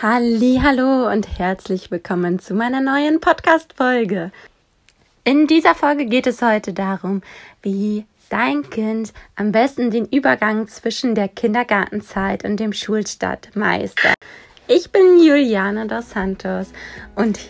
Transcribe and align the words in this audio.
Hallo 0.00 1.10
und 1.10 1.40
herzlich 1.40 1.90
willkommen 1.90 2.38
zu 2.38 2.54
meiner 2.54 2.80
neuen 2.80 3.18
Podcast 3.18 3.72
Folge. 3.72 4.30
In 5.24 5.48
dieser 5.48 5.74
Folge 5.74 6.06
geht 6.06 6.28
es 6.28 6.40
heute 6.40 6.72
darum, 6.72 7.20
wie 7.62 8.06
dein 8.28 8.70
Kind 8.70 9.12
am 9.34 9.50
besten 9.50 9.90
den 9.90 10.06
Übergang 10.06 10.68
zwischen 10.68 11.16
der 11.16 11.26
Kindergartenzeit 11.26 12.44
und 12.44 12.60
dem 12.60 12.72
Schulstart 12.72 13.56
meistert. 13.56 14.14
Ich 14.68 14.92
bin 14.92 15.18
Juliana 15.20 15.86
dos 15.86 16.10
Santos 16.10 16.68
und 17.16 17.40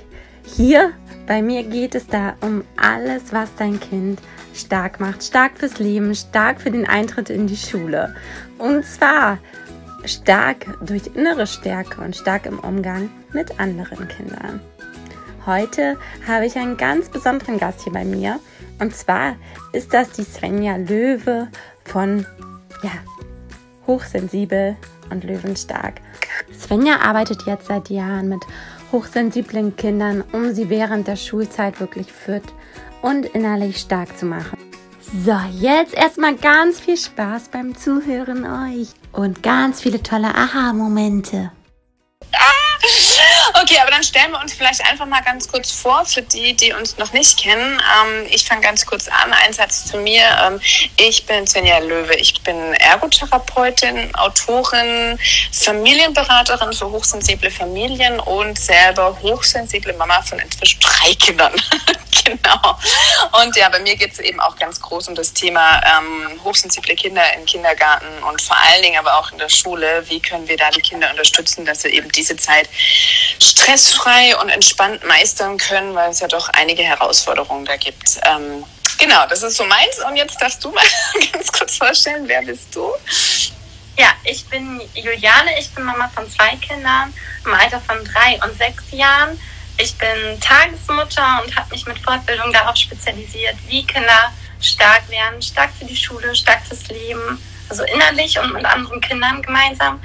hier 0.47 0.95
bei 1.27 1.43
mir 1.43 1.65
geht 1.65 1.95
es 1.95 2.07
da 2.07 2.35
um 2.41 2.65
alles, 2.79 3.31
was 3.31 3.55
dein 3.57 3.79
Kind 3.79 4.21
stark 4.55 5.01
macht. 5.01 5.23
Stark 5.23 5.59
fürs 5.59 5.79
Leben, 5.79 6.15
stark 6.15 6.63
für 6.63 6.71
den 6.71 6.89
Eintritt 6.89 7.29
in 7.29 7.47
die 7.47 7.59
Schule. 7.59 8.15
Und 8.57 8.87
zwar 8.87 9.37
stark 10.05 10.67
durch 10.85 11.09
innere 11.15 11.47
Stärke 11.47 12.01
und 12.01 12.17
stark 12.17 12.47
im 12.47 12.59
Umgang 12.59 13.11
mit 13.33 13.59
anderen 13.61 14.09
Kindern. 14.09 14.61
Heute 15.47 15.97
habe 16.27 16.47
ich 16.47 16.57
einen 16.57 16.77
ganz 16.77 17.09
besonderen 17.09 17.59
Gast 17.59 17.83
hier 17.83 17.93
bei 17.93 18.05
mir. 18.05 18.39
Und 18.81 18.95
zwar 18.95 19.37
ist 19.73 19.95
das 19.95 20.11
die 20.11 20.23
Svenja 20.23 20.77
Löwe 20.77 21.49
von 21.85 22.27
ja, 22.83 22.91
Hochsensibel 23.87 24.77
und 25.11 25.25
Löwenstark. 25.25 26.01
Svenja 26.57 27.01
arbeitet 27.01 27.45
jetzt 27.47 27.67
seit 27.67 27.89
Jahren 27.89 28.29
mit 28.29 28.45
hochsensiblen 28.93 29.77
Kindern, 29.77 30.23
um 30.33 30.53
sie 30.53 30.69
während 30.71 31.09
der 31.09 31.17
Schulzeit 31.17 31.81
wirklich 31.81 32.13
fit 32.13 32.45
und 33.03 33.27
innerlich 33.27 33.79
stark 33.79 34.17
zu 34.19 34.27
machen. 34.27 34.59
So, 35.11 35.35
jetzt 35.53 35.95
erstmal 35.95 36.35
ganz 36.37 36.81
viel 36.81 36.99
Spaß 36.99 37.49
beim 37.49 37.75
Zuhören 37.75 38.45
euch 38.45 38.89
und 39.13 39.43
ganz 39.43 39.81
viele 39.81 40.03
tolle 40.03 40.35
Aha-Momente. 40.35 41.51
Okay, 43.61 43.79
aber 43.81 43.91
dann 43.91 44.03
stellen 44.03 44.31
wir 44.33 44.41
uns 44.41 44.55
vielleicht 44.55 44.85
einfach 44.87 45.07
mal 45.07 45.23
ganz 45.23 45.49
kurz 45.49 45.71
vor 45.71 46.05
für 46.05 46.23
die, 46.23 46.55
die 46.55 46.73
uns 46.73 46.97
noch 46.97 47.13
nicht 47.13 47.39
kennen. 47.39 47.81
Ähm, 47.81 48.27
ich 48.31 48.45
fange 48.45 48.61
ganz 48.61 48.87
kurz 48.87 49.09
an. 49.09 49.33
Ein 49.33 49.53
Satz 49.53 49.87
zu 49.87 49.99
mir. 49.99 50.23
Ähm, 50.45 50.61
ich 50.97 51.27
bin 51.27 51.47
Svenja 51.47 51.79
Löwe. 51.79 52.15
Ich 52.17 52.41
bin 52.43 52.75
Ergotherapeutin, 52.75 54.15
Autorin, 54.15 55.19
Familienberaterin 55.53 56.73
für 56.73 56.91
hochsensible 56.91 57.51
Familien 57.51 58.21
und 58.21 58.59
selber 58.59 59.17
hochsensible 59.23 59.93
Mama 59.95 60.23
von 60.23 60.39
inzwischen 60.39 60.81
drei 60.81 61.15
Kindern. 61.15 61.53
genau. 62.25 62.79
Und 63.43 63.57
ja, 63.57 63.69
bei 63.69 63.81
mir 63.81 63.97
geht 63.97 64.13
es 64.13 64.19
eben 64.19 64.41
auch 64.41 64.57
ganz 64.57 64.81
groß 64.81 65.09
um 65.09 65.15
das 65.15 65.33
Thema 65.33 65.81
ähm, 65.85 66.41
hochsensible 66.45 66.95
Kinder 66.95 67.23
im 67.35 67.45
Kindergarten 67.47 68.07
und 68.25 68.41
vor 68.41 68.57
allen 68.57 68.83
Dingen 68.83 68.99
aber 68.99 69.19
auch 69.19 69.31
in 69.33 69.39
der 69.39 69.49
Schule. 69.49 70.05
Wie 70.09 70.21
können 70.21 70.47
wir 70.49 70.57
da 70.57 70.71
die 70.71 70.81
Kinder 70.81 71.11
unterstützen, 71.11 71.65
dass 71.65 71.83
sie 71.83 71.89
eben 71.89 72.11
diese 72.13 72.37
Zeit 72.37 72.69
stressfrei 73.41 74.37
und 74.39 74.49
entspannt 74.49 75.05
meistern 75.05 75.59
können, 75.59 75.95
weil 75.95 76.11
es 76.11 76.21
ja 76.21 76.29
doch 76.29 76.49
einige 76.51 76.83
Herausforderungen 76.83 77.65
da 77.65 77.77
gibt. 77.77 78.19
Ähm, 78.25 78.65
genau, 78.99 79.27
das 79.29 79.43
ist 79.43 79.57
so 79.57 79.65
meins. 79.65 79.99
Und 80.07 80.17
jetzt 80.17 80.41
darfst 80.41 80.65
du 80.65 80.71
mal 80.71 80.85
ganz 81.33 81.53
kurz 81.53 81.77
vorstellen, 81.77 82.25
wer 82.27 82.43
bist 82.43 82.75
du? 82.75 82.91
Ja, 83.99 84.13
ich 84.25 84.47
bin 84.47 84.81
Juliane, 84.95 85.59
ich 85.59 85.71
bin 85.75 85.85
Mama 85.85 86.09
von 86.15 86.29
zwei 86.31 86.57
Kindern 86.57 87.13
im 87.45 87.53
Alter 87.53 87.81
von 87.81 87.97
drei 88.05 88.39
und 88.45 88.57
sechs 88.57 88.85
Jahren. 88.93 89.39
Ich 89.77 89.97
bin 89.97 90.41
Tagesmutter 90.41 91.43
und 91.43 91.55
habe 91.57 91.71
mich 91.71 91.87
mit 91.87 91.99
Fortbildung 91.99 92.53
darauf 92.53 92.77
spezialisiert, 92.77 93.57
wie 93.67 93.85
Kinder 93.85 94.33
stark 94.61 95.09
werden, 95.09 95.41
stark 95.41 95.71
für 95.79 95.85
die 95.85 95.97
Schule, 95.97 96.35
stark 96.35 96.65
fürs 96.67 96.87
Leben, 96.89 97.41
also 97.69 97.85
innerlich 97.85 98.39
und 98.39 98.53
mit 98.53 98.65
anderen 98.65 99.01
Kindern 99.01 99.43
gemeinsam. 99.43 100.01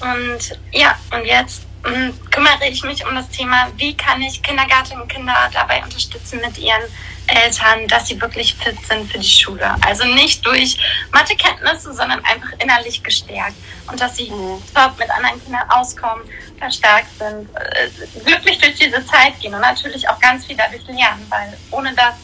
Und 0.00 0.58
ja, 0.72 0.98
und 1.10 1.24
jetzt 1.24 1.62
kümmere 1.82 2.68
ich 2.68 2.82
mich 2.82 3.06
um 3.06 3.14
das 3.14 3.28
Thema, 3.30 3.68
wie 3.76 3.96
kann 3.96 4.20
ich 4.22 4.42
Kindergartenkinder 4.42 5.50
dabei 5.52 5.82
unterstützen 5.82 6.40
mit 6.40 6.58
ihren 6.58 6.82
Eltern, 7.28 7.86
dass 7.88 8.08
sie 8.08 8.20
wirklich 8.20 8.54
fit 8.54 8.76
sind 8.86 9.10
für 9.10 9.18
die 9.18 9.28
Schule. 9.28 9.74
Also 9.86 10.04
nicht 10.04 10.44
durch 10.44 10.78
Mathekenntnisse, 11.12 11.92
sondern 11.92 12.24
einfach 12.24 12.50
innerlich 12.58 13.02
gestärkt. 13.02 13.54
Und 13.90 14.00
dass 14.00 14.16
sie 14.16 14.30
mhm. 14.30 14.62
top 14.74 14.98
mit 14.98 15.10
anderen 15.10 15.42
Kindern 15.42 15.68
auskommen, 15.70 16.24
verstärkt 16.58 17.10
sind, 17.18 17.48
äh, 17.54 18.20
glücklich 18.24 18.58
durch 18.58 18.74
diese 18.74 19.04
Zeit 19.06 19.38
gehen 19.40 19.54
und 19.54 19.60
natürlich 19.60 20.08
auch 20.08 20.18
ganz 20.20 20.46
viel 20.46 20.56
dadurch 20.56 20.86
lernen, 20.86 21.24
weil 21.28 21.56
ohne 21.70 21.94
das 21.94 22.14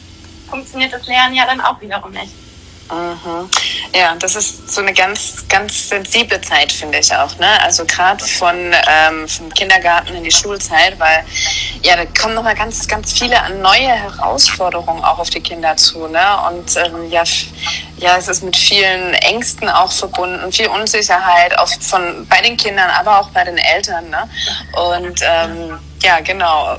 funktioniert 0.49 0.91
das 0.91 1.05
Lernen 1.07 1.35
ja 1.35 1.45
dann 1.45 1.61
auch 1.61 1.79
wiederum 1.81 2.11
nicht. 2.11 2.31
Mhm. 2.91 3.49
Ja, 3.93 4.15
das 4.15 4.35
ist 4.35 4.71
so 4.71 4.81
eine 4.81 4.93
ganz, 4.93 5.47
ganz 5.49 5.89
sensible 5.89 6.39
Zeit, 6.41 6.71
finde 6.71 6.99
ich 6.99 7.13
auch. 7.15 7.35
Ne? 7.39 7.59
Also 7.61 7.83
gerade 7.85 8.23
von 8.23 8.55
ähm, 8.55 9.27
vom 9.27 9.49
Kindergarten 9.53 10.13
in 10.13 10.23
die 10.23 10.31
Schulzeit, 10.31 10.99
weil 10.99 11.25
ja, 11.81 11.95
da 11.95 12.05
kommen 12.05 12.35
nochmal 12.35 12.55
ganz, 12.55 12.87
ganz 12.87 13.13
viele 13.13 13.37
neue 13.61 13.89
Herausforderungen 13.89 15.03
auch 15.03 15.17
auf 15.17 15.29
die 15.29 15.41
Kinder 15.41 15.75
zu. 15.77 16.07
Ne? 16.07 16.21
Und 16.47 16.75
ähm, 16.77 17.09
ja, 17.09 17.23
ja, 17.97 18.17
es 18.17 18.27
ist 18.27 18.43
mit 18.43 18.55
vielen 18.55 19.13
Ängsten 19.15 19.67
auch 19.67 19.91
verbunden, 19.91 20.51
viel 20.51 20.67
Unsicherheit 20.67 21.57
auch 21.57 21.69
von 21.81 22.27
bei 22.27 22.41
den 22.41 22.57
Kindern, 22.57 22.89
aber 22.91 23.19
auch 23.19 23.29
bei 23.29 23.43
den 23.43 23.57
Eltern. 23.57 24.09
Ne? 24.09 24.29
Und 24.73 25.21
ähm, 25.23 25.79
ja, 26.03 26.19
genau 26.19 26.77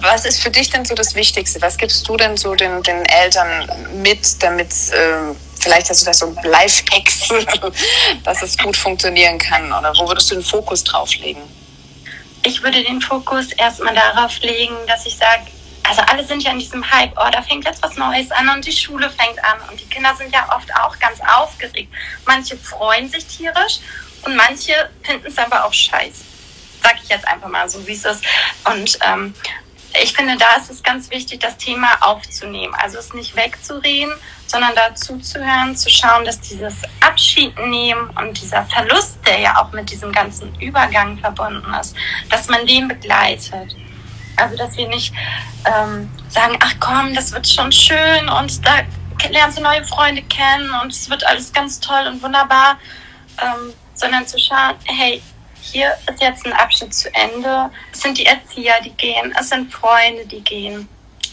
was 0.00 0.24
ist 0.24 0.40
für 0.40 0.50
dich 0.50 0.70
denn 0.70 0.84
so 0.84 0.94
das 0.94 1.14
Wichtigste? 1.14 1.60
Was 1.60 1.76
gibst 1.76 2.08
du 2.08 2.16
denn 2.16 2.36
so 2.36 2.54
den, 2.54 2.82
den 2.82 3.04
Eltern 3.06 3.70
mit, 4.02 4.42
damit 4.42 4.70
äh, 4.92 5.34
vielleicht 5.60 5.90
hast 5.90 6.02
du 6.02 6.06
da 6.06 6.14
so 6.14 6.34
Live-Hacks, 6.42 7.28
dass 8.24 8.42
es 8.42 8.56
gut 8.56 8.76
funktionieren 8.76 9.38
kann? 9.38 9.72
Oder 9.72 9.92
wo 9.98 10.08
würdest 10.08 10.30
du 10.30 10.36
den 10.36 10.44
Fokus 10.44 10.84
drauf 10.84 11.14
legen? 11.16 11.42
Ich 12.42 12.62
würde 12.62 12.82
den 12.84 13.00
Fokus 13.00 13.52
erstmal 13.52 13.94
darauf 13.94 14.38
legen, 14.40 14.76
dass 14.86 15.04
ich 15.06 15.16
sage, 15.16 15.42
also 15.88 16.02
alle 16.02 16.24
sind 16.24 16.42
ja 16.42 16.52
in 16.52 16.58
diesem 16.58 16.88
Hype, 16.90 17.12
oh, 17.16 17.30
da 17.30 17.42
fängt 17.42 17.64
jetzt 17.64 17.82
was 17.82 17.96
Neues 17.96 18.30
an 18.30 18.48
und 18.50 18.64
die 18.64 18.72
Schule 18.72 19.10
fängt 19.10 19.42
an 19.44 19.58
und 19.70 19.80
die 19.80 19.86
Kinder 19.86 20.14
sind 20.16 20.32
ja 20.32 20.48
oft 20.54 20.72
auch 20.74 20.98
ganz 20.98 21.18
aufgeregt. 21.20 21.92
Manche 22.24 22.56
freuen 22.56 23.08
sich 23.08 23.26
tierisch 23.26 23.80
und 24.22 24.36
manche 24.36 24.72
finden 25.02 25.26
es 25.26 25.38
aber 25.38 25.64
auch 25.64 25.72
scheiße. 25.72 26.24
Sag 26.82 26.96
ich 27.02 27.08
jetzt 27.08 27.26
einfach 27.26 27.48
mal 27.48 27.68
so, 27.68 27.84
wie 27.86 27.92
es 27.92 28.04
ist. 28.04 28.22
Und 28.64 28.98
ähm, 29.04 29.34
ich 30.02 30.12
finde, 30.12 30.36
da 30.36 30.56
ist 30.60 30.70
es 30.70 30.82
ganz 30.82 31.10
wichtig, 31.10 31.40
das 31.40 31.56
Thema 31.56 31.88
aufzunehmen. 32.00 32.74
Also 32.74 32.98
es 32.98 33.12
nicht 33.14 33.36
wegzureden, 33.36 34.12
sondern 34.46 34.74
dazu 34.74 35.18
zu 35.18 35.38
hören, 35.38 35.76
zu 35.76 35.90
schauen, 35.90 36.24
dass 36.24 36.40
dieses 36.40 36.74
Abschied 37.00 37.58
nehmen 37.58 38.10
und 38.10 38.40
dieser 38.40 38.64
Verlust, 38.66 39.18
der 39.26 39.40
ja 39.40 39.60
auch 39.60 39.72
mit 39.72 39.90
diesem 39.90 40.12
ganzen 40.12 40.54
Übergang 40.60 41.18
verbunden 41.18 41.72
ist, 41.74 41.94
dass 42.30 42.48
man 42.48 42.66
den 42.66 42.88
begleitet. 42.88 43.76
Also 44.36 44.56
dass 44.56 44.76
wir 44.76 44.88
nicht 44.88 45.14
ähm, 45.64 46.10
sagen, 46.28 46.58
ach 46.60 46.74
komm, 46.78 47.14
das 47.14 47.32
wird 47.32 47.48
schon 47.48 47.72
schön 47.72 48.28
und 48.28 48.64
da 48.66 48.82
lernst 49.30 49.58
du 49.58 49.62
neue 49.62 49.84
Freunde 49.84 50.22
kennen 50.22 50.70
und 50.82 50.92
es 50.92 51.08
wird 51.08 51.26
alles 51.26 51.52
ganz 51.52 51.80
toll 51.80 52.06
und 52.06 52.22
wunderbar, 52.22 52.78
ähm, 53.42 53.72
sondern 53.94 54.26
zu 54.26 54.38
schauen, 54.38 54.74
hey, 54.84 55.22
hier 55.76 55.94
ist 56.10 56.22
jetzt 56.22 56.46
ein 56.46 56.54
Abschnitt 56.54 56.94
zu 56.94 57.12
Ende. 57.14 57.70
Es 57.92 58.00
sind 58.00 58.16
die 58.16 58.24
Erzieher, 58.24 58.80
die 58.82 58.92
gehen, 58.92 59.34
es 59.38 59.50
sind 59.50 59.70
Freunde, 59.70 60.24
die 60.24 60.40
gehen. 60.40 60.88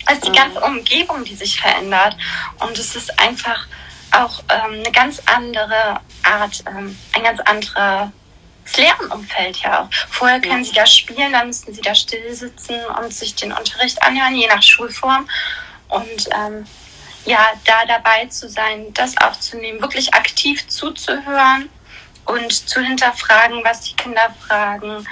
Es 0.06 0.16
ist 0.16 0.28
die 0.28 0.34
ganze 0.34 0.60
mhm. 0.60 0.80
Umgebung, 0.80 1.24
die 1.24 1.36
sich 1.36 1.62
verändert. 1.62 2.18
Und 2.60 2.78
es 2.78 2.94
ist 2.94 3.18
einfach 3.22 3.66
auch 4.12 4.44
ähm, 4.50 4.82
eine 4.82 4.92
ganz 4.92 5.22
andere 5.28 6.02
Art, 6.24 6.62
ähm, 6.68 6.98
ein 7.16 7.24
ganz 7.24 7.40
anderes 7.40 8.10
Lernumfeld 8.76 9.58
ja 9.62 9.84
auch. 9.84 9.88
Vorher 10.10 10.42
können 10.42 10.66
sie 10.66 10.74
da 10.74 10.86
spielen, 10.86 11.32
dann 11.32 11.48
müssten 11.48 11.74
sie 11.74 11.82
da 11.82 11.96
still 11.96 12.34
sitzen 12.34 12.76
und 13.02 13.14
sich 13.14 13.36
den 13.36 13.54
Unterricht 13.54 14.04
anhören, 14.04 14.36
je 14.36 14.48
nach 14.48 14.62
Schulform. 14.62 15.26
Und 15.88 16.28
ähm, 16.36 16.66
ja, 17.24 17.54
da 17.64 17.86
dabei 17.88 18.26
zu 18.26 18.50
sein, 18.50 18.94
das 18.94 19.16
aufzunehmen, 19.18 19.80
wirklich 19.80 20.14
aktiv 20.14 20.68
zuzuhören 20.68 21.70
und 22.26 22.52
zu 22.52 22.82
hinterfragen, 22.82 23.64
was 23.64 23.82
die 23.82 23.96
Kinder 23.96 24.34
fragen. 24.48 25.06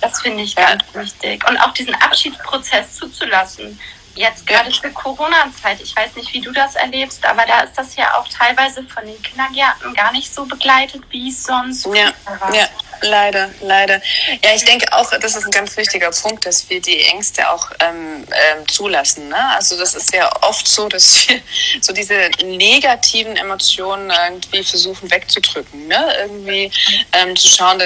Das 0.00 0.20
finde 0.20 0.42
ich 0.42 0.54
ganz 0.54 0.82
wichtig. 0.92 1.48
Und 1.48 1.56
auch 1.58 1.72
diesen 1.72 1.94
Abschiedsprozess 1.94 2.96
zuzulassen. 2.96 3.78
Jetzt 4.14 4.46
gerade 4.46 4.70
für 4.70 4.90
Corona-Zeit, 4.90 5.80
ich 5.80 5.94
weiß 5.96 6.14
nicht, 6.16 6.32
wie 6.32 6.40
du 6.40 6.52
das 6.52 6.74
erlebst, 6.74 7.24
aber 7.24 7.44
da 7.46 7.60
ist 7.60 7.76
das 7.76 7.96
ja 7.96 8.18
auch 8.18 8.28
teilweise 8.28 8.82
von 8.84 9.06
den 9.06 9.20
Kindergärten 9.22 9.94
gar 9.94 10.12
nicht 10.12 10.32
so 10.32 10.44
begleitet, 10.44 11.02
wie 11.10 11.28
es 11.28 11.44
sonst 11.44 11.86
ja, 11.86 12.12
war. 12.26 12.54
Ja, 12.54 12.68
Leider, 13.02 13.50
leider. 13.60 14.00
Ja, 14.44 14.54
ich 14.54 14.64
denke 14.64 14.86
auch, 14.92 15.10
das 15.10 15.34
ist 15.34 15.44
ein 15.44 15.50
ganz 15.50 15.76
wichtiger 15.76 16.10
Punkt, 16.10 16.46
dass 16.46 16.70
wir 16.70 16.80
die 16.80 17.02
Ängste 17.02 17.50
auch 17.50 17.70
ähm, 17.80 18.24
ähm, 18.30 18.68
zulassen. 18.68 19.28
Ne? 19.28 19.48
Also 19.56 19.76
das 19.76 19.94
ist 19.94 20.14
ja 20.14 20.30
oft 20.42 20.66
so, 20.68 20.88
dass 20.88 21.28
wir 21.28 21.40
so 21.80 21.92
diese 21.92 22.30
negativen 22.44 23.36
Emotionen 23.36 24.12
irgendwie 24.28 24.62
versuchen 24.62 25.10
wegzudrücken. 25.10 25.88
Ne? 25.88 26.16
Irgendwie 26.20 26.70
ähm, 27.12 27.34
zu 27.34 27.48
schauen, 27.48 27.82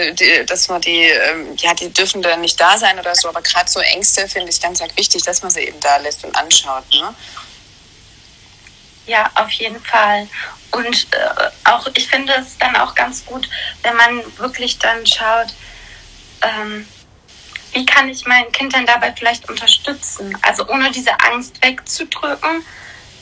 dass 0.47 0.69
man 0.69 0.83
die, 0.83 1.05
ähm, 1.05 1.57
ja, 1.57 1.73
die 1.73 1.91
dürfen 1.93 2.21
dann 2.21 2.43
nicht 2.43 2.61
da 2.61 2.77
sein 2.77 2.99
oder 2.99 3.15
so. 3.15 3.29
Aber 3.29 3.41
gerade 3.41 3.71
so 3.71 3.81
Ängste 3.81 4.29
finde 4.29 4.51
ich 4.51 4.61
ganz, 4.61 4.81
ganz 4.81 4.95
wichtig, 4.97 5.23
dass 5.23 5.43
man 5.43 5.51
sie 5.51 5.63
eben 5.63 5.81
da 5.81 5.97
lässt 5.97 6.16
und 6.25 6.37
anschaut. 6.37 6.85
Ne? 6.93 7.15
Ja, 9.07 9.31
auf 9.35 9.51
jeden 9.53 9.83
Fall. 9.83 10.29
Und 10.73 11.07
äh, 11.13 11.51
auch, 11.71 11.87
ich 11.95 12.09
finde 12.09 12.35
es 12.35 12.59
dann 12.59 12.77
auch 12.77 12.95
ganz 12.95 13.25
gut, 13.25 13.49
wenn 13.83 13.97
man 13.97 14.39
wirklich 14.39 14.79
dann 14.79 15.07
schaut, 15.07 15.55
ähm, 16.43 16.87
wie 17.73 17.87
kann 17.87 18.09
ich 18.09 18.27
mein 18.27 18.51
Kind 18.53 18.75
denn 18.75 18.87
dabei 18.87 19.13
vielleicht 19.13 19.49
unterstützen? 19.49 20.37
Also 20.43 20.67
ohne 20.69 20.91
diese 20.91 21.19
Angst 21.21 21.63
wegzudrücken, 21.63 22.65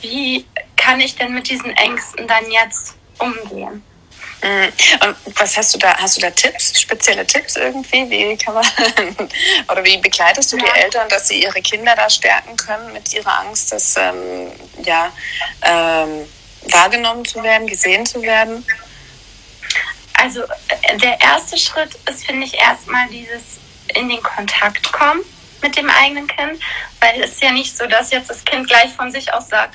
wie 0.00 0.46
kann 0.76 1.00
ich 1.00 1.16
denn 1.16 1.34
mit 1.34 1.48
diesen 1.48 1.76
Ängsten 1.76 2.28
dann 2.28 2.50
jetzt 2.50 2.94
umgehen? 3.18 3.82
Mhm. 4.44 4.72
Und 5.00 5.40
was 5.40 5.56
hast 5.56 5.74
du 5.74 5.78
da? 5.78 5.96
Hast 5.96 6.18
du 6.18 6.20
da 6.20 6.30
Tipps, 6.30 6.78
spezielle 6.78 7.26
Tipps 7.26 7.56
irgendwie? 7.56 8.10
Wie 8.10 8.36
kann 8.36 8.52
man 8.52 8.66
oder 9.70 9.82
wie 9.84 9.96
begleitest 9.96 10.52
du 10.52 10.58
die 10.58 10.66
Eltern, 10.66 11.08
dass 11.08 11.28
sie 11.28 11.42
ihre 11.42 11.62
Kinder 11.62 11.96
da 11.96 12.10
stärken 12.10 12.54
können 12.56 12.92
mit 12.92 13.10
ihrer 13.14 13.40
Angst, 13.40 13.72
dass 13.72 13.96
ähm, 13.96 14.52
ja 14.84 15.10
ähm, 15.62 16.26
wahrgenommen 16.68 17.24
zu 17.24 17.42
werden, 17.42 17.66
gesehen 17.66 18.04
zu 18.04 18.20
werden? 18.20 18.66
Also 20.12 20.42
äh, 20.42 20.98
der 20.98 21.18
erste 21.22 21.56
Schritt 21.56 21.94
ist, 22.10 22.26
finde 22.26 22.46
ich, 22.46 22.52
erstmal 22.52 23.08
dieses 23.08 23.60
in 23.94 24.10
den 24.10 24.22
Kontakt 24.22 24.92
kommen 24.92 25.22
mit 25.62 25.74
dem 25.78 25.88
eigenen 25.88 26.26
Kind, 26.26 26.60
weil 27.00 27.22
es 27.22 27.32
ist 27.32 27.42
ja 27.42 27.50
nicht 27.50 27.74
so, 27.74 27.86
dass 27.86 28.10
jetzt 28.10 28.28
das 28.28 28.44
Kind 28.44 28.68
gleich 28.68 28.92
von 28.92 29.10
sich 29.10 29.32
aus 29.32 29.48
sagt, 29.48 29.74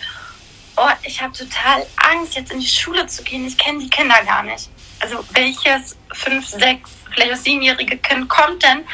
oh, 0.80 0.90
ich 1.04 1.22
habe 1.22 1.34
total 1.34 1.86
Angst, 1.98 2.36
jetzt 2.36 2.52
in 2.52 2.60
die 2.60 2.68
Schule 2.68 3.06
zu 3.08 3.24
gehen, 3.24 3.46
ich 3.46 3.58
kenne 3.58 3.80
die 3.80 3.90
Kinder 3.90 4.24
gar 4.24 4.44
nicht. 4.44 4.70
Also 5.00 5.24
welches 5.32 5.98
fünf, 6.14 6.48
sechs, 6.48 6.92
vielleicht 7.12 7.34
auch 7.34 7.38
siebenjährige 7.38 7.98
Kind 7.98 8.30
kommt 8.30 8.64
denn 8.64 8.86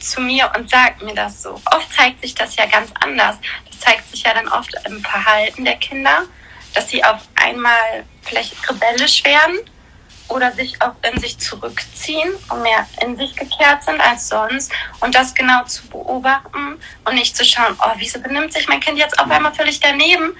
zu 0.00 0.20
mir 0.20 0.50
und 0.56 0.68
sagt 0.68 1.02
mir 1.02 1.14
das 1.14 1.42
so? 1.42 1.60
Oft 1.74 1.92
zeigt 1.94 2.20
sich 2.20 2.34
das 2.34 2.56
ja 2.56 2.66
ganz 2.66 2.90
anders. 3.00 3.36
Das 3.68 3.80
zeigt 3.80 4.10
sich 4.10 4.22
ja 4.22 4.34
dann 4.34 4.48
oft 4.48 4.72
im 4.86 5.02
Verhalten 5.02 5.64
der 5.64 5.76
Kinder, 5.76 6.24
dass 6.74 6.88
sie 6.88 7.02
auf 7.04 7.20
einmal 7.36 8.04
vielleicht 8.22 8.68
rebellisch 8.68 9.24
werden 9.24 9.58
oder 10.28 10.52
sich 10.52 10.80
auch 10.80 10.94
in 11.10 11.18
sich 11.20 11.38
zurückziehen 11.38 12.32
und 12.48 12.62
mehr 12.62 12.86
in 13.02 13.16
sich 13.16 13.34
gekehrt 13.36 13.82
sind 13.84 14.00
als 14.00 14.28
sonst 14.28 14.72
und 15.00 15.14
das 15.14 15.34
genau 15.34 15.64
zu 15.64 15.86
beobachten 15.88 16.78
und 17.04 17.14
nicht 17.14 17.36
zu 17.36 17.44
schauen, 17.44 17.76
oh, 17.80 17.92
wieso 17.96 18.18
benimmt 18.20 18.52
sich 18.52 18.68
mein 18.68 18.80
Kind 18.80 18.98
jetzt 18.98 19.18
auf 19.18 19.30
einmal 19.30 19.54
völlig 19.54 19.80
daneben? 19.80 20.34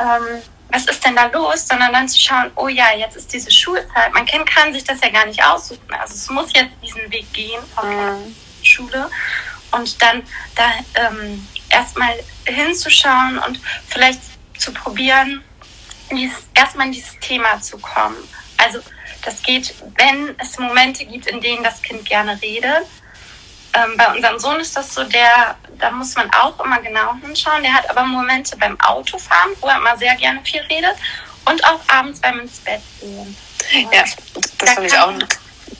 Ähm, 0.00 0.42
was 0.70 0.84
ist 0.86 1.04
denn 1.04 1.16
da 1.16 1.26
los? 1.26 1.66
Sondern 1.66 1.92
dann 1.92 2.08
zu 2.08 2.20
schauen, 2.20 2.50
oh 2.56 2.68
ja, 2.68 2.94
jetzt 2.96 3.16
ist 3.16 3.32
diese 3.32 3.50
Schulzeit. 3.50 4.12
Mein 4.12 4.26
Kind 4.26 4.46
kann 4.46 4.72
sich 4.72 4.84
das 4.84 5.00
ja 5.00 5.08
gar 5.08 5.26
nicht 5.26 5.42
aussuchen. 5.42 5.80
Also 5.98 6.14
es 6.14 6.28
muss 6.30 6.52
jetzt 6.52 6.72
diesen 6.82 7.10
Weg 7.10 7.32
gehen 7.32 7.62
von 7.74 7.88
mhm. 7.88 8.34
Schule 8.62 9.10
und 9.72 10.00
dann 10.02 10.22
da 10.54 10.64
ähm, 10.94 11.46
erstmal 11.70 12.14
hinzuschauen 12.46 13.38
und 13.38 13.60
vielleicht 13.88 14.20
zu 14.58 14.72
probieren, 14.72 15.42
dieses, 16.10 16.48
erstmal 16.54 16.86
in 16.86 16.92
dieses 16.92 17.18
Thema 17.20 17.60
zu 17.60 17.78
kommen. 17.78 18.16
Also 18.56 18.80
das 19.24 19.42
geht, 19.42 19.74
wenn 19.96 20.34
es 20.38 20.58
Momente 20.58 21.04
gibt, 21.04 21.26
in 21.26 21.40
denen 21.40 21.62
das 21.62 21.82
Kind 21.82 22.04
gerne 22.04 22.40
redet. 22.40 22.86
Ähm, 23.74 23.96
bei 23.96 24.14
unserem 24.14 24.38
Sohn 24.38 24.60
ist 24.60 24.76
das 24.76 24.94
so, 24.94 25.04
der, 25.04 25.56
da 25.78 25.90
muss 25.90 26.14
man 26.14 26.30
auch 26.32 26.58
immer 26.64 26.80
genau 26.80 27.14
hinschauen. 27.22 27.62
Der 27.62 27.72
hat 27.72 27.88
aber 27.90 28.04
Momente 28.04 28.56
beim 28.56 28.78
Autofahren, 28.80 29.52
wo 29.60 29.68
er 29.68 29.76
immer 29.76 29.96
sehr 29.96 30.14
gerne 30.16 30.40
viel 30.42 30.60
redet 30.62 30.96
und 31.44 31.64
auch 31.64 31.80
abends 31.88 32.20
beim 32.20 32.40
ins 32.40 32.58
Bett 32.58 32.82
gehen. 33.00 33.36
Ja, 33.92 34.04
das 34.34 34.56
da 34.56 34.66
finde 34.66 34.86
ich 34.86 34.98
auch 34.98 35.08
eine 35.08 35.26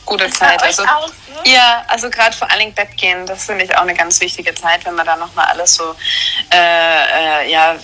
gute 0.04 0.30
Zeit. 0.30 0.62
Also, 0.62 0.82
auch, 0.84 1.08
ne? 1.08 1.50
Ja, 1.50 1.84
also 1.88 2.10
gerade 2.10 2.36
vor 2.36 2.50
allen 2.50 2.60
Dingen 2.60 2.74
Bett 2.74 2.96
gehen, 2.96 3.26
das 3.26 3.46
finde 3.46 3.64
ich 3.64 3.76
auch 3.76 3.82
eine 3.82 3.94
ganz 3.94 4.20
wichtige 4.20 4.54
Zeit, 4.54 4.84
wenn 4.84 4.94
man 4.94 5.06
da 5.06 5.16
nochmal 5.16 5.46
alles 5.46 5.74
so 5.74 5.94
äh, 6.52 7.44
äh, 7.44 7.50
ja, 7.50 7.76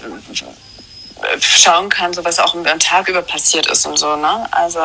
schauen 1.40 1.88
kann, 1.88 2.12
so 2.12 2.24
was 2.24 2.38
auch 2.38 2.54
am 2.54 2.80
Tag 2.80 3.08
über 3.08 3.22
passiert 3.22 3.66
ist 3.66 3.86
und 3.86 3.96
so, 3.96 4.16
ne? 4.16 4.46
Also 4.50 4.80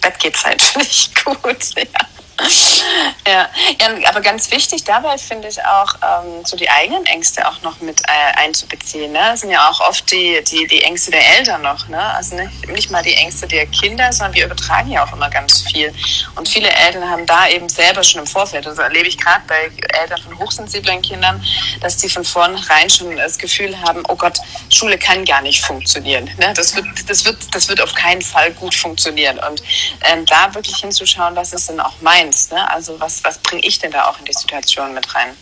Bett 0.00 0.18
geht 0.18 0.42
halt, 0.44 0.62
finde 0.62 0.86
ich 0.86 1.14
gut, 1.24 1.76
ja. 1.76 2.00
Ja. 3.26 3.48
ja, 3.80 4.08
aber 4.08 4.20
ganz 4.20 4.52
wichtig 4.52 4.84
dabei 4.84 5.18
finde 5.18 5.48
ich 5.48 5.60
auch, 5.64 5.94
ähm, 5.96 6.44
so 6.44 6.56
die 6.56 6.70
eigenen 6.70 7.04
Ängste 7.06 7.46
auch 7.48 7.60
noch 7.62 7.80
mit 7.80 8.00
äh, 8.02 8.36
einzubeziehen. 8.36 9.10
Ne? 9.10 9.18
Das 9.18 9.40
sind 9.40 9.50
ja 9.50 9.68
auch 9.68 9.80
oft 9.80 10.08
die, 10.12 10.42
die, 10.44 10.66
die 10.68 10.82
Ängste 10.82 11.10
der 11.10 11.38
Eltern 11.38 11.62
noch. 11.62 11.88
Ne? 11.88 12.00
Also 12.00 12.36
nicht, 12.36 12.68
nicht 12.68 12.90
mal 12.90 13.02
die 13.02 13.14
Ängste 13.14 13.48
der 13.48 13.66
Kinder, 13.66 14.12
sondern 14.12 14.34
wir 14.34 14.46
übertragen 14.46 14.92
ja 14.92 15.04
auch 15.04 15.12
immer 15.12 15.28
ganz 15.28 15.62
viel. 15.62 15.92
Und 16.36 16.48
viele 16.48 16.68
Eltern 16.68 17.08
haben 17.10 17.26
da 17.26 17.48
eben 17.48 17.68
selber 17.68 18.04
schon 18.04 18.20
im 18.20 18.26
Vorfeld, 18.28 18.64
das 18.64 18.78
erlebe 18.78 19.08
ich 19.08 19.18
gerade 19.18 19.42
bei 19.48 19.70
Eltern 20.00 20.22
von 20.22 20.38
hochsensiblen 20.38 21.02
Kindern, 21.02 21.44
dass 21.80 21.96
die 21.96 22.08
von 22.08 22.24
vornherein 22.24 22.88
schon 22.88 23.16
das 23.16 23.38
Gefühl 23.38 23.76
haben, 23.80 24.04
oh 24.08 24.14
Gott, 24.14 24.38
Schule 24.70 24.98
kann 24.98 25.24
gar 25.24 25.42
nicht 25.42 25.64
funktionieren. 25.64 26.30
Ne? 26.38 26.52
Das, 26.54 26.76
wird, 26.76 26.86
das, 27.08 27.24
wird, 27.24 27.38
das 27.52 27.68
wird 27.68 27.80
auf 27.80 27.94
keinen 27.94 28.22
Fall 28.22 28.52
gut 28.52 28.74
funktionieren. 28.74 29.40
Und 29.50 29.62
ähm, 30.02 30.24
da 30.26 30.54
wirklich 30.54 30.76
hinzuschauen, 30.76 31.34
was 31.34 31.52
ist 31.52 31.68
denn 31.68 31.80
auch 31.80 32.00
meins. 32.26 32.50
Ne? 32.50 32.70
Also 32.70 32.98
was, 33.00 33.22
was 33.24 33.38
bringe 33.38 33.62
ich 33.62 33.78
denn 33.78 33.90
da 33.90 34.06
auch 34.06 34.18
in 34.18 34.24
die 34.24 34.32
Situation 34.32 34.92
mit 34.94 35.14
rein? 35.14 35.36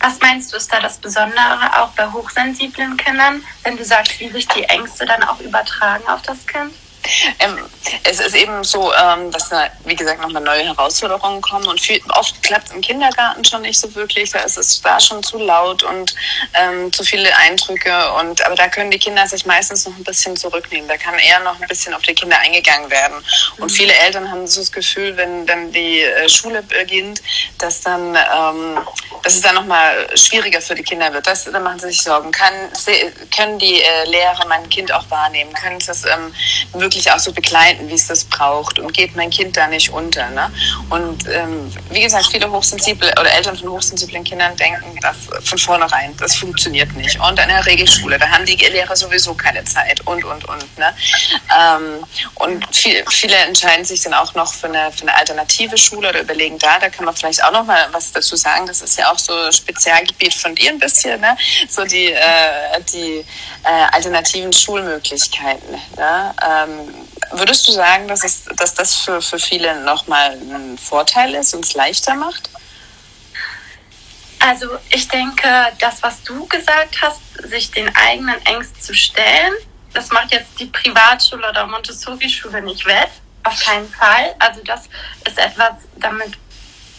Was 0.00 0.20
meinst 0.20 0.52
du, 0.52 0.56
ist 0.56 0.72
da 0.72 0.80
das 0.80 0.98
Besondere 0.98 1.80
auch 1.80 1.90
bei 1.90 2.10
hochsensiblen 2.10 2.96
Kindern, 2.96 3.42
wenn 3.62 3.76
du 3.76 3.84
sagst, 3.84 4.20
wie 4.20 4.28
sich 4.28 4.46
die 4.48 4.64
Ängste 4.64 5.06
dann 5.06 5.22
auch 5.22 5.40
übertragen 5.40 6.06
auf 6.08 6.20
das 6.22 6.46
Kind? 6.46 6.74
Ähm, 7.38 7.58
es 8.04 8.20
ist 8.20 8.34
eben 8.34 8.64
so, 8.64 8.92
ähm, 8.94 9.30
dass 9.30 9.48
da, 9.48 9.68
wie 9.84 9.94
gesagt, 9.94 10.20
nochmal 10.20 10.42
neue 10.42 10.64
Herausforderungen 10.64 11.40
kommen 11.40 11.66
und 11.66 11.80
viel, 11.80 12.00
oft 12.10 12.42
klappt 12.42 12.68
es 12.68 12.74
im 12.74 12.80
Kindergarten 12.80 13.44
schon 13.44 13.62
nicht 13.62 13.78
so 13.78 13.94
wirklich. 13.94 14.30
Da 14.30 14.40
ist 14.40 14.56
es 14.56 14.80
da 14.80 14.98
schon 15.00 15.22
zu 15.22 15.38
laut 15.38 15.82
und 15.82 16.14
ähm, 16.54 16.92
zu 16.92 17.04
viele 17.04 17.34
Eindrücke. 17.36 18.12
Und, 18.14 18.44
aber 18.44 18.54
da 18.54 18.68
können 18.68 18.90
die 18.90 18.98
Kinder 18.98 19.26
sich 19.26 19.44
meistens 19.46 19.86
noch 19.86 19.96
ein 19.96 20.04
bisschen 20.04 20.36
zurücknehmen. 20.36 20.88
Da 20.88 20.96
kann 20.96 21.18
eher 21.18 21.40
noch 21.40 21.60
ein 21.60 21.68
bisschen 21.68 21.94
auf 21.94 22.02
die 22.02 22.14
Kinder 22.14 22.38
eingegangen 22.38 22.90
werden. 22.90 23.16
Und 23.58 23.70
mhm. 23.70 23.74
viele 23.74 23.94
Eltern 23.94 24.30
haben 24.30 24.46
so 24.46 24.60
das 24.60 24.72
Gefühl, 24.72 25.16
wenn 25.16 25.46
dann 25.46 25.72
die 25.72 26.00
äh, 26.00 26.28
Schule 26.28 26.62
beginnt, 26.62 27.22
dass 27.58 27.80
dann, 27.80 28.14
ähm, 28.14 28.78
dass 29.22 29.34
es 29.34 29.40
dann 29.40 29.54
nochmal 29.54 30.08
schwieriger 30.16 30.60
für 30.60 30.74
die 30.74 30.82
Kinder 30.82 31.12
wird. 31.12 31.26
Das, 31.26 31.44
da 31.44 31.58
machen 31.58 31.80
sie 31.80 31.88
sich 31.88 32.02
Sorgen. 32.02 32.30
Kann, 32.32 32.54
können 33.34 33.58
die 33.58 33.80
äh, 33.82 34.04
Lehrer 34.06 34.46
mein 34.46 34.68
Kind 34.68 34.92
auch 34.92 35.08
wahrnehmen? 35.10 35.52
Können 35.54 35.80
sie 35.80 35.90
es 35.90 36.04
ähm, 36.04 36.34
wirklich 36.72 36.93
wirklich 36.94 37.10
auch 37.12 37.18
so 37.18 37.32
begleiten, 37.32 37.88
wie 37.88 37.94
es 37.94 38.06
das 38.06 38.24
braucht 38.24 38.78
und 38.78 38.92
geht 38.92 39.16
mein 39.16 39.30
Kind 39.30 39.56
da 39.56 39.66
nicht 39.66 39.90
unter. 39.90 40.30
Ne? 40.30 40.50
Und 40.90 41.26
ähm, 41.28 41.72
wie 41.90 42.00
gesagt, 42.00 42.26
viele 42.30 42.50
hochsensible 42.50 43.10
oder 43.20 43.32
Eltern 43.32 43.56
von 43.56 43.70
hochsensiblen 43.70 44.22
Kindern 44.22 44.56
denken 44.56 44.98
das 45.00 45.16
von 45.44 45.58
vornherein, 45.58 46.16
das 46.18 46.36
funktioniert 46.36 46.94
nicht. 46.94 47.18
Und 47.20 47.38
in 47.40 47.48
der 47.48 47.66
Regelschule, 47.66 48.18
da 48.18 48.28
haben 48.28 48.46
die 48.46 48.54
Lehrer 48.54 48.94
sowieso 48.94 49.34
keine 49.34 49.64
Zeit 49.64 50.00
und, 50.06 50.24
und, 50.24 50.44
und. 50.44 50.78
Ne? 50.78 50.94
Ähm, 51.58 52.04
und 52.36 52.74
viel, 52.74 53.04
viele 53.10 53.36
entscheiden 53.36 53.84
sich 53.84 54.02
dann 54.02 54.14
auch 54.14 54.32
noch 54.34 54.52
für 54.52 54.68
eine, 54.68 54.92
für 54.92 55.02
eine 55.02 55.16
alternative 55.16 55.76
Schule 55.76 56.10
oder 56.10 56.20
überlegen 56.20 56.58
da, 56.58 56.78
da 56.78 56.88
kann 56.88 57.04
man 57.04 57.16
vielleicht 57.16 57.42
auch 57.42 57.52
noch 57.52 57.64
mal 57.64 57.88
was 57.90 58.12
dazu 58.12 58.36
sagen. 58.36 58.66
Das 58.66 58.80
ist 58.80 58.98
ja 58.98 59.10
auch 59.10 59.18
so 59.18 59.32
Spezialgebiet 59.50 60.34
von 60.34 60.54
dir 60.54 60.70
ein 60.70 60.78
bisschen, 60.78 61.20
ne? 61.20 61.36
so 61.68 61.84
die, 61.84 62.12
äh, 62.12 62.80
die 62.92 63.24
äh, 63.64 63.86
alternativen 63.92 64.52
Schulmöglichkeiten. 64.52 65.74
Ne? 65.96 66.34
Ähm, 66.42 66.83
würdest 67.32 67.66
du 67.68 67.72
sagen, 67.72 68.08
dass, 68.08 68.24
es, 68.24 68.44
dass 68.56 68.74
das 68.74 68.94
für, 68.94 69.20
für 69.20 69.38
viele 69.38 69.80
nochmal 69.84 70.32
ein 70.32 70.78
Vorteil 70.78 71.34
ist 71.34 71.54
und 71.54 71.64
es 71.64 71.74
leichter 71.74 72.14
macht? 72.14 72.50
Also 74.46 74.66
ich 74.90 75.08
denke, 75.08 75.48
das, 75.78 76.02
was 76.02 76.22
du 76.22 76.46
gesagt 76.46 77.00
hast, 77.00 77.20
sich 77.48 77.70
den 77.70 77.94
eigenen 77.96 78.44
Ängsten 78.44 78.80
zu 78.80 78.94
stellen, 78.94 79.54
das 79.94 80.10
macht 80.10 80.32
jetzt 80.32 80.58
die 80.58 80.66
Privatschule 80.66 81.48
oder 81.48 81.66
Montessori-Schule 81.66 82.60
nicht 82.62 82.84
wett. 82.84 83.10
Auf 83.44 83.58
keinen 83.60 83.88
Fall. 83.88 84.34
Also 84.38 84.60
das 84.64 84.88
ist 85.26 85.38
etwas, 85.38 85.74
damit 85.96 86.32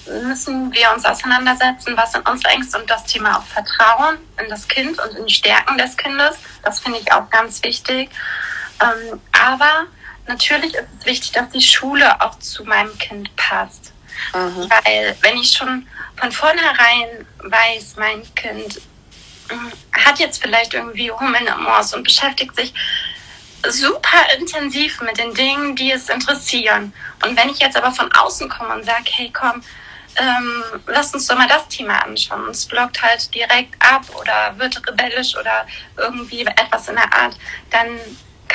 müssen 0.08 0.72
wir 0.72 0.92
uns 0.94 1.06
auseinandersetzen, 1.06 1.98
was 1.98 2.12
sind 2.12 2.28
unsere 2.28 2.54
Ängste 2.54 2.80
und 2.80 2.90
das 2.90 3.04
Thema 3.06 3.40
auch 3.40 3.44
Vertrauen 3.44 4.18
in 4.42 4.50
das 4.50 4.68
Kind 4.68 5.00
und 5.00 5.18
in 5.18 5.26
die 5.26 5.34
Stärken 5.34 5.78
des 5.78 5.98
Kindes. 5.98 6.38
Das 6.64 6.80
finde 6.80 7.00
ich 7.00 7.12
auch 7.12 7.30
ganz 7.30 7.62
wichtig. 7.64 8.10
Ähm, 8.82 9.20
aber 9.32 9.86
natürlich 10.28 10.74
ist 10.74 10.88
es 11.00 11.06
wichtig, 11.06 11.32
dass 11.32 11.50
die 11.50 11.62
Schule 11.62 12.22
auch 12.22 12.38
zu 12.40 12.64
meinem 12.66 12.98
Kind 12.98 13.36
passt. 13.36 13.94
Mhm. 14.34 14.70
Weil 14.70 15.16
wenn 15.22 15.38
ich 15.38 15.52
schon 15.52 15.88
von 16.18 16.32
vornherein 16.32 17.28
weiß, 17.40 17.96
mein 17.98 18.24
Kind 18.36 18.82
hm, 19.50 19.72
hat 19.94 20.20
jetzt 20.20 20.42
vielleicht 20.42 20.74
irgendwie 20.74 21.12
Hummeln 21.12 21.48
im 21.48 21.64
Moors 21.64 21.94
und 21.94 22.04
beschäftigt 22.04 22.56
sich 22.56 22.74
super 23.70 24.18
intensiv 24.38 25.02
mit 25.02 25.18
den 25.18 25.34
Dingen, 25.34 25.76
die 25.76 25.92
es 25.92 26.10
interessieren. 26.10 26.94
Und 27.24 27.38
wenn 27.38 27.50
ich 27.50 27.60
jetzt 27.60 27.78
aber 27.78 27.92
von 27.92 28.12
außen 28.12 28.50
komme 28.50 28.76
und 28.76 28.86
sage, 28.86 29.06
hey 29.12 29.32
komm, 29.34 29.62
ähm, 30.18 30.64
lass 30.88 31.14
uns 31.14 31.28
doch 31.28 31.38
mal 31.38 31.48
das 31.48 31.68
Thema 31.68 32.04
anschauen. 32.04 32.46
Und 32.46 32.52
es 32.52 32.66
blockt 32.66 33.02
halt 33.02 33.34
direkt 33.34 33.76
ab 33.80 34.04
oder 34.20 34.58
wird 34.58 34.88
rebellisch 34.88 35.36
oder 35.36 35.66
irgendwie 35.98 36.42
etwas 36.46 36.88
in 36.88 36.96
der 36.96 37.14
Art, 37.14 37.36
dann 37.70 38.00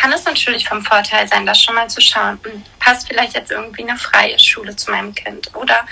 kann 0.00 0.12
es 0.12 0.25
natürlich 0.25 0.69
vom 0.69 0.83
Vorteil 0.83 1.28
sein, 1.28 1.45
das 1.45 1.62
schon 1.62 1.75
mal 1.75 1.88
zu 1.88 2.00
schauen. 2.00 2.38
Hm, 2.42 2.62
passt 2.78 3.09
vielleicht 3.09 3.35
jetzt 3.35 3.50
irgendwie 3.50 3.83
eine 3.83 3.99
freie 3.99 4.38
Schule 4.38 4.75
zu 4.75 4.90
meinem 4.90 5.14
Kind 5.14 5.54
oder 5.54 5.87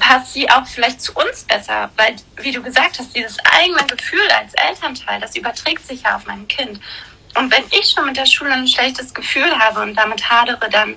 passt 0.00 0.32
sie 0.32 0.48
auch 0.50 0.66
vielleicht 0.66 1.00
zu 1.00 1.12
uns 1.12 1.44
besser, 1.44 1.90
weil, 1.96 2.16
wie 2.38 2.50
du 2.50 2.62
gesagt 2.62 2.98
hast, 2.98 3.14
dieses 3.14 3.36
eigene 3.44 3.84
Gefühl 3.86 4.28
als 4.40 4.54
Elternteil, 4.54 5.20
das 5.20 5.36
überträgt 5.36 5.86
sich 5.86 6.02
ja 6.02 6.16
auf 6.16 6.26
mein 6.26 6.48
Kind. 6.48 6.80
Und 7.34 7.52
wenn 7.52 7.64
ich 7.70 7.90
schon 7.90 8.06
mit 8.06 8.16
der 8.16 8.26
Schule 8.26 8.52
ein 8.52 8.66
schlechtes 8.66 9.12
Gefühl 9.12 9.56
habe 9.58 9.82
und 9.82 9.94
damit 9.94 10.28
hadere, 10.28 10.68
dann 10.70 10.96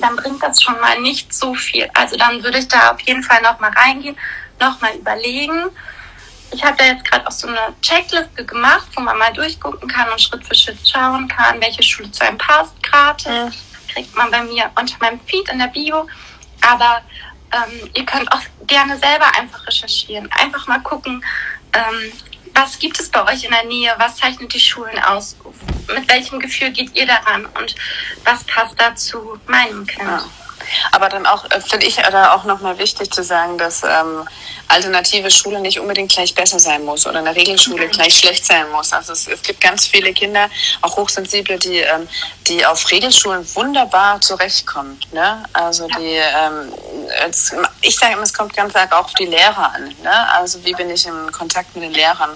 dann 0.00 0.16
bringt 0.16 0.42
das 0.42 0.62
schon 0.62 0.80
mal 0.80 0.98
nicht 1.00 1.34
so 1.34 1.54
viel. 1.54 1.90
Also 1.92 2.16
dann 2.16 2.42
würde 2.42 2.58
ich 2.58 2.68
da 2.68 2.92
auf 2.92 3.00
jeden 3.00 3.22
Fall 3.22 3.42
noch 3.42 3.60
mal 3.60 3.70
reingehen, 3.70 4.16
noch 4.58 4.80
mal 4.80 4.94
überlegen. 4.94 5.70
Ich 6.52 6.64
habe 6.64 6.76
da 6.76 6.84
jetzt 6.84 7.04
gerade 7.04 7.26
auch 7.26 7.32
so 7.32 7.48
eine 7.48 7.74
Checkliste 7.80 8.44
gemacht, 8.44 8.88
wo 8.94 9.02
man 9.02 9.16
mal 9.18 9.32
durchgucken 9.32 9.88
kann 9.88 10.10
und 10.10 10.20
Schritt 10.20 10.46
für 10.46 10.54
Schritt 10.54 10.78
schauen 10.88 11.28
kann, 11.28 11.60
welche 11.60 11.82
Schule 11.82 12.10
zu 12.10 12.24
einem 12.24 12.38
passt. 12.38 12.82
Gratis 12.82 13.26
mhm. 13.26 13.92
kriegt 13.92 14.16
man 14.16 14.30
bei 14.30 14.42
mir 14.42 14.70
unter 14.78 14.96
meinem 15.00 15.20
Feed 15.20 15.48
in 15.48 15.58
der 15.58 15.68
Bio. 15.68 16.08
Aber 16.60 17.02
ähm, 17.52 17.90
ihr 17.94 18.04
könnt 18.04 18.30
auch 18.32 18.42
gerne 18.66 18.96
selber 18.98 19.26
einfach 19.38 19.66
recherchieren. 19.66 20.28
Einfach 20.32 20.66
mal 20.66 20.80
gucken, 20.80 21.24
ähm, 21.72 22.12
was 22.54 22.78
gibt 22.78 22.98
es 22.98 23.08
bei 23.08 23.24
euch 23.32 23.44
in 23.44 23.50
der 23.50 23.64
Nähe? 23.64 23.94
Was 23.98 24.16
zeichnet 24.16 24.52
die 24.52 24.60
Schulen 24.60 24.98
aus? 25.04 25.36
Mit 25.94 26.08
welchem 26.08 26.40
Gefühl 26.40 26.70
geht 26.70 26.94
ihr 26.96 27.06
daran? 27.06 27.46
Und 27.46 27.74
was 28.24 28.44
passt 28.44 28.74
dazu 28.78 29.38
meinem 29.46 29.86
Kind? 29.86 30.08
Ja. 30.08 30.24
Aber 30.92 31.08
dann 31.08 31.26
auch, 31.26 31.44
äh, 31.50 31.60
finde 31.60 31.86
ich, 31.86 31.96
da 31.96 32.34
auch 32.34 32.44
nochmal 32.44 32.78
wichtig 32.78 33.10
zu 33.12 33.22
sagen, 33.22 33.58
dass 33.58 33.82
ähm, 33.82 34.28
alternative 34.68 35.30
Schule 35.30 35.60
nicht 35.60 35.80
unbedingt 35.80 36.12
gleich 36.12 36.34
besser 36.34 36.58
sein 36.58 36.84
muss 36.84 37.06
oder 37.06 37.18
eine 37.18 37.34
Regelschule 37.34 37.86
mhm. 37.86 37.90
gleich 37.90 38.16
schlecht 38.18 38.44
sein 38.44 38.70
muss. 38.70 38.92
Also 38.92 39.12
es, 39.12 39.26
es 39.26 39.42
gibt 39.42 39.60
ganz 39.60 39.86
viele 39.86 40.12
Kinder, 40.12 40.48
auch 40.82 40.96
hochsensible, 40.96 41.58
die, 41.58 41.78
ähm, 41.78 42.08
die 42.46 42.64
auf 42.64 42.90
Regelschulen 42.90 43.46
wunderbar 43.54 44.20
zurechtkommen. 44.20 44.98
Ne? 45.12 45.42
Also 45.52 45.86
die, 45.88 46.14
ähm, 46.14 46.72
es, 47.26 47.52
ich 47.82 47.96
sage 47.96 48.14
immer, 48.14 48.22
es 48.22 48.32
kommt 48.32 48.54
ganz 48.54 48.74
arg 48.76 48.92
auch 48.92 49.04
auf 49.06 49.14
die 49.14 49.26
Lehrer 49.26 49.72
an. 49.74 49.88
Ne? 50.02 50.32
Also 50.32 50.64
wie 50.64 50.72
bin 50.72 50.90
ich 50.90 51.06
in 51.06 51.32
Kontakt 51.32 51.74
mit 51.74 51.84
den 51.84 51.92
Lehrern? 51.92 52.30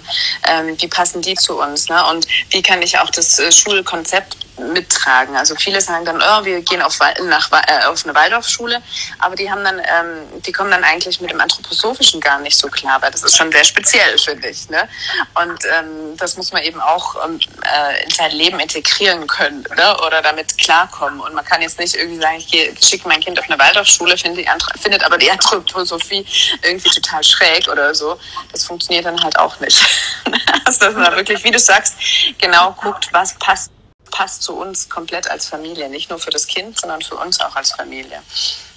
Ähm, 0.48 0.76
wie 0.80 0.88
passen 0.88 1.22
die 1.22 1.34
zu 1.34 1.60
uns? 1.60 1.88
Ne? 1.88 2.04
Und 2.06 2.26
wie 2.50 2.62
kann 2.62 2.82
ich 2.82 2.98
auch 2.98 3.10
das 3.10 3.38
äh, 3.38 3.52
Schulkonzept 3.52 4.36
mittragen. 4.58 5.36
Also 5.36 5.54
viele 5.56 5.80
sagen 5.80 6.04
dann, 6.04 6.22
oh, 6.22 6.44
wir 6.44 6.60
gehen 6.62 6.82
auf, 6.82 6.98
nach, 7.22 7.50
äh, 7.52 7.86
auf 7.86 8.04
eine 8.04 8.14
Waldorfschule, 8.14 8.82
aber 9.18 9.36
die 9.36 9.50
haben 9.50 9.64
dann, 9.64 9.78
ähm, 9.78 10.42
die 10.42 10.52
kommen 10.52 10.70
dann 10.70 10.84
eigentlich 10.84 11.20
mit 11.20 11.30
dem 11.30 11.40
Anthroposophischen 11.40 12.20
gar 12.20 12.38
nicht 12.40 12.58
so 12.58 12.68
klar, 12.68 13.00
weil 13.02 13.10
das 13.10 13.22
ist 13.22 13.36
schon 13.36 13.50
sehr 13.50 13.64
speziell, 13.64 14.18
finde 14.18 14.48
ich. 14.48 14.68
Ne? 14.68 14.88
Und 15.34 15.58
ähm, 15.76 16.16
das 16.16 16.36
muss 16.36 16.52
man 16.52 16.62
eben 16.62 16.80
auch 16.80 17.16
ähm, 17.24 17.40
äh, 17.62 18.04
in 18.04 18.10
sein 18.10 18.30
Leben 18.32 18.60
integrieren 18.60 19.26
können 19.26 19.64
ne? 19.76 19.96
oder 20.06 20.22
damit 20.22 20.56
klarkommen. 20.58 21.20
Und 21.20 21.34
man 21.34 21.44
kann 21.44 21.62
jetzt 21.62 21.78
nicht 21.78 21.94
irgendwie 21.94 22.20
sagen, 22.20 22.36
ich 22.38 22.86
schicke 22.86 23.08
mein 23.08 23.20
Kind 23.20 23.38
auf 23.38 23.48
eine 23.48 23.58
Waldorfschule, 23.58 24.16
finde 24.16 24.44
findet 24.80 25.04
aber 25.04 25.18
die 25.18 25.30
Anthroposophie 25.30 26.24
irgendwie 26.62 26.90
total 26.90 27.22
schräg 27.24 27.68
oder 27.68 27.94
so. 27.94 28.18
Das 28.52 28.64
funktioniert 28.64 29.04
dann 29.04 29.22
halt 29.22 29.38
auch 29.38 29.58
nicht. 29.60 29.84
also, 30.64 30.80
dass 30.80 30.94
man 30.94 31.14
wirklich, 31.16 31.42
wie 31.44 31.50
du 31.50 31.58
sagst, 31.58 31.96
genau 32.38 32.72
guckt, 32.72 33.08
was 33.12 33.34
passt 33.38 33.70
passt 34.14 34.44
zu 34.44 34.56
uns 34.56 34.88
komplett 34.88 35.28
als 35.28 35.48
Familie, 35.48 35.88
nicht 35.88 36.08
nur 36.08 36.20
für 36.20 36.30
das 36.30 36.46
Kind, 36.46 36.78
sondern 36.78 37.02
für 37.02 37.16
uns 37.16 37.40
auch 37.40 37.56
als 37.56 37.72
Familie. 37.72 38.22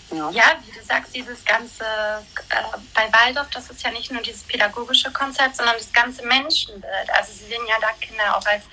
Ja, 0.10 0.56
wie 0.66 0.72
du 0.72 0.84
sagst, 0.84 1.14
dieses 1.14 1.46
ganze, 1.46 1.84
äh, 1.84 2.78
bei 2.96 3.12
Waldorf, 3.12 3.48
das 3.52 3.70
ist 3.70 3.84
ja 3.84 3.92
nicht 3.92 4.12
nur 4.12 4.22
dieses 4.22 4.44
pädagogische 4.44 5.12
Konzept, 5.12 5.58
sondern 5.58 5.76
das 5.78 5.94
ganze 5.94 6.26
Menschenbild. 6.26 7.10
Also 7.14 7.34
sie 7.34 7.46
sehen 7.46 7.62
ja 7.68 7.76
da 7.80 7.90
Kinder 8.00 8.36
auch 8.36 8.46
als 8.46 8.64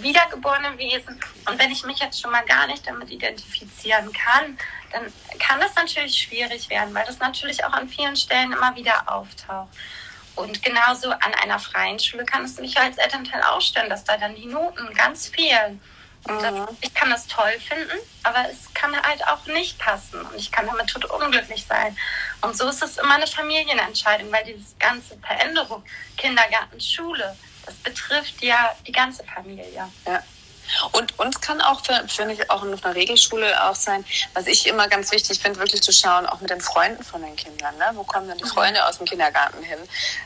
wiedergeborene 0.00 0.76
Wesen. 0.76 1.18
Und 1.46 1.58
wenn 1.58 1.70
ich 1.70 1.84
mich 1.84 1.98
jetzt 1.98 2.20
schon 2.20 2.30
mal 2.30 2.44
gar 2.44 2.66
nicht 2.66 2.86
damit 2.86 3.10
identifizieren 3.10 4.12
kann, 4.12 4.58
dann 4.92 5.12
kann 5.38 5.60
das 5.60 5.74
natürlich 5.76 6.18
schwierig 6.18 6.68
werden, 6.68 6.92
weil 6.94 7.06
das 7.06 7.18
natürlich 7.20 7.64
auch 7.64 7.72
an 7.72 7.88
vielen 7.88 8.16
Stellen 8.16 8.52
immer 8.52 8.74
wieder 8.74 9.04
auftaucht. 9.06 9.68
Und 10.40 10.62
genauso 10.62 11.10
an 11.10 11.34
einer 11.42 11.58
freien 11.58 11.98
Schule 11.98 12.24
kann 12.24 12.44
es 12.44 12.58
mich 12.58 12.78
als 12.78 12.98
Elternteil 12.98 13.42
ausstellen, 13.42 13.90
dass 13.90 14.04
da 14.04 14.16
dann 14.16 14.34
die 14.34 14.46
Noten 14.46 14.92
ganz 14.94 15.28
fehlen. 15.28 15.80
Und 16.24 16.42
mhm. 16.42 16.66
ich 16.80 16.92
kann 16.92 17.08
das 17.10 17.26
toll 17.26 17.52
finden, 17.66 17.98
aber 18.24 18.46
es 18.50 18.72
kann 18.74 18.94
halt 18.94 19.26
auch 19.26 19.46
nicht 19.46 19.78
passen. 19.78 20.20
Und 20.20 20.36
ich 20.36 20.52
kann 20.52 20.66
damit 20.66 20.88
total 20.88 21.10
unglücklich 21.22 21.64
sein. 21.66 21.96
Und 22.42 22.56
so 22.56 22.68
ist 22.68 22.82
es 22.82 22.98
immer 22.98 23.14
eine 23.14 23.26
Familienentscheidung, 23.26 24.30
weil 24.30 24.44
dieses 24.44 24.78
ganze 24.78 25.18
Veränderung, 25.18 25.82
Kindergarten, 26.16 26.80
Schule, 26.80 27.36
das 27.64 27.74
betrifft 27.76 28.42
ja 28.42 28.76
die 28.86 28.92
ganze 28.92 29.24
Familie. 29.24 29.88
Ja. 30.06 30.22
Und 30.92 31.18
uns 31.18 31.40
kann 31.40 31.60
auch, 31.60 31.82
finde 32.08 32.34
ich, 32.34 32.50
auch 32.50 32.62
auf 32.62 32.84
einer 32.84 32.94
Regelschule 32.94 33.68
auch 33.68 33.74
sein, 33.74 34.04
was 34.34 34.46
ich 34.46 34.66
immer 34.66 34.88
ganz 34.88 35.10
wichtig 35.12 35.40
finde, 35.40 35.58
wirklich 35.58 35.82
zu 35.82 35.92
schauen, 35.92 36.26
auch 36.26 36.40
mit 36.40 36.50
den 36.50 36.60
Freunden 36.60 37.02
von 37.02 37.22
den 37.22 37.36
Kindern. 37.36 37.76
Ne? 37.78 37.90
Wo 37.94 38.04
kommen 38.04 38.28
denn 38.28 38.38
die 38.38 38.44
mhm. 38.44 38.48
Freunde 38.48 38.86
aus 38.86 38.98
dem 38.98 39.06
Kindergarten 39.06 39.62
hin? 39.62 39.78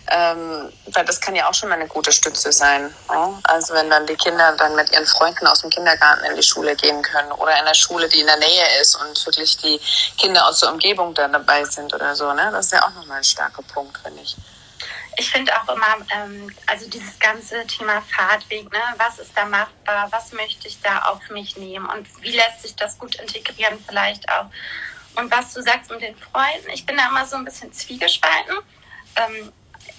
Ähm, 0.08 0.72
weil 0.86 1.04
das 1.04 1.20
kann 1.20 1.34
ja 1.34 1.48
auch 1.48 1.54
schon 1.54 1.68
mal 1.68 1.76
eine 1.76 1.88
gute 1.88 2.12
Stütze 2.12 2.52
sein. 2.52 2.94
Ne? 3.10 3.38
Also 3.44 3.74
wenn 3.74 3.90
dann 3.90 4.06
die 4.06 4.16
Kinder 4.16 4.54
dann 4.56 4.74
mit 4.76 4.90
ihren 4.92 5.06
Freunden 5.06 5.46
aus 5.46 5.60
dem 5.60 5.70
Kindergarten 5.70 6.24
in 6.24 6.36
die 6.36 6.42
Schule 6.42 6.76
gehen 6.76 7.02
können 7.02 7.32
oder 7.32 7.52
in 7.52 7.58
einer 7.58 7.74
Schule, 7.74 8.08
die 8.08 8.20
in 8.20 8.26
der 8.26 8.38
Nähe 8.38 8.80
ist 8.80 8.96
und 8.96 9.26
wirklich 9.26 9.56
die 9.58 9.80
Kinder 10.18 10.46
aus 10.46 10.60
der 10.60 10.72
Umgebung 10.72 11.14
da 11.14 11.28
dabei 11.28 11.64
sind 11.64 11.92
oder 11.94 12.14
so. 12.14 12.32
Ne? 12.32 12.50
Das 12.52 12.66
ist 12.66 12.72
ja 12.72 12.86
auch 12.86 12.94
nochmal 12.94 13.18
ein 13.18 13.24
starker 13.24 13.62
Punkt, 13.62 13.98
finde 13.98 14.22
ich 14.22 14.36
ich 15.16 15.30
finde 15.30 15.52
auch 15.60 15.68
immer, 15.74 15.96
ähm, 16.14 16.52
also 16.66 16.88
dieses 16.88 17.18
ganze 17.18 17.66
Thema 17.66 18.02
Fahrtweg, 18.02 18.70
ne, 18.72 18.80
was 18.96 19.18
ist 19.18 19.36
da 19.36 19.44
machbar, 19.44 20.08
was 20.10 20.32
möchte 20.32 20.68
ich 20.68 20.80
da 20.80 21.00
auf 21.00 21.28
mich 21.30 21.56
nehmen 21.56 21.86
und 21.86 22.06
wie 22.22 22.32
lässt 22.32 22.62
sich 22.62 22.74
das 22.76 22.98
gut 22.98 23.14
integrieren 23.16 23.78
vielleicht 23.86 24.28
auch. 24.28 24.46
Und 25.16 25.30
was 25.30 25.52
du 25.54 25.62
sagst 25.62 25.90
mit 25.90 26.02
den 26.02 26.16
Freunden, 26.16 26.70
ich 26.72 26.86
bin 26.86 26.96
da 26.96 27.08
immer 27.08 27.24
so 27.26 27.36
ein 27.36 27.44
bisschen 27.44 27.72
zwiegespalten, 27.72 28.56
ähm, 29.16 29.52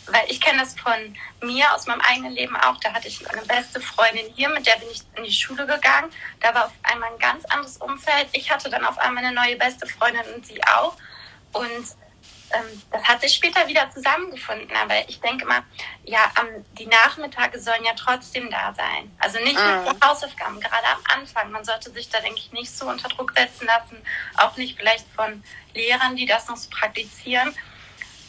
weil 0.07 0.23
ich 0.27 0.41
kenne 0.41 0.59
das 0.59 0.77
von 0.77 1.15
mir 1.41 1.73
aus 1.73 1.87
meinem 1.87 2.01
eigenen 2.01 2.33
Leben 2.33 2.55
auch. 2.57 2.77
Da 2.79 2.93
hatte 2.93 3.07
ich 3.07 3.27
eine 3.29 3.41
beste 3.43 3.79
Freundin 3.79 4.31
hier, 4.35 4.49
mit 4.49 4.65
der 4.67 4.75
bin 4.75 4.89
ich 4.91 5.01
in 5.15 5.23
die 5.23 5.31
Schule 5.31 5.65
gegangen. 5.65 6.11
Da 6.41 6.53
war 6.53 6.65
auf 6.65 6.73
einmal 6.83 7.11
ein 7.11 7.19
ganz 7.19 7.45
anderes 7.45 7.77
Umfeld. 7.77 8.27
Ich 8.33 8.51
hatte 8.51 8.69
dann 8.69 8.85
auf 8.85 8.97
einmal 8.97 9.23
eine 9.23 9.35
neue 9.35 9.55
beste 9.55 9.87
Freundin 9.87 10.21
und 10.35 10.45
sie 10.45 10.61
auch. 10.63 10.95
Und 11.53 11.87
ähm, 12.51 12.81
das 12.91 13.03
hat 13.03 13.21
sich 13.21 13.33
später 13.33 13.67
wieder 13.67 13.89
zusammengefunden, 13.91 14.75
aber 14.75 15.07
ich 15.09 15.19
denke 15.19 15.45
mal, 15.45 15.63
ja, 16.03 16.31
die 16.77 16.85
Nachmittage 16.85 17.59
sollen 17.59 17.83
ja 17.83 17.93
trotzdem 17.95 18.49
da 18.49 18.73
sein. 18.73 19.11
Also 19.19 19.39
nicht 19.39 19.57
mhm. 19.59 19.83
nur 19.83 19.95
für 19.95 20.07
Hausaufgaben, 20.07 20.59
gerade 20.59 20.87
am 20.87 21.19
Anfang. 21.19 21.51
Man 21.51 21.65
sollte 21.65 21.91
sich 21.91 22.09
da, 22.09 22.19
denke 22.19 22.39
ich, 22.39 22.51
nicht 22.51 22.75
so 22.75 22.87
unter 22.87 23.09
Druck 23.09 23.33
setzen 23.35 23.65
lassen, 23.65 24.01
auch 24.37 24.55
nicht 24.57 24.77
vielleicht 24.77 25.05
von 25.15 25.43
Lehrern, 25.73 26.15
die 26.15 26.25
das 26.25 26.47
noch 26.47 26.57
so 26.57 26.69
praktizieren. 26.69 27.53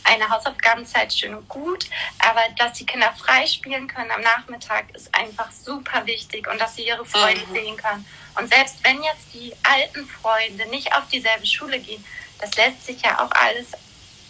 Eine 0.04 0.28
Hausaufgabenzeit 0.28 1.12
schön 1.12 1.35
und 1.35 1.49
gut, 1.49 1.87
aber 2.20 2.42
dass 2.58 2.75
die 2.75 2.87
Kinder 2.87 3.12
frei 3.12 3.44
spielen 3.46 3.88
können 3.88 4.12
am 4.12 4.20
Nachmittag 4.20 4.94
ist 4.94 5.12
einfach 5.12 5.50
super 5.50 6.06
wichtig 6.06 6.46
und 6.46 6.61
dass 6.61 6.76
sie 6.76 6.87
ihre 6.87 7.04
Freunde 7.04 7.44
mhm. 7.46 7.52
sehen 7.52 7.76
können. 7.76 8.06
Und 8.37 8.49
selbst 8.49 8.85
wenn 8.85 9.02
jetzt 9.02 9.35
die 9.35 9.52
alten 9.64 10.06
Freunde 10.06 10.66
nicht 10.68 10.94
auf 10.94 11.08
dieselbe 11.08 11.44
Schule 11.44 11.80
gehen, 11.80 12.04
das 12.38 12.54
lässt 12.54 12.87
sich 12.87 13.02
ja 13.02 13.18
auch 13.18 13.30
alles 13.32 13.73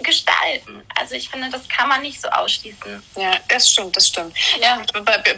gestalten. 0.00 0.83
Also 0.95 1.15
ich 1.15 1.29
finde, 1.29 1.50
das 1.50 1.69
kann 1.69 1.88
man 1.88 2.03
nicht 2.03 2.21
so 2.21 2.29
ausschließen. 2.29 3.03
Ja, 3.17 3.33
das 3.49 3.71
stimmt, 3.71 3.97
das 3.97 4.09
stimmt. 4.09 4.37
Ja, 4.61 4.83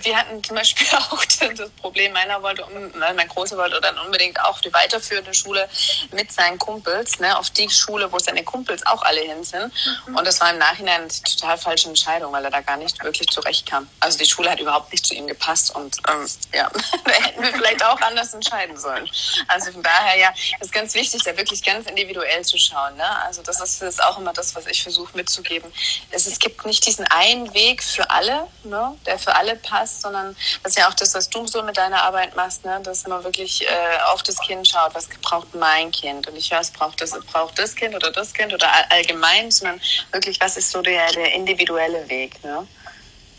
wir 0.03 0.17
hatten 0.17 0.43
zum 0.43 0.57
Beispiel 0.57 0.87
auch 0.99 1.25
das 1.25 1.71
Problem, 1.81 2.13
meiner 2.13 2.43
wollte, 2.43 2.65
mein 2.99 3.29
Großer 3.29 3.57
wollte 3.57 3.81
dann 3.81 3.99
unbedingt 3.99 4.41
auch 4.41 4.61
die 4.61 4.73
weiterführende 4.73 5.33
Schule 5.35 5.69
mit 6.13 6.33
seinen 6.33 6.59
Kumpels, 6.59 7.19
ne, 7.19 7.39
auf 7.39 7.51
die 7.51 7.69
Schule, 7.71 8.11
wo 8.13 8.19
seine 8.19 8.45
Kumpels 8.45 8.85
auch 8.87 9.03
alle 9.03 9.21
hin 9.21 9.45
sind. 9.45 9.73
Mhm. 10.07 10.17
Und 10.17 10.27
das 10.27 10.41
war 10.41 10.51
im 10.51 10.59
Nachhinein 10.59 11.03
eine 11.03 11.09
total 11.09 11.59
falsche 11.59 11.89
Entscheidung, 11.89 12.33
weil 12.33 12.45
er 12.45 12.51
da 12.51 12.61
gar 12.61 12.77
nicht 12.77 13.03
wirklich 13.03 13.29
zurechtkam. 13.29 13.89
Also 14.01 14.19
die 14.19 14.27
Schule 14.27 14.51
hat 14.51 14.61
überhaupt 14.61 14.93
nicht 14.93 15.07
zu 15.07 15.15
ihm 15.15 15.27
gepasst 15.27 15.75
und 15.75 15.97
ähm, 16.09 16.27
ja, 16.53 16.71
da 17.05 17.13
hätten 17.13 17.43
wir 17.43 17.53
vielleicht 17.53 17.85
auch 17.85 18.01
anders 18.01 18.35
entscheiden 18.35 18.77
sollen. 18.77 19.09
Also 19.47 19.73
von 19.73 19.83
daher 19.83 20.19
ja, 20.19 20.33
ist 20.61 20.73
ganz 20.73 20.95
wichtig, 20.95 21.23
da 21.23 21.37
wirklich 21.37 21.63
ganz 21.65 21.89
individuell 21.89 22.45
zu 22.45 22.59
schauen. 22.59 22.97
Ne? 22.97 23.23
Also 23.25 23.43
das 23.43 23.61
ist, 23.61 23.83
ist 23.83 24.03
auch 24.03 24.19
immer 24.19 24.33
das, 24.33 24.48
das, 24.49 24.57
was 24.57 24.67
ich 24.71 24.83
versuche 24.83 25.17
mitzugeben. 25.17 25.71
Es, 26.11 26.27
es 26.27 26.39
gibt 26.39 26.65
nicht 26.65 26.87
diesen 26.87 27.07
einen 27.07 27.53
Weg 27.55 27.83
für 27.83 28.09
alle, 28.11 28.47
ne, 28.65 28.97
der 29.07 29.19
für 29.19 29.35
alle 29.35 29.57
passt, 29.57 30.03
sondern 30.03 30.37
das 30.63 30.73
ist 30.73 30.79
ja 30.79 30.89
auch 30.89 30.95
das, 30.95 31.15
was 31.15 31.29
du 31.29 31.47
so 31.47 31.63
mit 31.63 31.77
deiner 31.77 32.03
Arbeit 32.03 32.35
machst, 32.37 32.65
ne, 32.65 32.81
dass 32.83 33.07
man 33.07 33.23
wirklich 33.25 33.67
äh, 33.67 33.99
auf 34.13 34.23
das 34.23 34.39
Kind 34.41 34.67
schaut, 34.67 34.95
was 34.95 35.09
braucht 35.23 35.55
mein 35.55 35.91
Kind 35.91 36.27
und 36.27 36.35
nicht 36.35 36.51
was 36.51 36.71
braucht 36.71 37.01
das, 37.01 37.13
braucht 37.33 37.59
das 37.59 37.75
Kind 37.75 37.95
oder 37.95 38.11
das 38.11 38.33
Kind 38.33 38.53
oder 38.53 38.69
allgemein, 38.91 39.51
sondern 39.51 39.81
wirklich, 40.13 40.41
was 40.41 40.57
ist 40.57 40.71
so 40.71 40.83
der, 40.83 41.11
der 41.13 41.33
individuelle 41.33 42.09
Weg. 42.09 42.43
Ne? 42.43 42.67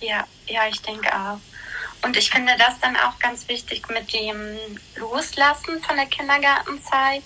Ja, 0.01 0.25
ja, 0.47 0.67
ich 0.67 0.81
denke 0.81 1.09
auch. 1.13 1.39
Und 2.01 2.15
ich 2.15 2.29
finde 2.29 2.55
das 2.57 2.79
dann 2.79 2.95
auch 2.95 3.19
ganz 3.19 3.47
wichtig 3.49 3.89
mit 3.89 4.13
dem 4.13 4.57
Loslassen 4.95 5.83
von 5.83 5.97
der 5.97 6.05
Kindergartenzeit 6.05 7.23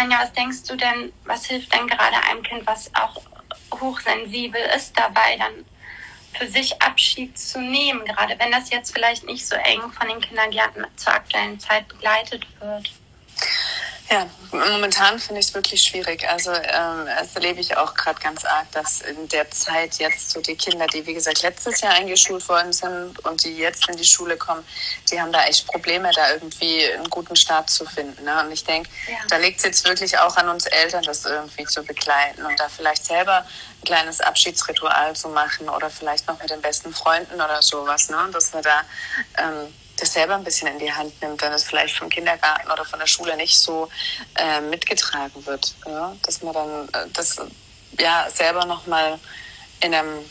Svenja, 0.00 0.22
was 0.22 0.32
denkst 0.32 0.62
du 0.66 0.76
denn, 0.76 1.12
was 1.24 1.44
hilft 1.44 1.74
denn 1.74 1.86
gerade 1.86 2.16
einem 2.24 2.42
Kind, 2.42 2.66
was 2.66 2.90
auch 2.94 3.22
hochsensibel 3.74 4.60
ist, 4.74 4.98
dabei 4.98 5.36
dann 5.36 5.66
für 6.32 6.46
sich 6.46 6.80
Abschied 6.80 7.36
zu 7.38 7.60
nehmen, 7.60 8.04
gerade 8.06 8.34
wenn 8.38 8.50
das 8.50 8.70
jetzt 8.70 8.92
vielleicht 8.92 9.26
nicht 9.26 9.46
so 9.46 9.56
eng 9.56 9.92
von 9.92 10.08
den 10.08 10.20
Kindergärten 10.20 10.86
zur 10.96 11.12
aktuellen 11.12 11.60
Zeit 11.60 11.86
begleitet 11.88 12.46
wird? 12.60 12.99
Ja, 14.12 14.26
momentan 14.50 15.20
finde 15.20 15.40
ich 15.40 15.46
es 15.46 15.54
wirklich 15.54 15.80
schwierig. 15.80 16.28
Also 16.28 16.50
ähm, 16.50 17.06
das 17.06 17.36
erlebe 17.36 17.60
ich 17.60 17.76
auch 17.76 17.94
gerade 17.94 18.18
ganz 18.20 18.44
arg, 18.44 18.68
dass 18.72 19.02
in 19.02 19.28
der 19.28 19.48
Zeit 19.52 20.00
jetzt 20.00 20.30
so 20.30 20.40
die 20.40 20.56
Kinder, 20.56 20.88
die 20.88 21.06
wie 21.06 21.14
gesagt 21.14 21.42
letztes 21.42 21.80
Jahr 21.80 21.92
eingeschult 21.92 22.48
worden 22.48 22.72
sind 22.72 23.24
und 23.24 23.44
die 23.44 23.56
jetzt 23.56 23.88
in 23.88 23.96
die 23.96 24.04
Schule 24.04 24.36
kommen, 24.36 24.64
die 25.12 25.20
haben 25.20 25.30
da 25.30 25.44
echt 25.44 25.64
Probleme, 25.68 26.10
da 26.12 26.32
irgendwie 26.32 26.92
einen 26.92 27.08
guten 27.08 27.36
Start 27.36 27.70
zu 27.70 27.84
finden. 27.84 28.24
Ne? 28.24 28.44
Und 28.44 28.50
ich 28.50 28.64
denke, 28.64 28.90
ja. 29.06 29.18
da 29.28 29.36
liegt 29.36 29.58
es 29.58 29.64
jetzt 29.64 29.86
wirklich 29.86 30.18
auch 30.18 30.36
an 30.36 30.48
uns 30.48 30.66
Eltern, 30.66 31.04
das 31.04 31.24
irgendwie 31.24 31.64
zu 31.66 31.84
begleiten 31.84 32.44
und 32.44 32.58
da 32.58 32.68
vielleicht 32.68 33.04
selber 33.04 33.46
ein 33.46 33.84
kleines 33.84 34.20
Abschiedsritual 34.20 35.14
zu 35.14 35.28
machen 35.28 35.68
oder 35.68 35.88
vielleicht 35.88 36.26
noch 36.26 36.40
mit 36.40 36.50
den 36.50 36.60
besten 36.60 36.92
Freunden 36.92 37.34
oder 37.34 37.62
sowas, 37.62 38.08
ne? 38.08 38.28
dass 38.32 38.52
wir 38.52 38.62
da 38.62 38.82
ähm, 39.38 39.72
das 40.00 40.12
selber 40.12 40.34
ein 40.34 40.44
bisschen 40.44 40.68
in 40.68 40.78
die 40.78 40.92
Hand 40.92 41.20
nimmt, 41.22 41.40
wenn 41.42 41.52
es 41.52 41.64
vielleicht 41.64 41.96
vom 41.96 42.08
Kindergarten 42.08 42.70
oder 42.70 42.84
von 42.84 42.98
der 42.98 43.06
Schule 43.06 43.36
nicht 43.36 43.58
so 43.58 43.88
äh, 44.36 44.60
mitgetragen 44.60 45.44
wird. 45.46 45.74
Ja? 45.86 46.14
Dass 46.22 46.42
man 46.42 46.54
dann 46.54 46.88
äh, 46.88 47.08
das 47.12 47.36
ja 47.98 48.28
selber 48.30 48.64
nochmal 48.64 49.18
in 49.80 49.94
einem 49.94 50.24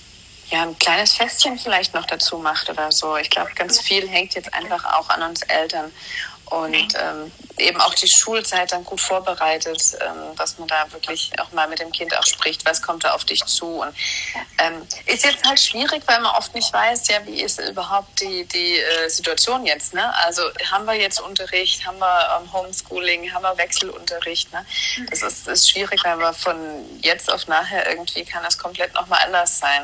ja, 0.50 0.64
ein 0.64 0.78
kleines 0.80 1.14
Festchen 1.14 1.60
vielleicht 1.60 1.94
noch 1.94 2.06
dazu 2.06 2.38
macht 2.38 2.70
oder 2.70 2.92
so. 2.92 3.18
Ich 3.18 3.30
glaube, 3.30 3.52
ganz 3.54 3.80
viel 3.80 4.08
hängt 4.10 4.34
jetzt 4.34 4.54
einfach 4.54 4.84
auch 4.94 5.10
an 5.10 5.22
uns 5.22 5.44
Eltern 5.44 5.92
und 6.50 6.94
ähm, 6.96 7.32
eben 7.58 7.80
auch 7.82 7.94
die 7.94 8.08
Schulzeit 8.08 8.72
dann 8.72 8.84
gut 8.84 9.02
vorbereitet, 9.02 9.98
ähm, 10.02 10.36
dass 10.36 10.58
man 10.58 10.68
da 10.68 10.92
wirklich 10.92 11.32
auch 11.40 11.52
mal 11.52 11.68
mit 11.68 11.80
dem 11.80 11.92
Kind 11.92 12.18
auch 12.18 12.26
spricht, 12.26 12.66
was 12.66 12.82
kommt 12.82 13.04
da 13.04 13.14
auf 13.14 13.26
dich 13.26 13.44
zu. 13.46 13.82
Und 13.82 13.94
ähm, 14.58 14.88
ist 15.06 15.24
jetzt 15.26 15.46
halt 15.46 15.60
schwierig, 15.60 16.04
weil 16.06 16.20
man 16.22 16.36
oft 16.36 16.54
nicht 16.56 16.72
weiß, 16.72 17.08
ja, 17.10 17.26
wie 17.26 17.42
ist 17.42 17.60
überhaupt 17.60 18.20
die, 18.22 18.46
die 18.46 18.80
äh, 18.80 19.10
Situation 19.10 19.66
jetzt. 19.66 19.94
Ne? 19.94 20.14
Also 20.26 20.44
haben 20.72 20.86
wir 20.86 20.96
jetzt 20.96 21.20
Unterricht, 21.20 21.86
haben 21.86 22.00
wir 22.00 22.40
ähm, 22.42 22.52
Homeschooling, 22.52 23.32
haben 23.34 23.44
wir 23.44 23.58
Wechselunterricht. 23.58 24.52
Ne? 24.54 24.66
Das 25.10 25.22
ist, 25.22 25.48
ist 25.48 25.70
schwierig, 25.70 26.04
weil 26.04 26.18
wir 26.18 26.34
von 26.34 26.56
jetzt 27.02 27.32
auf 27.32 27.48
nachher 27.48 27.90
irgendwie 27.90 28.24
kann 28.26 28.44
das 28.44 28.58
komplett 28.58 28.94
nochmal 28.94 29.20
anders 29.26 29.60
sein. 29.60 29.84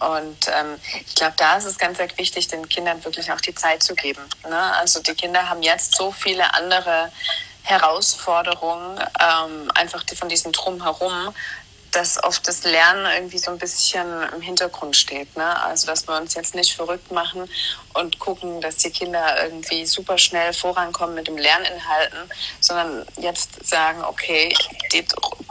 Und 0.00 0.48
ähm, 0.48 0.78
ich 1.06 1.14
glaube, 1.14 1.34
da 1.36 1.56
ist 1.56 1.64
es 1.64 1.78
ganz, 1.78 1.98
wichtig, 2.18 2.48
den 2.48 2.68
Kindern 2.68 3.04
wirklich 3.04 3.30
auch 3.32 3.40
die 3.40 3.54
Zeit 3.54 3.82
zu 3.82 3.94
geben. 3.94 4.22
Ne? 4.48 4.76
Also 4.76 5.02
die 5.02 5.14
Kinder 5.14 5.48
haben 5.48 5.62
jetzt 5.62 5.96
so 5.96 6.12
viele 6.12 6.54
andere 6.54 7.10
Herausforderungen, 7.68 8.98
ähm, 9.20 9.70
einfach 9.74 10.02
von 10.16 10.28
diesem 10.28 10.52
Drumherum, 10.52 11.34
dass 11.92 12.22
oft 12.22 12.46
das 12.46 12.64
Lernen 12.64 13.06
irgendwie 13.14 13.38
so 13.38 13.50
ein 13.50 13.58
bisschen 13.58 14.06
im 14.34 14.40
Hintergrund 14.40 14.96
steht. 14.96 15.36
Ne? 15.36 15.62
Also, 15.62 15.86
dass 15.86 16.06
wir 16.06 16.16
uns 16.16 16.34
jetzt 16.34 16.54
nicht 16.54 16.74
verrückt 16.74 17.10
machen 17.10 17.48
und 17.94 18.18
gucken, 18.18 18.60
dass 18.60 18.76
die 18.76 18.90
Kinder 18.90 19.42
irgendwie 19.42 19.86
super 19.86 20.18
schnell 20.18 20.52
vorankommen 20.52 21.14
mit 21.14 21.28
dem 21.28 21.36
Lerninhalten, 21.36 22.18
sondern 22.60 23.06
jetzt 23.16 23.66
sagen, 23.66 24.04
okay, 24.04 24.54
die 24.92 25.04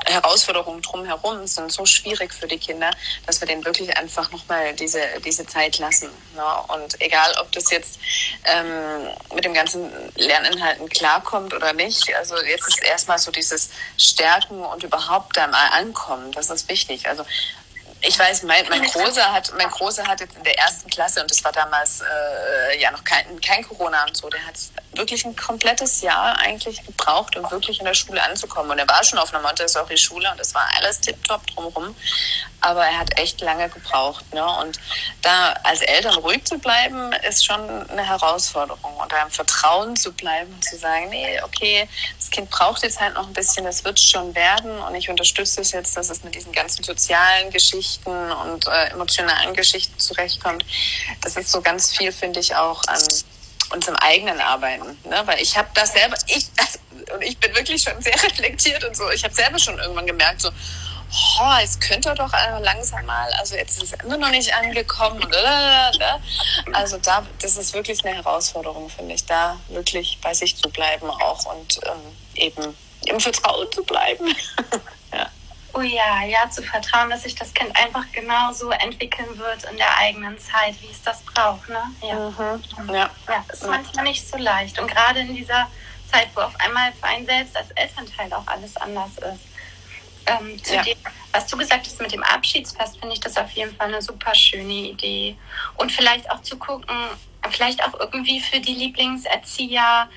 Herausforderungen 0.06 0.82
drumherum 0.82 1.46
sind 1.48 1.72
so 1.72 1.86
schwierig 1.86 2.34
für 2.34 2.48
die 2.48 2.58
Kinder, 2.58 2.92
dass 3.26 3.42
wir 3.42 3.48
denen 3.48 3.66
wirklich 3.66 3.96
einfach 3.98 4.32
nochmal 4.32 4.74
diese, 4.74 5.02
diese 5.26 5.46
Zeit 5.46 5.80
lassen. 5.80 6.10
Ne? 6.36 6.44
Und 6.70 7.00
egal, 7.02 7.34
ob 7.42 7.52
das 7.52 7.70
jetzt 7.72 8.00
ähm, 8.46 9.08
mit 9.34 9.44
dem 9.44 9.54
ganzen 9.54 9.92
Lerninhalten 10.16 10.88
klarkommt 10.90 11.54
oder 11.54 11.74
nicht, 11.74 12.14
also 12.16 12.38
jetzt 12.38 12.68
ist 12.68 12.82
erstmal 12.84 13.18
so 13.18 13.32
dieses 13.32 13.70
Stärken 13.98 14.64
und 14.64 14.84
überhaupt 14.84 15.36
da 15.36 15.48
mal 15.48 15.68
ankommen, 15.74 16.27
das 16.36 16.50
ist 16.50 16.70
wichtig. 16.70 17.08
Also 17.08 17.26
ich 18.02 18.18
weiß, 18.18 18.44
mein, 18.44 18.68
mein 18.70 18.84
Großer 18.84 19.34
hat, 19.34 19.52
mein 19.58 19.70
Großer 19.70 20.06
hat 20.06 20.20
jetzt 20.20 20.36
in 20.36 20.44
der 20.44 20.58
ersten 20.58 20.90
Klasse 20.90 21.22
und 21.22 21.32
das 21.32 21.44
war 21.44 21.52
damals 21.52 22.02
äh, 22.02 22.80
ja 22.80 22.92
noch 22.92 23.04
kein, 23.04 23.42
kein 23.42 23.68
Corona 23.68 24.06
und 24.06 24.16
so, 24.16 24.30
der 24.30 24.46
hat 24.46 24.56
wirklich 24.98 25.26
ein 25.26 25.36
komplettes 25.36 26.02
Jahr 26.02 26.38
eigentlich 26.38 26.86
gebraucht, 26.86 27.36
um 27.38 27.50
wirklich 27.50 27.80
in 27.80 27.86
der 27.86 27.94
Schule 27.94 28.22
anzukommen. 28.24 28.72
Und 28.72 28.80
er 28.80 28.88
war 28.88 29.04
schon 29.04 29.20
auf 29.20 29.34
einer 29.34 29.44
Montessori-Schule 29.44 30.30
und 30.32 30.40
es 30.40 30.54
war 30.54 30.68
alles 30.78 31.00
tiptop 31.02 31.46
drumherum. 31.48 31.96
Aber 32.62 32.86
er 32.86 33.00
hat 33.00 33.18
echt 33.20 33.40
lange 33.42 33.70
gebraucht. 33.70 34.34
Ne? 34.34 34.44
Und 34.60 34.80
da 35.22 35.54
als 35.64 35.82
Eltern 35.82 36.16
ruhig 36.16 36.44
zu 36.46 36.58
bleiben, 36.58 37.14
ist 37.28 37.46
schon 37.46 37.90
eine 37.90 38.04
Herausforderung. 38.04 38.98
Und 38.98 39.12
da 39.12 39.22
im 39.22 39.32
Vertrauen 39.32 39.96
zu 39.96 40.12
bleiben 40.12 40.52
und 40.54 40.64
zu 40.64 40.78
sagen, 40.78 41.10
nee, 41.10 41.40
okay, 41.44 41.88
das 42.28 42.32
Kind 42.32 42.50
braucht 42.50 42.84
jetzt 42.84 43.00
halt 43.00 43.14
noch 43.16 43.28
ein 43.28 43.34
bisschen, 43.34 43.64
das 43.64 43.84
wird 43.86 44.00
schon 44.00 44.36
werden. 44.36 44.80
Und 44.80 44.96
ich 44.96 45.10
unterstütze 45.10 45.62
es 45.62 45.72
jetzt, 45.72 45.96
dass 45.96 46.10
es 46.10 46.24
mit 46.24 46.36
diesen 46.36 46.52
ganzen 46.52 46.84
sozialen 46.84 47.52
Geschichten 47.52 48.12
und 48.12 48.68
äh, 48.68 48.90
emotionalen 48.92 49.54
Geschichten 49.54 49.98
zurechtkommt. 49.98 50.66
Das 51.22 51.38
ist 51.38 51.52
so 51.52 51.62
ganz 51.62 51.96
viel, 51.96 52.12
finde 52.12 52.40
ich, 52.40 52.56
auch 52.56 52.84
an 52.88 53.02
unserem 53.70 53.96
eigenen 53.98 54.42
Arbeiten. 54.42 54.98
Ne? 55.06 55.22
Weil 55.26 55.42
ich 55.42 55.58
habe 55.58 55.70
das 55.74 55.94
selber, 55.94 56.18
ich, 56.28 56.48
das, 56.56 56.80
und 57.14 57.22
ich 57.22 57.38
bin 57.38 57.56
wirklich 57.56 57.82
schon 57.82 58.02
sehr 58.02 58.16
reflektiert 58.24 58.84
und 58.84 58.96
so, 58.96 59.10
ich 59.12 59.24
habe 59.24 59.34
selber 59.34 59.58
schon 59.58 59.78
irgendwann 59.80 60.08
gemerkt, 60.08 60.42
so, 60.42 60.50
oh, 61.12 61.54
es 61.64 61.80
könnte 61.80 62.14
doch 62.16 62.32
langsam 62.62 63.06
mal, 63.06 63.32
also 63.40 63.56
jetzt 63.56 63.82
ist 63.82 63.94
es 63.94 64.04
immer 64.04 64.18
noch 64.18 64.30
nicht 64.30 64.54
angekommen. 64.54 65.26
Also 66.74 66.98
da, 66.98 67.26
das 67.42 67.58
ist 67.58 67.74
wirklich 67.74 68.06
eine 68.06 68.16
Herausforderung, 68.16 68.90
finde 68.90 69.16
ich, 69.16 69.26
da 69.26 69.58
wirklich 69.70 70.20
bei 70.22 70.34
sich 70.34 70.56
zu 70.56 70.70
bleiben 70.70 71.10
auch 71.10 71.46
und 71.46 71.80
ähm, 71.86 72.16
eben 72.36 72.78
im 73.06 73.20
Vertrauen 73.20 73.72
zu 73.72 73.84
bleiben. 73.84 74.28
ja. 75.14 75.30
Oh 75.74 75.82
ja, 75.82 76.24
ja, 76.26 76.50
zu 76.50 76.64
vertrauen, 76.64 77.10
dass 77.10 77.24
sich 77.24 77.36
das 77.36 77.54
Kind 77.54 77.78
einfach 77.78 78.06
genauso 78.12 78.72
entwickeln 78.72 79.38
wird 79.38 79.64
in 79.70 79.78
der 79.78 79.98
eigenen 79.98 80.38
Zeit, 80.40 80.76
wie 80.82 80.90
es 80.92 81.04
das 81.04 81.22
braucht. 81.22 81.70
Ne? 81.70 81.82
Ja. 82.02 82.16
Mhm. 82.16 82.94
ja. 82.94 83.10
ja, 83.28 83.46
ist 83.52 83.68
manchmal 83.68 84.06
nicht 84.06 84.28
so 84.28 84.38
leicht. 84.38 84.80
Und 84.80 84.88
gerade 84.88 85.20
in 85.20 85.36
dieser 85.36 85.68
Zeit, 86.12 86.30
wo 86.36 86.42
auf 86.42 86.60
einmal 86.60 86.92
für 86.94 87.06
einen 87.06 87.26
selbst 87.26 87.56
als 87.56 87.70
Elternteil 87.72 88.34
auch 88.34 88.48
alles 88.48 88.76
anders 88.78 89.12
ist. 89.18 89.57
Ähm, 90.28 90.62
zu 90.64 90.76
ja. 90.76 90.84
dem, 90.84 90.98
was 91.32 91.48
du 91.48 91.58
gesagt 91.58 91.86
hast 91.86 92.02
mit 92.02 92.12
dem 92.12 92.24
Abschiedsfest, 92.24 93.00
finde 93.00 93.14
ich 93.14 93.20
das 93.20 93.38
auf 93.38 93.52
jeden 93.52 93.76
Fall 93.76 93.88
eine 93.88 94.02
super 94.02 94.36
schöne 94.36 94.74
Idee. 94.74 95.38
Und 95.76 95.92
vielleicht 95.92 96.30
auch 96.30 96.42
zu 96.42 96.58
gucken, 96.58 96.96
vielleicht 97.50 97.84
auch 97.84 98.00
irgendwie 98.00 98.40
für 98.42 98.60
die 98.60 98.74
Lieblingserzieher 98.74 100.10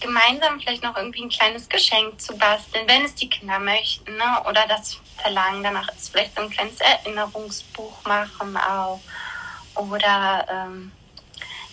gemeinsam 0.00 0.58
vielleicht 0.60 0.82
noch 0.82 0.96
irgendwie 0.96 1.22
ein 1.22 1.28
kleines 1.28 1.68
Geschenk 1.68 2.20
zu 2.20 2.36
basteln, 2.36 2.88
wenn 2.88 3.04
es 3.04 3.14
die 3.14 3.28
Kinder 3.28 3.58
möchten, 3.58 4.16
ne? 4.16 4.42
oder 4.48 4.66
das 4.66 4.98
Verlangen 5.18 5.62
danach 5.62 5.88
ist, 5.94 6.10
vielleicht 6.10 6.34
so 6.34 6.42
ein 6.42 6.50
kleines 6.50 6.80
Erinnerungsbuch 6.80 8.04
machen 8.04 8.56
auch. 8.56 9.00
Oder 9.74 10.46
ähm, 10.50 10.92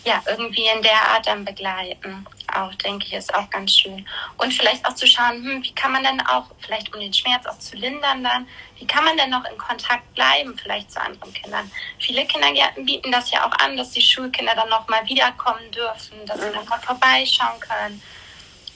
ja, 0.07 0.23
irgendwie 0.25 0.65
in 0.73 0.81
der 0.81 1.01
Art 1.09 1.27
dann 1.27 1.43
begleiten. 1.43 2.25
Auch, 2.55 2.73
denke 2.75 3.05
ich, 3.05 3.13
ist 3.13 3.35
auch 3.35 3.49
ganz 3.49 3.73
schön. 3.73 4.07
Und 4.37 4.53
vielleicht 4.53 4.85
auch 4.87 4.95
zu 4.95 5.05
schauen, 5.05 5.43
hm, 5.43 5.61
wie 5.61 5.75
kann 5.75 5.91
man 5.91 6.01
denn 6.01 6.21
auch, 6.21 6.45
vielleicht 6.59 6.93
um 6.93 7.01
den 7.01 7.13
Schmerz 7.13 7.45
auch 7.45 7.59
zu 7.59 7.75
lindern 7.75 8.23
dann, 8.23 8.47
wie 8.79 8.87
kann 8.87 9.03
man 9.03 9.17
denn 9.17 9.29
noch 9.29 9.43
in 9.43 9.57
Kontakt 9.57 10.13
bleiben, 10.15 10.57
vielleicht 10.57 10.91
zu 10.91 11.01
anderen 11.01 11.33
Kindern? 11.33 11.69
Viele 11.99 12.25
Kindergärten 12.25 12.85
bieten 12.85 13.11
das 13.11 13.31
ja 13.31 13.45
auch 13.45 13.51
an, 13.59 13.75
dass 13.75 13.91
die 13.91 14.01
Schulkinder 14.01 14.55
dann 14.55 14.69
nochmal 14.69 15.05
wiederkommen 15.09 15.69
dürfen, 15.71 16.25
dass 16.25 16.39
sie 16.39 16.51
nochmal 16.51 16.79
vorbeischauen 16.79 17.59
können. 17.59 18.01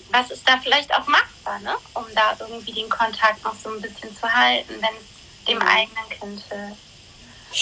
Was 0.09 0.31
ist 0.31 0.47
da 0.49 0.57
vielleicht 0.57 0.93
auch 0.93 1.07
machbar, 1.07 1.59
ne? 1.59 1.77
um 1.93 2.03
da 2.13 2.35
irgendwie 2.41 2.73
den 2.73 2.89
Kontakt 2.89 3.41
noch 3.45 3.55
so 3.55 3.69
ein 3.69 3.79
bisschen 3.79 4.13
zu 4.13 4.29
halten, 4.29 4.73
wenn 4.81 4.95
es 4.99 5.45
dem 5.45 5.59
mhm. 5.59 5.65
eigenen 5.65 6.09
Kind 6.09 6.43
hilft? 6.49 6.90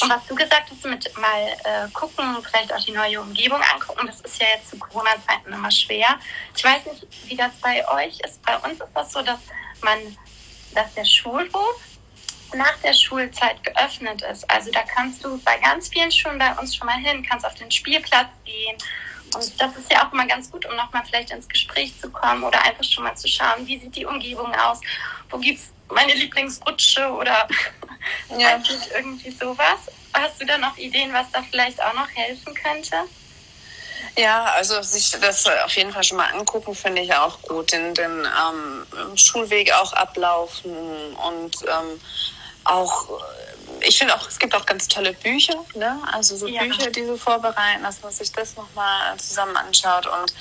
Und 0.02 0.10
was 0.10 0.26
du 0.28 0.36
gesagt 0.36 0.70
hast, 0.70 0.86
mit 0.86 1.18
mal 1.18 1.48
äh, 1.64 1.90
gucken, 1.94 2.38
vielleicht 2.44 2.72
auch 2.72 2.84
die 2.84 2.92
neue 2.92 3.20
Umgebung 3.22 3.60
angucken, 3.74 4.06
das 4.06 4.22
ist 4.22 4.40
ja 4.40 4.48
jetzt 4.56 4.70
zu 4.70 4.78
Corona-Zeiten 4.78 5.52
immer 5.52 5.72
schwer. 5.72 6.20
Ich 6.56 6.64
weiß 6.64 6.86
nicht, 6.86 7.08
wie 7.28 7.36
das 7.36 7.52
bei 7.62 7.88
euch 7.90 8.20
ist. 8.20 8.42
Bei 8.44 8.58
uns 8.58 8.74
ist 8.74 8.90
das 8.94 9.12
so, 9.12 9.22
dass 9.22 9.40
man, 9.82 9.98
dass 10.76 10.94
der 10.94 11.06
Schulhof 11.06 11.76
nach 12.54 12.78
der 12.84 12.94
Schulzeit 12.94 13.64
geöffnet 13.64 14.22
ist. 14.24 14.50
Also 14.50 14.72
da 14.72 14.82
kannst 14.84 15.24
du 15.24 15.40
bei 15.40 15.58
ganz 15.58 15.90
vielen 15.90 16.12
Schulen 16.12 16.40
bei 16.40 16.54
uns 16.54 16.76
schon 16.76 16.88
mal 16.88 16.98
hin, 16.98 17.26
kannst 17.28 17.46
auf 17.46 17.56
den 17.56 17.72
Spielplatz 17.72 18.30
gehen. 18.46 18.78
Und 19.36 19.62
das 19.62 19.76
ist 19.76 19.92
ja 19.92 20.08
auch 20.08 20.12
immer 20.12 20.26
ganz 20.26 20.50
gut, 20.50 20.66
um 20.66 20.76
nochmal 20.76 21.04
vielleicht 21.06 21.32
ins 21.32 21.48
Gespräch 21.48 22.00
zu 22.00 22.10
kommen 22.10 22.44
oder 22.44 22.62
einfach 22.64 22.84
schon 22.84 23.04
mal 23.04 23.16
zu 23.16 23.28
schauen, 23.28 23.66
wie 23.68 23.80
sieht 23.80 23.96
die 23.96 24.06
Umgebung 24.06 24.54
aus, 24.56 24.82
wo 25.30 25.38
gibt 25.38 25.60
es 25.60 25.72
meine 25.90 26.14
Lieblingsrutsche 26.14 27.10
oder 27.12 27.48
ja. 28.38 28.62
irgendwie 28.96 29.32
sowas. 29.32 29.80
Hast 30.14 30.42
du 30.42 30.46
da 30.46 30.58
noch 30.58 30.78
Ideen, 30.78 31.14
was 31.14 31.28
da 31.32 31.44
vielleicht 31.50 31.82
auch 31.82 31.94
noch 31.94 32.10
helfen 32.10 32.54
könnte? 32.54 32.96
Ja, 34.18 34.46
also 34.46 34.82
sich 34.82 35.12
das 35.12 35.46
auf 35.46 35.76
jeden 35.76 35.92
Fall 35.92 36.04
schon 36.04 36.18
mal 36.18 36.32
angucken, 36.34 36.74
finde 36.74 37.02
ich 37.02 37.14
auch 37.14 37.42
gut. 37.42 37.72
Den, 37.72 37.94
den 37.94 38.26
ähm, 38.26 39.18
Schulweg 39.18 39.72
auch 39.74 39.94
ablaufen 39.94 41.16
und 41.16 41.58
ähm, 41.64 42.00
auch, 42.64 43.10
ich 43.82 43.98
finde 43.98 44.16
auch, 44.16 44.28
es 44.28 44.40
gibt 44.40 44.56
auch 44.56 44.66
ganz 44.66 44.88
tolle 44.88 45.14
Bücher, 45.14 45.56
ne? 45.76 46.00
also 46.12 46.36
so 46.36 46.48
ja. 46.48 46.64
Bücher, 46.64 46.92
die 46.92 47.06
so 47.06 47.18
vorbereiten, 47.18 47.84
dass 47.84 48.02
man 48.02 48.12
sich 48.12 48.32
das 48.32 48.56
nochmal 48.56 49.18
zusammen 49.18 49.56
anschaut 49.58 50.06
und 50.06 50.34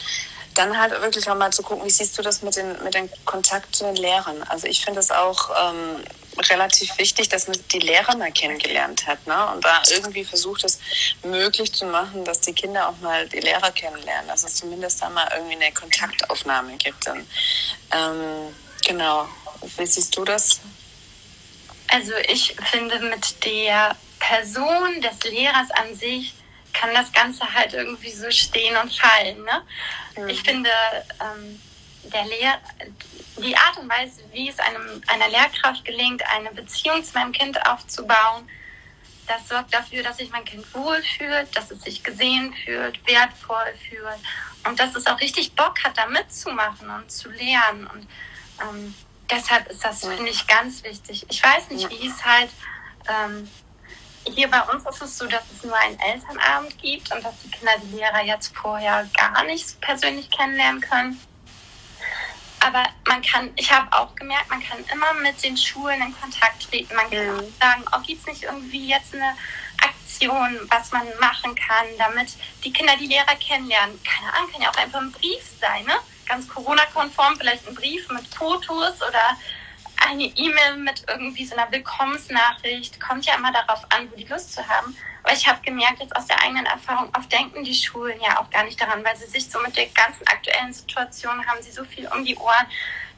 dann 0.59 0.77
halt 0.77 0.90
wirklich 1.01 1.31
auch 1.31 1.37
mal 1.37 1.53
zu 1.53 1.62
gucken, 1.62 1.85
wie 1.85 1.90
siehst 1.90 2.18
du 2.18 2.23
das 2.23 2.42
mit, 2.42 2.57
den, 2.57 2.83
mit 2.83 2.94
dem 2.94 3.09
Kontakt 3.25 3.75
zu 3.77 3.85
den 3.85 3.97
Lehrern? 3.97 4.42
Also 4.44 4.66
ich 4.66 4.85
finde 4.85 5.01
es 5.01 5.11
auch 5.11 5.51
ähm, 5.62 6.03
relativ 6.51 6.99
wichtig, 6.99 7.29
dass 7.29 7.47
man 7.47 7.57
die 7.73 7.79
Lehrer 7.79 8.16
mal 8.16 8.33
kennengelernt 8.33 9.07
hat, 9.07 9.25
ne? 9.27 9.47
Und 9.53 9.64
da 9.64 9.83
irgendwie 9.90 10.25
versucht 10.25 10.64
es 10.64 10.79
möglich 11.23 11.73
zu 11.73 11.87
machen, 11.87 12.25
dass 12.25 12.40
die 12.40 12.53
Kinder 12.53 12.88
auch 12.88 12.99
mal 12.99 13.29
die 13.29 13.40
Lehrer 13.40 13.71
kennenlernen, 13.71 14.29
dass 14.29 14.44
es 14.44 14.57
zumindest 14.57 15.01
da 15.01 15.09
mal 15.11 15.29
irgendwie 15.35 15.57
eine 15.57 15.73
Kontaktaufnahme 15.73 16.77
gibt. 16.77 17.07
Dann, 17.07 17.27
ähm, 17.92 18.55
genau. 18.87 19.29
Wie 19.77 19.87
siehst 19.87 20.16
du 20.16 20.25
das? 20.25 20.61
Also 21.88 22.12
ich 22.29 22.55
finde 22.71 22.99
mit 23.01 23.44
der 23.44 23.97
Person 24.18 25.01
des 25.01 25.31
Lehrers 25.31 25.71
an 25.71 25.94
sich 25.94 26.35
kann 26.72 26.94
das 26.94 27.12
Ganze 27.12 27.52
halt 27.52 27.74
irgendwie 27.74 28.11
so 28.11 28.31
stehen 28.31 28.76
und 28.76 28.92
fallen. 28.92 29.42
Ne? 29.44 29.62
Mhm. 30.16 30.28
Ich 30.28 30.42
finde, 30.42 30.70
ähm, 31.20 31.61
der 32.12 32.24
Lehr 32.26 32.61
die 33.42 33.57
Art 33.57 33.78
und 33.78 33.88
Weise, 33.88 34.22
wie 34.33 34.48
es 34.48 34.59
einem, 34.59 35.02
einer 35.07 35.28
Lehrkraft 35.28 35.85
gelingt, 35.85 36.22
eine 36.35 36.50
Beziehung 36.50 37.02
zu 37.04 37.12
meinem 37.14 37.33
Kind 37.33 37.64
aufzubauen, 37.66 38.48
das 39.26 39.46
sorgt 39.46 39.74
dafür, 39.74 40.02
dass 40.02 40.16
sich 40.16 40.31
mein 40.31 40.44
Kind 40.44 40.66
wohlfühlt, 40.74 41.54
dass 41.54 41.70
es 41.70 41.83
sich 41.83 42.02
gesehen 42.02 42.54
fühlt, 42.64 43.07
wertvoll 43.07 43.74
fühlt 43.88 44.18
und 44.66 44.81
dass 44.81 44.94
es 44.94 45.07
auch 45.07 45.20
richtig 45.20 45.54
Bock 45.54 45.85
hat, 45.85 45.98
da 45.98 46.07
mitzumachen 46.07 46.88
und 46.88 47.11
zu 47.11 47.31
lernen. 47.31 47.87
Und 47.87 48.09
ähm, 48.62 48.94
deshalb 49.31 49.70
ist 49.70 49.85
das, 49.85 50.00
finde 50.00 50.31
ich, 50.31 50.46
ganz 50.46 50.83
wichtig. 50.83 51.26
Ich 51.28 51.42
weiß 51.42 51.70
nicht, 51.70 51.90
wie 51.90 52.09
es 52.09 52.24
halt 52.24 52.48
ähm, 53.07 53.48
hier 54.34 54.48
bei 54.50 54.60
uns 54.62 54.84
ist 54.86 55.02
es 55.02 55.18
so, 55.18 55.26
dass 55.26 55.42
es 55.54 55.64
nur 55.64 55.76
einen 55.76 55.98
Elternabend 55.98 56.78
gibt 56.78 57.12
und 57.12 57.24
dass 57.24 57.34
die 57.42 57.50
Kinder 57.50 57.72
die 57.82 57.96
Lehrer 57.96 58.22
jetzt 58.22 58.56
vorher 58.56 59.08
gar 59.16 59.44
nicht 59.44 59.80
persönlich 59.80 60.30
kennenlernen 60.30 60.80
können. 60.80 61.20
Aber 62.60 62.84
man 63.06 63.22
kann, 63.22 63.50
ich 63.56 63.72
habe 63.72 63.92
auch 63.92 64.14
gemerkt, 64.14 64.50
man 64.50 64.62
kann 64.62 64.84
immer 64.92 65.14
mit 65.14 65.42
den 65.42 65.56
Schulen 65.56 66.02
in 66.02 66.20
Kontakt 66.20 66.68
treten. 66.68 66.94
Man 66.94 67.08
kann 67.10 67.26
mhm. 67.26 67.38
auch 67.38 67.60
sagen, 67.60 67.84
oh, 67.94 68.00
gibt 68.04 68.20
es 68.20 68.26
nicht 68.26 68.42
irgendwie 68.42 68.88
jetzt 68.88 69.14
eine 69.14 69.36
Aktion, 69.80 70.68
was 70.68 70.90
man 70.90 71.06
machen 71.20 71.54
kann, 71.54 71.86
damit 71.98 72.30
die 72.64 72.72
Kinder 72.72 72.96
die 72.96 73.06
Lehrer 73.06 73.36
kennenlernen? 73.36 74.00
Keine 74.02 74.34
Ahnung, 74.34 74.50
kann 74.52 74.62
ja 74.62 74.70
auch 74.70 74.76
einfach 74.76 75.00
ein 75.00 75.12
Brief 75.12 75.42
sein, 75.60 75.84
ne? 75.84 75.94
Ganz 76.26 76.48
Corona-konform, 76.48 77.36
vielleicht 77.38 77.66
ein 77.68 77.74
Brief 77.74 78.08
mit 78.10 78.26
Fotos 78.34 79.00
oder 79.02 79.38
eine 80.06 80.24
E-Mail 80.24 80.76
mit 80.76 81.04
irgendwie 81.08 81.44
so 81.44 81.56
einer 81.56 81.70
Willkommensnachricht. 81.70 83.00
Kommt 83.00 83.26
ja 83.26 83.34
immer 83.34 83.52
darauf 83.52 83.84
an, 83.90 84.11
wo 84.11 84.16
die 84.16 84.24
Lust 84.24 84.52
zu 84.52 84.66
haben. 84.66 84.96
Aber 85.22 85.32
ich 85.32 85.46
habe 85.46 85.61
gemerkt, 85.62 86.00
jetzt 86.00 86.16
aus 86.16 86.26
der 86.26 86.40
eigenen 86.42 86.66
Erfahrung, 86.66 87.11
oft 87.16 87.30
denken 87.30 87.64
die 87.64 87.74
Schulen 87.74 88.18
ja 88.20 88.40
auch 88.40 88.48
gar 88.50 88.64
nicht 88.64 88.80
daran, 88.80 89.04
weil 89.04 89.16
sie 89.16 89.26
sich 89.26 89.50
so 89.50 89.61
mit 89.61 89.76
der 89.76 89.87
ganzen 89.88 90.26
aktuellen 90.26 90.72
Situation 90.72 91.44
haben 91.46 91.62
sie 91.62 91.70
so 91.70 91.84
viel 91.84 92.08
um 92.08 92.24
die 92.24 92.37
Ohren, 92.37 92.66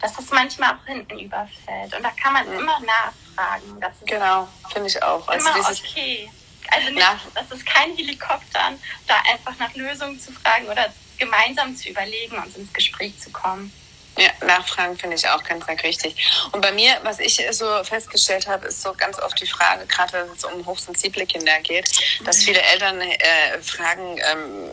dass 0.01 0.15
das 0.15 0.31
manchmal 0.31 0.75
auch 0.75 0.87
hinten 0.87 1.19
überfällt. 1.19 1.95
Und 1.95 2.03
da 2.03 2.11
kann 2.11 2.33
man 2.33 2.49
mhm. 2.49 2.59
immer 2.59 2.81
nachfragen. 2.81 3.81
Das 3.81 3.93
genau, 4.07 4.49
finde 4.73 4.89
ich 4.89 5.03
auch. 5.03 5.27
Also 5.29 5.49
immer 5.49 5.71
okay. 5.71 6.31
Also 6.73 6.91
nicht, 6.91 7.07
das 7.35 7.51
ist 7.51 7.67
kein 7.67 7.95
Helikoptern, 7.97 8.79
da 9.07 9.15
einfach 9.33 9.59
nach 9.59 9.75
Lösungen 9.75 10.21
zu 10.21 10.33
fragen 10.33 10.67
oder 10.67 10.93
gemeinsam 11.19 11.77
zu 11.77 11.89
überlegen 11.89 12.37
und 12.39 12.57
ins 12.57 12.73
Gespräch 12.73 13.19
zu 13.19 13.31
kommen. 13.31 13.73
Ja, 14.19 14.31
nachfragen 14.47 14.99
finde 14.99 15.17
ich 15.17 15.29
auch 15.29 15.43
ganz, 15.45 15.67
ganz 15.67 15.83
wichtig. 15.83 16.15
Und 16.53 16.61
bei 16.61 16.73
mir, 16.73 16.99
was 17.05 17.21
ich 17.21 17.43
so 17.53 17.83
festgestellt 17.85 18.47
habe, 18.47 18.67
ist 18.67 18.83
so 18.83 18.93
ganz 18.95 19.19
oft 19.19 19.41
die 19.41 19.47
Frage, 19.47 19.87
gerade 19.87 20.13
wenn 20.13 20.29
es 20.31 20.45
um 20.45 20.67
hochsensible 20.67 21.27
Kinder 21.27 21.59
geht, 21.61 21.89
dass 22.25 22.39
viele 22.39 22.61
Eltern 22.61 23.01
äh, 23.01 23.63
fragen, 23.63 24.21
ähm, 24.31 24.73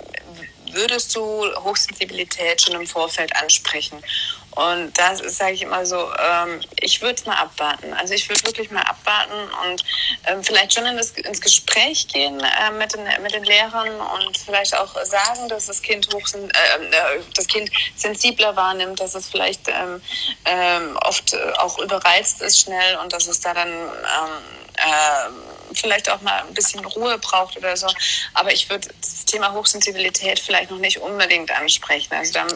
würdest 0.73 1.15
du 1.15 1.45
Hochsensibilität 1.63 2.61
schon 2.61 2.75
im 2.75 2.87
Vorfeld 2.87 3.35
ansprechen? 3.35 4.01
Und 4.57 4.97
da 4.97 5.15
sage 5.15 5.53
ich 5.53 5.61
immer 5.61 5.85
so, 5.85 6.11
ähm, 6.17 6.59
ich 6.79 6.99
würde 7.03 7.21
mal 7.27 7.35
abwarten. 7.35 7.93
Also 7.93 8.15
ich 8.15 8.27
würde 8.27 8.43
wirklich 8.43 8.71
mal 8.71 8.81
abwarten 8.81 9.33
und 9.63 9.83
ähm, 10.25 10.43
vielleicht 10.43 10.73
schon 10.73 10.85
in 10.87 10.97
das, 10.97 11.11
ins 11.11 11.41
Gespräch 11.41 12.07
gehen 12.07 12.39
äh, 12.39 12.71
mit, 12.71 12.91
den, 12.91 13.03
mit 13.21 13.35
den 13.35 13.43
Lehrern 13.43 14.01
und 14.01 14.35
vielleicht 14.35 14.75
auch 14.75 14.95
sagen, 15.05 15.47
dass 15.47 15.67
das 15.67 15.83
Kind 15.83 16.11
hoch, 16.11 16.27
äh, 16.33 16.39
äh, 16.39 17.21
das 17.35 17.45
Kind 17.45 17.69
sensibler 17.95 18.55
wahrnimmt, 18.55 18.99
dass 18.99 19.13
es 19.13 19.27
vielleicht 19.27 19.67
ähm, 19.67 20.01
ähm, 20.45 20.97
oft 21.05 21.37
auch 21.59 21.77
überreizt 21.77 22.41
ist 22.41 22.59
schnell 22.59 22.97
und 22.97 23.13
dass 23.13 23.27
es 23.27 23.39
da 23.39 23.53
dann 23.53 23.69
ähm, 23.69 23.91
äh, 24.77 25.75
vielleicht 25.75 26.09
auch 26.09 26.21
mal 26.21 26.41
ein 26.41 26.53
bisschen 26.55 26.83
Ruhe 26.83 27.19
braucht 27.19 27.57
oder 27.57 27.77
so. 27.77 27.87
Aber 28.33 28.51
ich 28.51 28.71
würde 28.71 28.87
das 29.01 29.25
Thema 29.25 29.53
Hochsensibilität 29.53 30.39
vielleicht 30.39 30.71
noch 30.71 30.79
nicht 30.79 30.97
unbedingt 30.97 31.51
ansprechen. 31.51 32.15
Also 32.15 32.33
da 32.33 32.47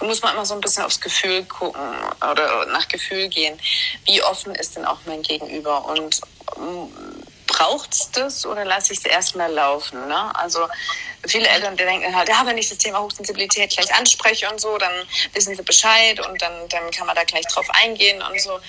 muss 0.00 0.22
man 0.22 0.34
immer 0.34 0.46
so 0.46 0.54
ein 0.54 0.60
bisschen 0.60 0.84
aufs 0.84 1.00
Gefühl 1.00 1.44
gucken 1.44 1.82
oder 2.30 2.66
nach 2.66 2.88
Gefühl 2.88 3.28
gehen. 3.28 3.58
Wie 4.04 4.22
offen 4.22 4.54
ist 4.54 4.76
denn 4.76 4.84
auch 4.84 5.00
mein 5.06 5.22
Gegenüber? 5.22 5.84
Und 5.86 6.20
ähm, 6.56 6.92
braucht 7.46 7.92
es 7.92 8.10
das 8.12 8.46
oder 8.46 8.64
lasse 8.64 8.92
ich 8.92 9.00
es 9.00 9.04
erstmal 9.04 9.52
laufen? 9.52 10.06
Ne? 10.06 10.36
Also 10.36 10.68
viele 11.26 11.48
Eltern 11.48 11.76
die 11.76 11.84
denken 11.84 12.14
halt, 12.14 12.28
ja, 12.28 12.42
wenn 12.44 12.58
ich 12.58 12.68
das 12.68 12.78
Thema 12.78 13.00
Hochsensibilität 13.00 13.70
gleich 13.70 13.92
anspreche 13.94 14.48
und 14.48 14.60
so, 14.60 14.78
dann 14.78 14.92
wissen 15.32 15.56
sie 15.56 15.62
Bescheid 15.62 16.20
und 16.20 16.40
dann, 16.40 16.68
dann 16.68 16.90
kann 16.90 17.06
man 17.06 17.16
da 17.16 17.24
gleich 17.24 17.46
drauf 17.46 17.66
eingehen 17.70 18.22
und 18.22 18.40
so 18.40 18.60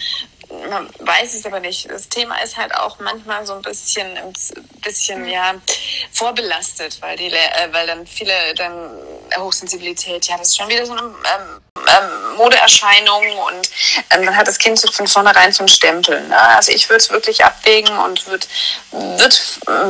man 0.70 0.90
weiß 1.00 1.34
es 1.34 1.46
aber 1.46 1.60
nicht. 1.60 1.90
Das 1.90 2.10
Thema 2.10 2.42
ist 2.44 2.58
halt 2.58 2.74
auch 2.76 3.00
manchmal 3.00 3.46
so 3.46 3.54
ein 3.54 3.62
bisschen, 3.62 4.18
ein 4.18 4.34
bisschen 4.84 5.28
ja 5.28 5.56
vorbelastet, 6.12 7.02
weil 7.02 7.18
die, 7.18 7.28
äh, 7.28 7.68
weil 7.72 7.88
dann 7.88 8.06
viele 8.06 8.34
dann 8.56 8.90
Hochsensibilität, 9.38 10.26
ja, 10.26 10.38
das 10.38 10.50
ist 10.50 10.58
schon 10.58 10.70
wieder 10.70 10.86
so 10.86 10.94
eine 10.94 11.02
ähm, 11.02 11.62
ähm, 11.76 12.36
Modeerscheinung 12.38 13.38
und 13.38 13.70
ähm, 14.12 14.26
dann 14.26 14.36
hat 14.36 14.48
das 14.48 14.58
Kind 14.58 14.80
so 14.80 14.92
von 14.92 15.08
vornherein 15.08 15.52
so 15.52 15.60
einen 15.60 15.70
Stempel. 15.70 16.22
Ne? 16.28 16.40
Also 16.56 16.72
ich 16.72 16.90
würde 16.90 16.98
es 16.98 17.10
wirklich 17.10 17.44
abwägen 17.44 17.98
und 17.98 18.26
würde 18.28 18.48
würd 18.92 19.42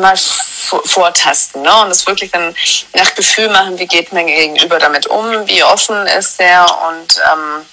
mal 0.02 0.18
vortasten 0.18 1.62
ne? 1.62 1.82
und 1.82 1.92
es 1.92 2.06
wirklich 2.06 2.32
dann 2.32 2.56
nach 2.94 3.16
Gefühl 3.16 3.50
machen, 3.50 3.80
wie 3.80 3.88
geht 3.88 4.12
mein 4.14 4.28
Gegenüber 4.28 4.80
damit 4.80 5.08
um, 5.08 5.48
wie 5.48 5.64
offen 5.64 6.08
ist 6.08 6.40
der 6.40 6.66
und 6.90 7.22
ähm, 7.32 7.66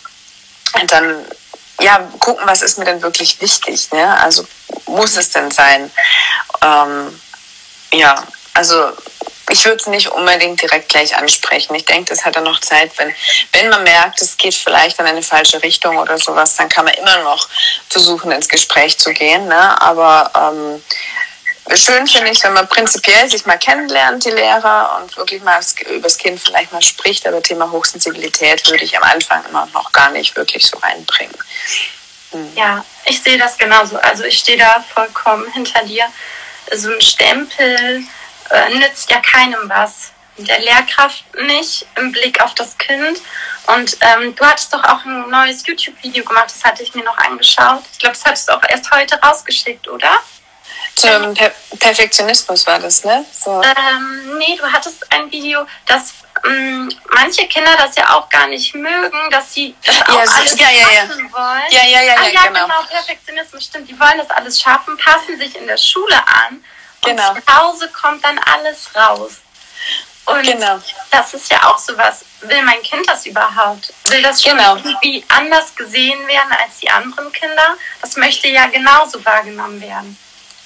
dann 0.88 1.24
ja, 1.80 1.98
gucken, 2.20 2.46
was 2.46 2.62
ist 2.62 2.78
mir 2.78 2.84
denn 2.84 3.02
wirklich 3.02 3.40
wichtig. 3.40 3.90
Ne? 3.92 4.20
Also 4.20 4.46
muss 4.86 5.16
es 5.16 5.30
denn 5.30 5.50
sein? 5.50 5.90
Ähm, 6.62 7.20
ja, 7.92 8.22
also 8.54 8.92
ich 9.50 9.64
würde 9.64 9.76
es 9.76 9.86
nicht 9.86 10.08
unbedingt 10.08 10.60
direkt 10.60 10.88
gleich 10.88 11.16
ansprechen. 11.16 11.74
Ich 11.74 11.84
denke, 11.84 12.10
das 12.10 12.24
hat 12.24 12.34
dann 12.34 12.44
noch 12.44 12.60
Zeit. 12.60 12.90
Wenn, 12.96 13.14
wenn 13.52 13.68
man 13.68 13.84
merkt, 13.84 14.20
es 14.20 14.36
geht 14.36 14.54
vielleicht 14.54 14.98
in 14.98 15.06
eine 15.06 15.22
falsche 15.22 15.62
Richtung 15.62 15.98
oder 15.98 16.18
sowas, 16.18 16.56
dann 16.56 16.68
kann 16.68 16.84
man 16.84 16.94
immer 16.94 17.18
noch 17.22 17.48
versuchen, 17.88 18.32
ins 18.32 18.48
Gespräch 18.48 18.98
zu 18.98 19.12
gehen. 19.12 19.46
Ne? 19.46 19.80
Aber 19.80 20.30
ähm, 20.34 20.82
schön 21.74 22.07
finde 22.07 22.31
ich, 22.31 22.42
wenn 22.44 22.52
man 22.52 22.68
prinzipiell 22.68 23.29
sich 23.29 23.46
mal 23.46 23.59
kennenlernt, 23.59 24.24
die 24.24 24.31
Lehrer, 24.31 24.98
und 25.00 25.16
wirklich 25.16 25.42
mal 25.42 25.61
über 25.90 26.02
das 26.02 26.18
Kind 26.18 26.40
vielleicht 26.40 26.72
mal 26.72 26.83
spricht. 26.83 27.26
Aber 27.26 27.42
Thema 27.42 27.70
Hochsensibilität 27.70 28.68
würde 28.70 28.85
ich 28.85 28.96
am 28.96 29.02
Anfang 29.02 29.44
immer 29.48 29.66
noch 29.72 29.90
gar 29.92 30.11
nicht 30.11 30.37
wirklich 30.37 30.66
so 30.66 30.79
reinbringen. 30.79 31.37
Hm. 32.31 32.52
Ja, 32.57 32.85
ich 33.05 33.22
sehe 33.22 33.38
das 33.38 33.59
genauso. 33.59 33.96
Also 33.98 34.24
ich 34.24 34.38
stehe 34.38 34.59
da 34.59 34.85
vollkommen 34.94 35.50
hinter 35.52 35.85
dir. 35.85 36.07
So 36.72 36.90
ein 36.90 37.00
Stempel 37.00 38.05
äh, 38.50 38.74
nützt 38.74 39.11
ja 39.11 39.20
keinem 39.20 39.68
was. 39.68 40.12
Der 40.38 40.59
Lehrkraft 40.61 41.24
nicht 41.46 41.87
im 41.96 42.12
Blick 42.12 42.42
auf 42.42 42.55
das 42.55 42.76
Kind. 42.76 43.20
Und 43.66 43.96
ähm, 44.00 44.35
du 44.37 44.44
hattest 44.44 44.72
doch 44.72 44.85
auch 44.85 45.05
ein 45.05 45.31
neues 45.31 45.66
YouTube-Video 45.66 46.24
gemacht, 46.24 46.46
das 46.46 46.62
hatte 46.62 46.83
ich 46.83 46.94
mir 46.94 47.05
noch 47.05 47.16
angeschaut. 47.18 47.83
Ich 47.92 47.98
glaube, 47.98 48.14
das 48.14 48.24
hattest 48.24 48.48
du 48.48 48.52
auch 48.52 48.62
erst 48.68 48.90
heute 48.90 49.18
rausgeschickt, 49.20 49.88
oder? 49.88 50.20
Zum 50.96 51.35
per 51.35 51.52
Perfektionismus 51.78 52.66
war 52.66 52.78
das, 52.78 53.04
ne? 53.04 53.24
So. 53.30 53.62
Ähm, 53.62 54.38
nee, 54.38 54.56
du 54.56 54.64
hattest 54.64 55.12
ein 55.12 55.30
Video, 55.30 55.66
das 55.85 56.14
ähm, 56.46 56.90
manche 57.11 57.46
Kinder 57.48 57.76
das 57.76 57.96
ja 57.96 58.14
auch 58.14 58.28
gar 58.28 58.46
nicht 58.46 58.74
mögen, 58.74 59.30
dass 59.30 59.52
sie 59.52 59.74
das 59.85 60.00
auch 60.02 60.24
ja, 60.24 60.32
alles 60.37 60.59
ja, 60.59 60.70
ja, 60.70 60.90
ja. 60.90 61.09
wollen. 61.09 61.62
Ja, 61.70 61.85
ja, 61.85 62.02
ja, 62.02 62.14
ah, 62.18 62.28
ja, 62.28 62.42
genau. 62.46 62.64
genau. 62.64 62.82
Perfektionismus 62.88 63.64
stimmt. 63.64 63.88
Die 63.88 63.98
wollen 63.98 64.18
das 64.18 64.30
alles 64.30 64.61
schaffen, 64.61 64.96
passen 64.96 65.38
sich 65.38 65.54
in 65.56 65.66
der 65.66 65.76
Schule 65.76 66.16
an 66.16 66.64
und 67.04 67.11
genau. 67.11 67.35
zu 67.35 67.40
Hause 67.54 67.90
kommt 67.90 68.24
dann 68.24 68.38
alles 68.38 68.88
raus. 68.94 69.40
Und 70.26 70.42
genau. 70.42 70.80
das 71.11 71.35
ist 71.35 71.50
ja 71.50 71.62
auch 71.68 71.78
sowas. 71.78 72.24
Will 72.40 72.62
mein 72.62 72.82
Kind 72.82 73.09
das 73.09 73.26
überhaupt? 73.26 73.92
Will 74.09 74.22
das 74.22 74.42
schon 74.42 74.56
genau. 74.56 74.76
irgendwie 74.76 75.24
anders 75.28 75.74
gesehen 75.74 76.26
werden 76.26 76.52
als 76.52 76.78
die 76.80 76.90
anderen 76.90 77.30
Kinder? 77.32 77.76
Das 78.00 78.16
möchte 78.16 78.48
ja 78.48 78.66
genauso 78.66 79.24
wahrgenommen 79.24 79.80
werden. 79.80 80.18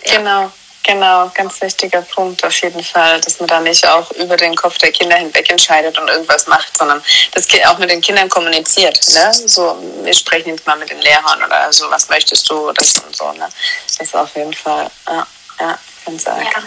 Genau, 0.05 0.51
genau, 0.83 1.31
ganz 1.35 1.61
wichtiger 1.61 2.03
Punkt 2.03 2.45
auf 2.45 2.55
jeden 2.63 2.83
Fall, 2.83 3.21
dass 3.21 3.39
man 3.39 3.49
da 3.49 3.61
nicht 3.61 3.87
auch 3.87 4.11
über 4.13 4.37
den 4.37 4.55
Kopf 4.57 4.79
der 4.79 4.93
Kinder 4.93 5.17
hinweg 5.17 5.51
entscheidet 5.51 5.99
und 5.99 6.09
irgendwas 6.09 6.47
macht, 6.47 6.77
sondern 6.77 7.03
das 7.33 7.47
auch 7.67 7.79
mit 7.79 7.91
den 7.91 8.01
Kindern 8.01 8.29
kommuniziert. 8.29 8.99
Ne? 9.13 9.33
So, 9.33 9.77
wir 10.03 10.15
sprechen 10.15 10.51
jetzt 10.51 10.67
mal 10.67 10.77
mit 10.77 10.91
den 10.91 11.01
Lehrern 11.01 11.43
oder 11.45 11.73
so, 11.73 11.91
was 11.91 12.09
möchtest 12.09 12.49
du, 12.51 12.73
das 12.73 12.99
und 12.99 13.15
so. 13.15 13.31
Ne? 13.33 13.49
Das 13.87 14.07
ist 14.07 14.15
auf 14.15 14.35
jeden 14.37 14.55
Fall, 14.55 14.91
ja, 15.09 15.27
ja 15.61 15.79
ganz 16.05 16.27
arg. 16.27 16.43
Ja. 16.43 16.63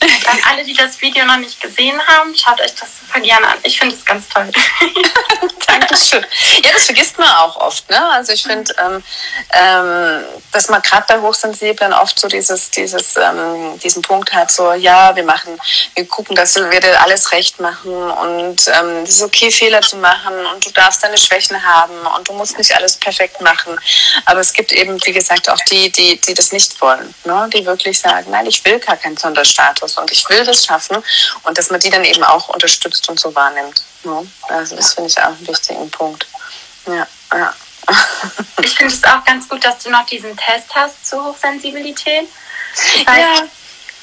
An 0.00 0.38
alle, 0.50 0.64
die 0.64 0.74
das 0.74 1.00
Video 1.00 1.24
noch 1.24 1.38
nicht 1.38 1.60
gesehen 1.60 2.00
haben, 2.06 2.34
schaut 2.34 2.60
euch 2.60 2.74
das 2.74 2.88
super 3.00 3.20
gerne 3.20 3.46
an. 3.46 3.54
Ich 3.62 3.78
finde 3.78 3.94
es 3.94 4.04
ganz 4.04 4.28
toll. 4.28 4.50
Dankeschön. 5.66 6.24
Ja, 6.62 6.72
das 6.72 6.84
vergisst 6.84 7.18
man 7.18 7.28
auch 7.28 7.56
oft. 7.56 7.88
Ne? 7.90 8.10
Also 8.12 8.32
ich 8.32 8.42
finde, 8.42 8.72
ähm, 8.78 9.02
ähm, 9.52 10.24
dass 10.52 10.68
man 10.68 10.82
gerade 10.82 11.04
bei 11.08 11.20
Hochsensiblen 11.20 11.92
oft 11.92 12.18
so 12.18 12.28
dieses, 12.28 12.70
dieses, 12.70 13.16
ähm, 13.16 13.78
diesen 13.78 14.02
Punkt 14.02 14.32
hat, 14.32 14.50
so 14.50 14.72
ja, 14.72 15.14
wir 15.14 15.24
machen, 15.24 15.58
wir 15.94 16.06
gucken, 16.06 16.36
dass 16.36 16.56
wir 16.56 16.80
dir 16.80 17.00
alles 17.00 17.32
recht 17.32 17.58
machen 17.60 17.92
und 17.92 18.68
ähm, 18.68 19.02
es 19.04 19.10
ist 19.10 19.22
okay, 19.22 19.50
Fehler 19.50 19.80
zu 19.80 19.96
machen 19.96 20.34
und 20.52 20.64
du 20.64 20.70
darfst 20.70 21.02
deine 21.02 21.18
Schwächen 21.18 21.62
haben 21.62 21.94
und 22.16 22.28
du 22.28 22.32
musst 22.32 22.58
nicht 22.58 22.74
alles 22.74 22.96
perfekt 22.96 23.40
machen. 23.40 23.78
Aber 24.26 24.40
es 24.40 24.52
gibt 24.52 24.72
eben, 24.72 24.98
wie 25.04 25.12
gesagt, 25.12 25.48
auch 25.48 25.60
die, 25.70 25.90
die, 25.90 26.20
die 26.20 26.34
das 26.34 26.52
nicht 26.52 26.80
wollen, 26.80 27.14
ne? 27.24 27.48
die 27.52 27.64
wirklich 27.64 27.98
sagen, 27.98 28.30
nein, 28.30 28.46
ich 28.46 28.64
will 28.64 28.78
gar 28.78 28.96
keinen 28.96 29.16
Sonderstatus 29.16 29.85
und 29.94 30.10
ich 30.10 30.28
will 30.28 30.44
das 30.44 30.64
schaffen 30.64 31.02
und 31.44 31.58
dass 31.58 31.70
man 31.70 31.80
die 31.80 31.90
dann 31.90 32.04
eben 32.04 32.24
auch 32.24 32.48
unterstützt 32.48 33.08
und 33.08 33.20
so 33.20 33.34
wahrnimmt. 33.34 33.82
Ne? 34.04 34.26
Also 34.48 34.76
das 34.76 34.94
finde 34.94 35.10
ich 35.10 35.18
auch 35.18 35.26
einen 35.26 35.46
wichtigen 35.46 35.90
Punkt. 35.90 36.26
Ja, 36.86 37.06
ja. 37.32 37.54
Ich 38.62 38.74
finde 38.74 38.92
es 38.92 39.04
auch 39.04 39.24
ganz 39.24 39.48
gut, 39.48 39.64
dass 39.64 39.78
du 39.78 39.90
noch 39.90 40.06
diesen 40.06 40.36
Test 40.36 40.74
hast 40.74 41.06
zur 41.06 41.24
Hochsensibilität. 41.24 42.26
Weil, 43.04 43.20
ja. 43.20 43.42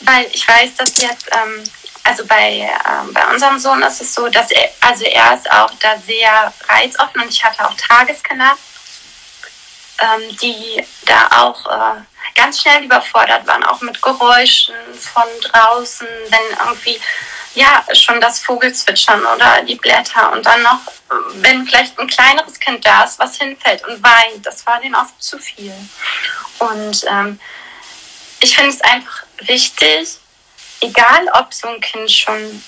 weil 0.02 0.26
ich 0.32 0.48
weiß, 0.48 0.76
dass 0.78 0.98
jetzt, 0.98 1.28
ähm, 1.32 1.64
also 2.04 2.26
bei, 2.26 2.70
ähm, 2.88 3.14
bei 3.14 3.28
unserem 3.28 3.60
Sohn 3.60 3.82
ist 3.82 4.02
es 4.02 4.14
so, 4.14 4.28
dass 4.30 4.52
er, 4.52 4.70
also 4.82 5.04
er 5.04 5.36
ist 5.36 5.52
auch 5.52 5.72
da 5.82 5.98
sehr 6.06 6.54
reizoffen 6.70 7.22
und 7.22 7.30
ich 7.30 7.44
hatte 7.44 7.68
auch 7.68 7.74
Tageskinder, 7.76 8.58
ähm, 10.00 10.38
die 10.38 10.84
da 11.06 11.28
auch 11.42 11.66
äh, 11.66 12.02
ganz 12.36 12.62
schnell 12.62 12.84
überfordert 12.84 13.46
waren, 13.48 13.64
auch 13.64 13.82
mit 13.82 14.02
Geräuschen 14.02 14.76
von 15.00 15.24
draußen, 15.52 16.08
wenn 16.30 16.68
irgendwie 16.68 17.00
ja 17.56 17.84
schon 17.94 18.20
das 18.20 18.40
Vogelzwitschern 18.40 19.24
oder 19.26 19.62
die 19.64 19.76
Blätter 19.76 20.32
und 20.32 20.46
dann 20.46 20.62
noch, 20.64 20.80
wenn 21.36 21.66
vielleicht 21.66 21.98
ein 22.00 22.08
kleineres 22.08 22.60
Kind 22.60 22.86
da 22.86 23.04
ist, 23.04 23.20
was 23.20 23.38
hinfällt 23.38 23.88
und 23.88 24.04
weint, 24.04 24.46
das 24.46 24.66
war 24.66 24.80
denen 24.80 24.96
oft 24.96 25.22
zu 25.22 25.38
viel. 25.38 25.74
Und 26.60 27.06
ähm, 27.10 27.40
ich 28.40 28.56
finde 28.56 28.72
es 28.72 28.82
einfach 28.82 29.24
wichtig, 29.42 30.18
egal 30.82 31.28
ob 31.34 31.54
so 31.54 31.68
ein 31.68 31.80
Kind 31.80 32.12
schon, 32.12 32.64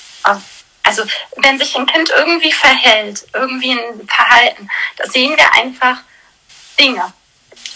also 0.83 1.03
wenn 1.37 1.57
sich 1.57 1.75
ein 1.75 1.85
Kind 1.85 2.11
irgendwie 2.15 2.53
verhält, 2.53 3.25
irgendwie 3.33 3.71
ein 3.71 4.07
Verhalten, 4.07 4.69
da 4.97 5.09
sehen 5.09 5.35
wir 5.35 5.53
einfach 5.53 5.97
Dinge. 6.79 7.11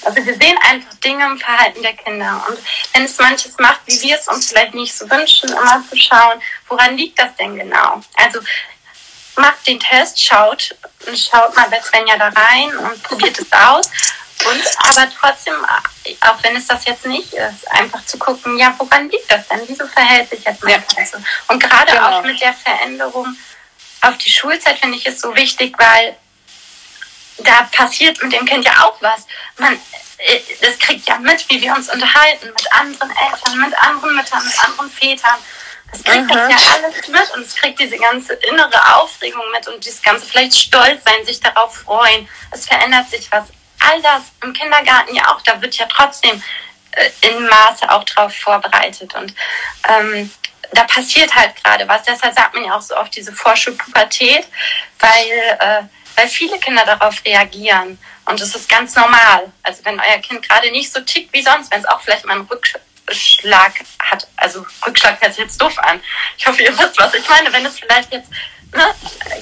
Also 0.03 0.25
wir 0.25 0.33
sehen 0.35 0.57
einfach 0.69 0.93
Dinge 0.95 1.25
im 1.25 1.37
Verhalten 1.37 1.81
der 1.81 1.93
Kinder. 1.93 2.45
Und 2.47 2.57
wenn 2.93 3.03
es 3.03 3.17
manches 3.17 3.57
macht, 3.57 3.81
wie 3.85 4.01
wir 4.01 4.17
es 4.17 4.27
uns 4.27 4.49
vielleicht 4.49 4.73
nicht 4.73 4.97
so 4.97 5.09
wünschen, 5.09 5.49
immer 5.49 5.83
zu 5.89 5.97
schauen, 5.97 6.41
woran 6.67 6.97
liegt 6.97 7.19
das 7.19 7.35
denn 7.35 7.57
genau? 7.57 8.01
Also 8.15 8.39
macht 9.35 9.65
den 9.67 9.79
Test, 9.79 10.23
schaut 10.23 10.75
schaut 11.15 11.55
mal 11.55 11.69
bei 11.69 11.81
Svenja 11.81 12.17
da 12.17 12.27
rein 12.29 12.77
und 12.77 13.01
probiert 13.03 13.37
es 13.39 13.51
aus. 13.51 13.89
Und 14.45 14.63
aber 14.89 15.09
trotzdem, 15.19 15.53
auch 16.21 16.43
wenn 16.43 16.55
es 16.55 16.67
das 16.67 16.85
jetzt 16.85 17.05
nicht 17.05 17.33
ist, 17.33 17.69
einfach 17.71 18.05
zu 18.05 18.17
gucken, 18.17 18.57
ja, 18.57 18.73
woran 18.77 19.09
liegt 19.09 19.29
das 19.29 19.47
denn? 19.49 19.61
Wieso 19.67 19.85
verhält 19.87 20.29
sich 20.29 20.43
jetzt 20.45 20.63
mein 20.63 20.81
ja. 20.97 21.05
so? 21.05 21.17
Und 21.49 21.61
gerade 21.61 21.91
genau. 21.91 22.19
auch 22.19 22.23
mit 22.23 22.39
der 22.39 22.53
Veränderung 22.53 23.35
auf 24.01 24.17
die 24.17 24.29
Schulzeit 24.29 24.79
finde 24.79 24.97
ich 24.97 25.05
es 25.05 25.19
so 25.19 25.35
wichtig, 25.35 25.75
weil 25.77 26.15
da 27.43 27.69
passiert 27.71 28.21
mit 28.21 28.33
dem 28.33 28.45
Kind 28.45 28.65
ja 28.65 28.85
auch 28.85 29.01
was. 29.01 29.25
Man, 29.57 29.73
äh, 30.17 30.39
das 30.61 30.77
kriegt 30.79 31.07
ja 31.07 31.17
mit, 31.19 31.49
wie 31.49 31.61
wir 31.61 31.73
uns 31.73 31.89
unterhalten 31.89 32.47
mit 32.47 32.73
anderen 32.73 33.11
Eltern, 33.11 33.59
mit 33.59 33.83
anderen 33.83 34.15
Müttern, 34.15 34.45
mit 34.45 34.65
anderen 34.65 34.91
Vätern. 34.91 35.37
Das 35.91 36.03
kriegt 36.03 36.25
mhm. 36.25 36.29
das 36.29 36.49
ja 36.49 36.73
alles 36.75 37.07
mit 37.07 37.35
und 37.35 37.41
es 37.41 37.55
kriegt 37.55 37.79
diese 37.79 37.97
ganze 37.97 38.33
innere 38.33 38.95
Aufregung 38.95 39.43
mit 39.51 39.67
und 39.67 39.83
dieses 39.83 40.01
ganze 40.01 40.25
vielleicht 40.25 40.55
stolz 40.55 41.03
sein, 41.03 41.25
sich 41.25 41.39
darauf 41.39 41.75
freuen. 41.75 42.27
Es 42.51 42.67
verändert 42.67 43.09
sich 43.09 43.31
was. 43.31 43.45
All 43.79 44.01
das 44.01 44.23
im 44.43 44.53
Kindergarten 44.53 45.15
ja 45.15 45.33
auch, 45.33 45.41
da 45.41 45.59
wird 45.61 45.75
ja 45.75 45.87
trotzdem 45.87 46.43
äh, 46.91 47.09
in 47.21 47.43
Maße 47.47 47.89
auch 47.89 48.03
drauf 48.03 48.35
vorbereitet 48.35 49.15
und 49.15 49.33
ähm, 49.87 50.31
da 50.71 50.83
passiert 50.83 51.33
halt 51.33 51.55
gerade 51.63 51.87
was. 51.87 52.03
Deshalb 52.03 52.35
sagt 52.35 52.53
man 52.53 52.65
ja 52.65 52.75
auch 52.75 52.81
so 52.81 52.95
oft 52.95 53.15
diese 53.15 53.33
Vorschulpubertät, 53.33 54.45
weil 54.99 55.57
äh, 55.59 55.83
weil 56.15 56.27
viele 56.27 56.59
Kinder 56.59 56.85
darauf 56.85 57.23
reagieren. 57.25 57.97
Und 58.29 58.39
das 58.39 58.53
ist 58.53 58.69
ganz 58.69 58.95
normal. 58.95 59.51
Also 59.63 59.83
wenn 59.85 59.99
euer 59.99 60.19
Kind 60.19 60.47
gerade 60.47 60.69
nicht 60.71 60.91
so 60.91 61.01
tickt 61.01 61.33
wie 61.33 61.41
sonst, 61.41 61.71
wenn 61.71 61.79
es 61.79 61.87
auch 61.87 61.99
vielleicht 62.01 62.25
mal 62.25 62.33
einen 62.33 62.47
Rückschlag 62.47 63.73
hat, 63.99 64.27
also 64.37 64.65
Rückschlag 64.85 65.19
hört 65.19 65.33
sich 65.33 65.43
jetzt 65.43 65.59
doof 65.59 65.77
an. 65.79 65.99
Ich 66.37 66.45
hoffe, 66.45 66.61
ihr 66.61 66.77
wisst, 66.77 66.97
was 66.99 67.13
ich 67.15 67.27
meine. 67.27 67.51
Wenn 67.51 67.65
es 67.65 67.79
vielleicht 67.79 68.13
jetzt, 68.13 68.29
ne, 68.71 68.85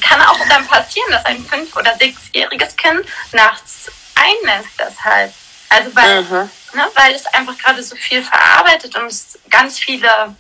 kann 0.01 0.21
auch 0.21 0.39
dann 0.47 0.65
passieren, 0.67 1.12
dass 1.12 1.25
ein 1.25 1.43
fünf- 1.43 1.75
oder 1.75 1.95
sechsjähriges 1.97 2.77
Kind 2.77 3.06
nachts 3.34 3.91
einlässt 4.15 4.69
deshalb. 4.80 5.34
Also 5.67 5.93
weil, 5.93 6.21
mhm. 6.21 6.49
ne, 6.73 6.88
weil 6.95 7.13
es 7.13 7.25
einfach 7.27 7.58
gerade 7.58 7.84
so 7.84 7.97
viel 7.97 8.23
verarbeitet 8.23 8.95
und 8.95 9.08
es 9.08 9.38
ganz 9.49 9.80
viele 9.80 10.34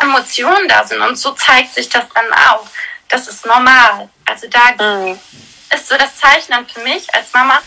Emotionen 0.00 0.66
da 0.66 0.82
sind. 0.86 1.02
Und 1.02 1.16
so 1.16 1.32
zeigt 1.32 1.74
sich 1.74 1.90
das 1.90 2.04
dann 2.14 2.32
auch. 2.32 2.66
Das 3.10 3.28
ist 3.28 3.44
normal. 3.44 4.08
Also 4.24 4.46
da 4.48 4.82
mhm 4.82 5.20
ist 5.74 5.88
so 5.88 5.96
das 5.96 6.16
Zeichen 6.16 6.52
dann 6.52 6.68
für 6.68 6.80
mich 6.80 7.12
als 7.14 7.32
Mama, 7.32 7.60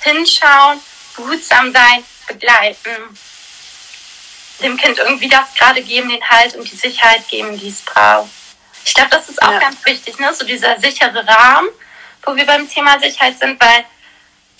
hinschauen, 0.00 0.80
behutsam 1.16 1.72
sein, 1.72 2.04
begleiten, 2.26 3.18
dem 4.60 4.76
Kind 4.76 4.98
irgendwie 4.98 5.28
das 5.28 5.54
gerade 5.54 5.82
geben, 5.82 6.08
den 6.08 6.28
Halt 6.28 6.54
und 6.54 6.70
die 6.70 6.76
Sicherheit 6.76 7.26
geben, 7.28 7.58
die 7.58 7.68
es 7.68 7.80
braucht. 7.82 8.28
Ich 8.84 8.94
glaube, 8.94 9.10
das 9.10 9.28
ist 9.28 9.42
auch 9.42 9.52
ja. 9.52 9.58
ganz 9.58 9.84
wichtig, 9.84 10.18
ne? 10.18 10.32
so 10.34 10.44
dieser 10.44 10.78
sichere 10.80 11.26
Rahmen, 11.26 11.68
wo 12.24 12.34
wir 12.34 12.46
beim 12.46 12.68
Thema 12.68 12.98
Sicherheit 12.98 13.38
sind, 13.38 13.60
weil 13.60 13.84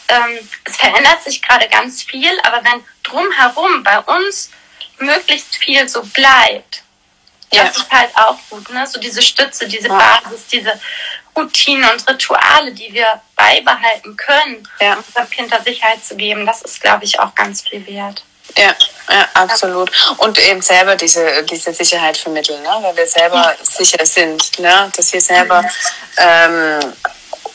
ähm, 0.09 0.49
es 0.65 0.77
verändert 0.77 1.23
sich 1.23 1.43
gerade 1.43 1.69
ganz 1.69 2.03
viel, 2.03 2.39
aber 2.43 2.63
wenn 2.65 2.85
drumherum 3.03 3.83
bei 3.83 3.99
uns 4.01 4.51
möglichst 4.99 5.57
viel 5.57 5.89
so 5.89 6.03
bleibt, 6.03 6.83
ja. 7.53 7.65
das 7.65 7.79
ist 7.79 7.91
halt 7.91 8.15
auch 8.17 8.39
gut, 8.51 8.69
ne? 8.71 8.87
So 8.87 8.99
diese 9.01 9.23
Stütze, 9.23 9.67
diese 9.69 9.89
Basis, 9.89 10.47
diese 10.51 10.79
Routinen 11.39 11.89
und 11.91 12.09
Rituale, 12.09 12.73
die 12.73 12.93
wir 12.93 13.21
beibehalten 13.37 14.17
können, 14.17 14.69
ja. 14.81 14.95
um 14.95 15.05
unserem 15.07 15.31
Kind 15.31 15.53
da 15.53 15.63
Sicherheit 15.63 16.05
zu 16.05 16.17
geben, 16.17 16.45
das 16.47 16.63
ist, 16.63 16.81
glaube 16.81 17.05
ich, 17.05 17.19
auch 17.21 17.35
ganz 17.35 17.63
viel 17.63 17.87
wert. 17.87 18.23
Ja, 18.57 18.75
ja, 19.11 19.29
absolut. 19.35 19.91
Und 20.19 20.39
eben 20.39 20.63
selber 20.63 20.97
diese, 20.97 21.45
diese 21.45 21.73
Sicherheit 21.73 22.17
vermitteln, 22.17 22.63
ne? 22.63 22.79
weil 22.81 22.97
wir 22.97 23.07
selber 23.07 23.37
ja. 23.37 23.57
sicher 23.63 24.05
sind, 24.05 24.59
ne? 24.59 24.91
dass 24.97 25.13
wir 25.13 25.21
selber 25.21 25.65
ähm, 26.17 26.95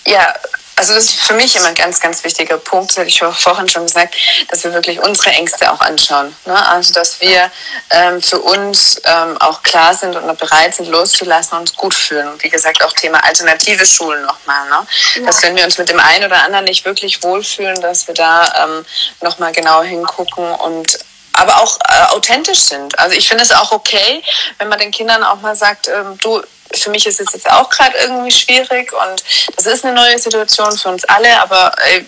ja, 0.06 0.34
also 0.76 0.94
das 0.94 1.06
ist 1.06 1.22
für 1.22 1.34
mich 1.34 1.56
immer 1.56 1.68
ein 1.68 1.76
ganz, 1.76 2.00
ganz 2.00 2.24
wichtiger 2.24 2.58
Punkt, 2.58 2.92
das 2.92 2.98
hatte 2.98 3.08
ich 3.08 3.20
vorhin 3.20 3.70
schon 3.70 3.84
gesagt, 3.84 4.16
dass 4.50 4.64
wir 4.64 4.74
wirklich 4.74 5.00
unsere 5.00 5.30
Ängste 5.30 5.72
auch 5.72 5.80
anschauen. 5.80 6.36
Ne? 6.46 6.68
Also 6.68 6.94
dass 6.94 7.22
wir 7.22 7.52
ähm, 7.92 8.22
für 8.22 8.40
uns 8.40 9.02
ähm, 9.06 9.38
auch 9.40 9.62
klar 9.64 9.94
sind 9.94 10.16
und 10.16 10.38
bereit 10.40 10.76
sind, 10.76 10.90
loszulassen 10.90 11.54
und 11.54 11.62
uns 11.62 11.76
gut 11.76 11.94
fühlen. 11.94 12.28
Und 12.28 12.44
wie 12.44 12.50
gesagt, 12.50 12.84
auch 12.84 12.94
Thema 12.94 13.24
alternative 13.24 13.86
Schulen 13.86 14.24
nochmal. 14.24 14.70
Ne? 14.70 14.88
Ja. 15.16 15.26
Dass 15.26 15.44
wenn 15.44 15.56
wir 15.56 15.64
uns 15.64 15.78
mit 15.78 15.90
dem 15.90 16.00
einen 16.00 16.26
oder 16.26 16.44
anderen 16.44 16.66
nicht 16.66 16.86
wirklich 16.86 17.22
wohlfühlen, 17.24 17.80
dass 17.82 18.08
wir 18.08 18.14
da 18.14 18.66
ähm, 18.66 18.86
nochmal 19.22 19.52
genau 19.52 19.84
hingucken 19.84 20.52
und 20.56 21.00
aber 21.34 21.62
auch 21.62 21.80
äh, 21.90 22.14
authentisch 22.14 22.60
sind. 22.60 22.98
Also 23.00 23.16
ich 23.16 23.28
finde 23.28 23.44
es 23.44 23.52
auch 23.52 23.72
okay, 23.72 24.24
wenn 24.60 24.70
man 24.70 24.80
den 24.80 24.92
Kindern 24.92 25.24
auch 25.24 25.42
mal 25.42 25.56
sagt, 25.56 25.88
ähm, 25.88 26.18
du, 26.20 26.42
für 26.76 26.90
mich 26.90 27.06
ist 27.06 27.20
es 27.20 27.34
jetzt 27.34 27.50
auch 27.50 27.70
gerade 27.70 27.98
irgendwie 27.98 28.32
schwierig 28.32 28.92
und 28.94 29.24
das 29.56 29.66
ist 29.66 29.86
eine 29.86 29.94
neue 29.94 30.18
Situation 30.18 30.78
für 30.78 30.90
uns 30.90 31.04
alle, 31.06 31.42
aber 31.42 31.72
ey, 31.86 32.06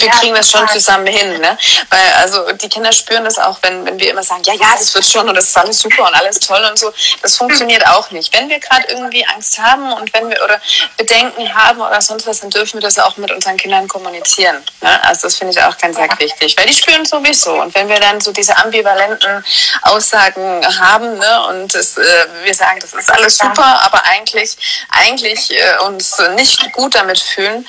wir 0.00 0.10
kriegen 0.10 0.34
das 0.34 0.50
schon 0.50 0.66
zusammen 0.68 1.06
hin, 1.06 1.40
ne? 1.40 1.58
Weil 1.90 2.12
also 2.18 2.52
die 2.52 2.68
Kinder 2.68 2.92
spüren 2.92 3.24
das 3.24 3.38
auch, 3.38 3.58
wenn, 3.62 3.84
wenn 3.84 3.98
wir 3.98 4.10
immer 4.10 4.22
sagen, 4.22 4.42
ja, 4.44 4.54
ja, 4.54 4.74
das 4.78 4.94
wird 4.94 5.04
schon 5.04 5.28
und 5.28 5.34
das 5.34 5.46
ist 5.46 5.56
alles 5.56 5.78
super 5.78 6.06
und 6.06 6.14
alles 6.14 6.38
toll 6.40 6.64
und 6.68 6.78
so. 6.78 6.92
Das 7.22 7.36
funktioniert 7.36 7.86
auch 7.86 8.10
nicht. 8.10 8.32
Wenn 8.34 8.48
wir 8.48 8.58
gerade 8.60 8.86
irgendwie 8.88 9.26
Angst 9.26 9.58
haben 9.58 9.92
und 9.92 10.12
wenn 10.12 10.28
wir 10.28 10.42
oder 10.42 10.60
Bedenken 10.96 11.52
haben 11.54 11.80
oder 11.80 12.00
sonst 12.00 12.26
was, 12.26 12.40
dann 12.40 12.50
dürfen 12.50 12.74
wir 12.74 12.82
das 12.82 12.98
auch 12.98 13.16
mit 13.16 13.30
unseren 13.30 13.56
Kindern 13.56 13.88
kommunizieren. 13.88 14.62
Ne? 14.80 15.04
Also 15.04 15.22
das 15.22 15.36
finde 15.36 15.52
ich 15.52 15.62
auch 15.62 15.76
ganz, 15.78 15.96
ganz 15.96 16.18
wichtig, 16.18 16.56
weil 16.58 16.66
die 16.66 16.74
spüren 16.74 17.04
sowieso. 17.04 17.60
Und 17.60 17.74
wenn 17.74 17.88
wir 17.88 18.00
dann 18.00 18.20
so 18.20 18.32
diese 18.32 18.56
ambivalenten 18.56 19.44
Aussagen 19.82 20.60
haben 20.78 21.18
ne, 21.18 21.46
und 21.48 21.74
das, 21.74 21.96
äh, 21.96 22.02
wir 22.44 22.54
sagen, 22.54 22.78
das 22.80 22.94
ist 22.94 23.10
alles 23.10 23.38
super, 23.38 23.80
aber 23.82 24.02
eigentlich, 24.04 24.56
eigentlich 24.90 25.50
äh, 25.50 25.78
uns 25.84 26.18
nicht 26.34 26.72
gut 26.72 26.94
damit 26.94 27.18
fühlen, 27.18 27.66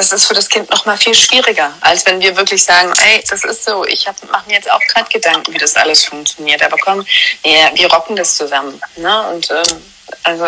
das 0.00 0.12
ist 0.12 0.26
für 0.26 0.34
das 0.34 0.48
Kind 0.48 0.70
noch 0.70 0.86
mal 0.86 0.96
viel 0.96 1.14
schwieriger, 1.14 1.74
als 1.82 2.06
wenn 2.06 2.20
wir 2.20 2.34
wirklich 2.34 2.64
sagen, 2.64 2.90
ey, 3.04 3.22
das 3.28 3.44
ist 3.44 3.64
so, 3.64 3.84
ich 3.84 4.06
mache 4.30 4.46
mir 4.46 4.54
jetzt 4.54 4.70
auch 4.70 4.80
gerade 4.88 5.08
Gedanken, 5.10 5.52
wie 5.52 5.58
das 5.58 5.76
alles 5.76 6.04
funktioniert. 6.04 6.62
Aber 6.62 6.78
komm, 6.78 7.04
wir, 7.42 7.70
wir 7.74 7.92
rocken 7.92 8.16
das 8.16 8.34
zusammen. 8.34 8.80
Ne? 8.96 9.28
Und 9.28 9.50
ähm, 9.50 9.82
also, 10.22 10.44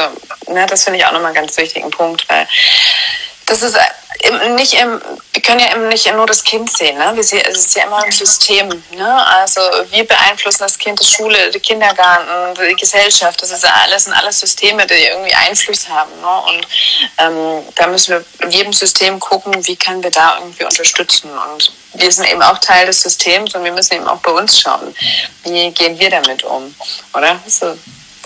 ne, 0.48 0.66
das 0.66 0.84
finde 0.84 0.98
ich 0.98 1.04
auch 1.04 1.12
nochmal 1.12 1.32
einen 1.32 1.46
ganz 1.46 1.56
wichtigen 1.58 1.90
Punkt, 1.90 2.26
weil 2.30 2.48
das 3.46 3.62
ist 3.62 3.76
im, 4.20 4.54
nicht 4.54 4.74
im, 4.74 5.00
wir 5.32 5.42
können 5.42 5.60
ja 5.60 5.72
eben 5.72 5.88
nicht 5.88 6.12
nur 6.14 6.26
das 6.26 6.44
Kind 6.44 6.70
sehen, 6.70 6.96
ne? 6.96 7.12
Wir 7.14 7.24
sehen, 7.24 7.42
es 7.48 7.58
ist 7.58 7.74
ja 7.74 7.84
immer 7.84 8.02
ein 8.02 8.12
System, 8.12 8.68
ne? 8.92 9.26
Also 9.26 9.60
wir 9.90 10.06
beeinflussen 10.06 10.60
das 10.60 10.78
Kind, 10.78 11.00
die 11.00 11.06
Schule, 11.06 11.50
der 11.50 11.60
Kindergarten, 11.60 12.54
die 12.54 12.74
Gesellschaft, 12.74 13.42
das 13.42 13.50
ist 13.50 13.64
alles 13.64 14.04
sind 14.04 14.12
alles 14.12 14.40
Systeme, 14.40 14.86
die 14.86 14.94
irgendwie 14.94 15.34
Einfluss 15.34 15.88
haben, 15.88 16.10
ne? 16.20 16.42
Und 16.48 16.68
ähm, 17.18 17.64
da 17.74 17.86
müssen 17.88 18.12
wir 18.12 18.24
in 18.46 18.50
jedem 18.50 18.72
System 18.72 19.18
gucken, 19.18 19.54
wie 19.66 19.76
können 19.76 20.02
wir 20.02 20.10
da 20.10 20.38
irgendwie 20.38 20.64
unterstützen. 20.64 21.30
Und 21.54 21.72
wir 21.94 22.12
sind 22.12 22.30
eben 22.30 22.42
auch 22.42 22.58
Teil 22.58 22.86
des 22.86 23.00
Systems 23.00 23.54
und 23.54 23.64
wir 23.64 23.72
müssen 23.72 23.94
eben 23.94 24.06
auch 24.06 24.18
bei 24.18 24.30
uns 24.30 24.60
schauen, 24.60 24.94
wie 25.44 25.70
gehen 25.72 25.98
wir 25.98 26.10
damit 26.10 26.44
um, 26.44 26.74
oder? 27.14 27.40
So, 27.46 27.76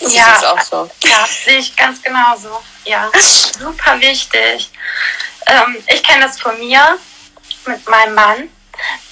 das 0.01 0.15
ja, 0.15 0.35
ist 0.35 0.45
auch 0.45 0.61
so. 0.61 0.91
Ja, 1.05 1.27
sehe 1.45 1.59
ich 1.59 1.75
ganz 1.75 2.03
genauso. 2.03 2.61
Ja, 2.87 3.11
super 3.59 4.01
wichtig. 4.01 4.71
Ähm, 5.49 5.77
ich 5.89 6.03
kenne 6.05 6.25
das 6.25 6.41
von 6.41 6.57
mir 6.59 6.99
mit 7.67 7.89
meinem 7.89 8.15
Mann. 8.15 8.49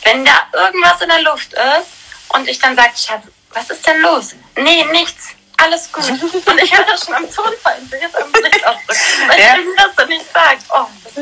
Wenn 0.04 0.24
da 0.24 0.46
irgendwas 0.52 1.00
in 1.00 1.08
der 1.08 1.22
Luft 1.22 1.52
ist 1.52 1.88
und 2.28 2.48
ich 2.48 2.58
dann 2.60 2.76
sage, 2.76 2.92
Schatz, 2.96 3.24
was 3.50 3.70
ist 3.70 3.84
denn 3.87 4.00
los? 4.00 4.34
Nee, 4.56 4.84
nichts. 4.92 5.30
Alles 5.56 5.90
gut. 5.92 6.04
Und 6.08 6.62
ich 6.62 6.76
höre 6.76 6.84
das 6.86 7.04
schon 7.04 7.14
am 7.14 7.30
Tonfall, 7.30 7.76
ich 7.84 7.90
will 7.90 8.00
jetzt 8.00 8.16
am 8.20 8.32
Gesichtsausdruck. 8.32 8.96
Weil 9.28 9.40
ja. 9.40 9.56
ich 9.56 9.76
dass 9.76 9.96
du 9.96 10.06
nicht 10.06 10.26
sagst, 10.32 10.66
oh, 10.70 10.86
das 11.04 11.12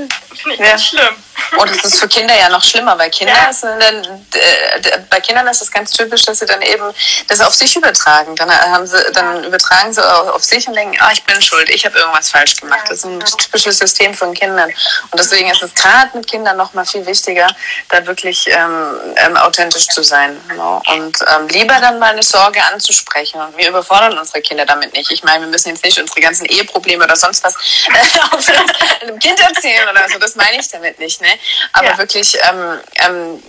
finde 0.41 0.55
ich 0.55 0.59
ja. 0.59 0.79
schlimm. 0.79 1.17
Und 1.59 1.71
es 1.71 1.85
ist 1.85 2.01
für 2.01 2.09
Kinder 2.09 2.35
ja 2.35 2.49
noch 2.49 2.63
schlimmer, 2.63 2.99
weil 2.99 3.11
Kinder 3.11 3.35
ja. 3.35 3.51
ist 3.51 3.63
dann, 3.63 3.81
äh, 3.81 4.99
bei 5.11 5.21
Kindern 5.21 5.47
ist 5.49 5.61
es 5.61 5.71
ganz 5.71 5.91
typisch, 5.91 6.23
dass 6.25 6.39
sie 6.39 6.47
dann 6.47 6.63
eben 6.63 6.93
das 7.29 7.41
auf 7.41 7.55
sich 7.55 7.77
übertragen. 7.77 8.35
Dann 8.37 8.51
haben 8.51 8.87
sie, 8.87 8.97
dann 9.13 9.45
übertragen 9.45 9.93
sie 9.93 10.03
auf 10.03 10.43
sich 10.43 10.67
und 10.67 10.75
denken, 10.75 10.97
ah, 11.01 11.11
ich 11.13 11.23
bin 11.25 11.41
schuld, 11.43 11.69
ich 11.69 11.85
habe 11.85 11.99
irgendwas 11.99 12.31
falsch 12.31 12.57
gemacht. 12.57 12.83
Das 12.89 12.99
ist 12.99 13.05
ein 13.05 13.19
genau. 13.19 13.37
typisches 13.37 13.79
System 13.79 14.15
von 14.15 14.33
Kindern. 14.33 14.71
Und 15.11 15.19
deswegen 15.19 15.51
ist 15.51 15.63
es 15.63 15.75
gerade 15.75 16.17
mit 16.17 16.27
Kindern 16.27 16.57
noch 16.57 16.73
mal 16.75 16.87
viel 16.87 17.05
wichtiger, 17.05 17.49
da 17.91 18.05
wirklich 18.07 18.49
ähm, 18.49 18.95
ähm, 19.17 19.37
authentisch 19.37 19.89
zu 19.89 20.03
sein. 20.03 20.41
Genau. 20.49 20.81
Und 20.89 21.19
ähm, 21.35 21.49
lieber 21.49 21.79
dann 21.81 21.99
mal 21.99 22.13
eine 22.13 22.23
Sorge 22.23 22.63
anzusprechen. 22.73 23.41
Und 23.41 23.57
wir 23.57 23.69
überfordern 23.69 24.17
unsere 24.23 24.41
Kinder 24.41 24.65
damit 24.65 24.93
nicht. 24.95 25.11
Ich 25.11 25.23
meine, 25.23 25.45
wir 25.45 25.49
müssen 25.49 25.69
jetzt 25.69 25.85
nicht 25.85 25.99
unsere 25.99 26.21
ganzen 26.21 26.47
Eheprobleme 26.47 27.05
oder 27.05 27.17
sonst 27.17 27.45
was 27.45 27.55
äh, 27.55 29.03
einem 29.03 29.19
Kind 29.19 29.39
erzählen 29.41 29.89
oder 29.89 30.09
so. 30.09 30.19
Das 30.19 30.35
meine 30.35 30.61
ich 30.61 30.69
damit 30.69 30.99
nicht. 30.99 31.21
Ne? 31.21 31.29
Aber 31.73 31.89
ja. 31.89 31.99
wirklich 31.99 32.37
ähm, 32.43 32.81
ähm, 32.95 33.43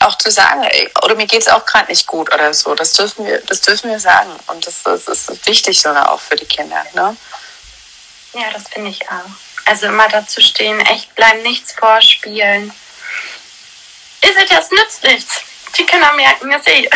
auch 0.00 0.16
zu 0.16 0.30
sagen, 0.30 0.62
ey, 0.62 0.88
oder 1.02 1.14
mir 1.16 1.26
geht 1.26 1.42
es 1.42 1.48
auch 1.48 1.64
gerade 1.66 1.90
nicht 1.90 2.06
gut 2.06 2.32
oder 2.32 2.54
so, 2.54 2.74
das 2.74 2.92
dürfen 2.92 3.26
wir, 3.26 3.40
das 3.42 3.60
dürfen 3.60 3.90
wir 3.90 3.98
sagen. 3.98 4.30
Und 4.46 4.66
das, 4.66 4.82
das 4.84 5.08
ist 5.08 5.46
wichtig 5.46 5.80
sogar 5.80 6.12
auch 6.12 6.20
für 6.20 6.36
die 6.36 6.46
Kinder. 6.46 6.84
Ne? 6.94 7.16
Ja, 8.34 8.50
das 8.52 8.68
finde 8.68 8.90
ich 8.90 9.02
auch. 9.08 9.30
Also 9.64 9.86
immer 9.86 10.08
dazu 10.08 10.40
stehen, 10.40 10.80
echt 10.80 11.14
bleiben, 11.14 11.42
nichts 11.42 11.72
vorspielen. 11.72 12.72
Ist 14.20 14.72
nützt 14.72 15.04
nichts. 15.04 15.42
Die 15.76 15.84
Kinder 15.84 16.12
merken 16.14 16.52
es 16.52 16.66
eh. 16.66 16.88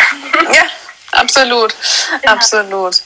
Ja, 0.52 0.64
absolut. 1.12 1.74
Ja. 2.24 2.32
Absolut. 2.32 2.96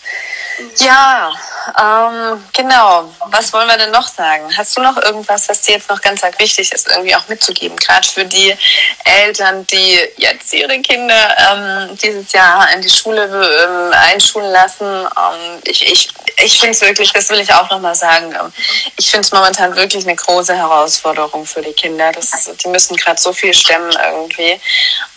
Ja, 0.79 1.33
ähm, 1.79 2.45
genau. 2.55 3.12
Was 3.27 3.53
wollen 3.53 3.69
wir 3.69 3.77
denn 3.77 3.90
noch 3.90 4.09
sagen? 4.09 4.45
Hast 4.57 4.77
du 4.77 4.81
noch 4.81 4.97
irgendwas, 4.97 5.49
was 5.49 5.61
dir 5.62 5.75
jetzt 5.75 5.90
noch 5.90 6.01
ganz 6.01 6.23
arg 6.25 6.38
wichtig 6.40 6.73
ist, 6.73 6.88
irgendwie 6.88 7.14
auch 7.14 7.29
mitzugeben? 7.29 7.77
Gerade 7.77 8.07
für 8.07 8.25
die 8.25 8.57
Eltern, 9.05 9.66
die 9.66 10.01
jetzt 10.16 10.53
ihre 10.55 10.79
Kinder 10.81 11.37
ähm, 11.51 11.99
dieses 11.99 12.33
Jahr 12.33 12.73
in 12.73 12.81
die 12.81 12.88
Schule 12.88 13.25
ähm, 13.25 13.92
einschulen 13.92 14.51
lassen. 14.51 14.87
Ähm, 14.87 15.61
ich 15.64 15.87
ich, 15.90 16.09
ich 16.42 16.59
finde 16.59 16.73
es 16.73 16.81
wirklich, 16.81 17.12
das 17.12 17.29
will 17.29 17.40
ich 17.40 17.53
auch 17.53 17.69
nochmal 17.71 17.95
sagen, 17.95 18.33
ähm, 18.33 18.53
ich 18.97 19.11
finde 19.11 19.27
es 19.27 19.33
momentan 19.33 19.77
wirklich 19.77 20.07
eine 20.07 20.16
große 20.16 20.57
Herausforderung 20.57 21.45
für 21.45 21.61
die 21.61 21.73
Kinder. 21.73 22.12
Das, 22.12 22.31
die 22.62 22.69
müssen 22.69 22.97
gerade 22.97 23.21
so 23.21 23.33
viel 23.33 23.53
stemmen 23.53 23.92
irgendwie. 23.92 24.59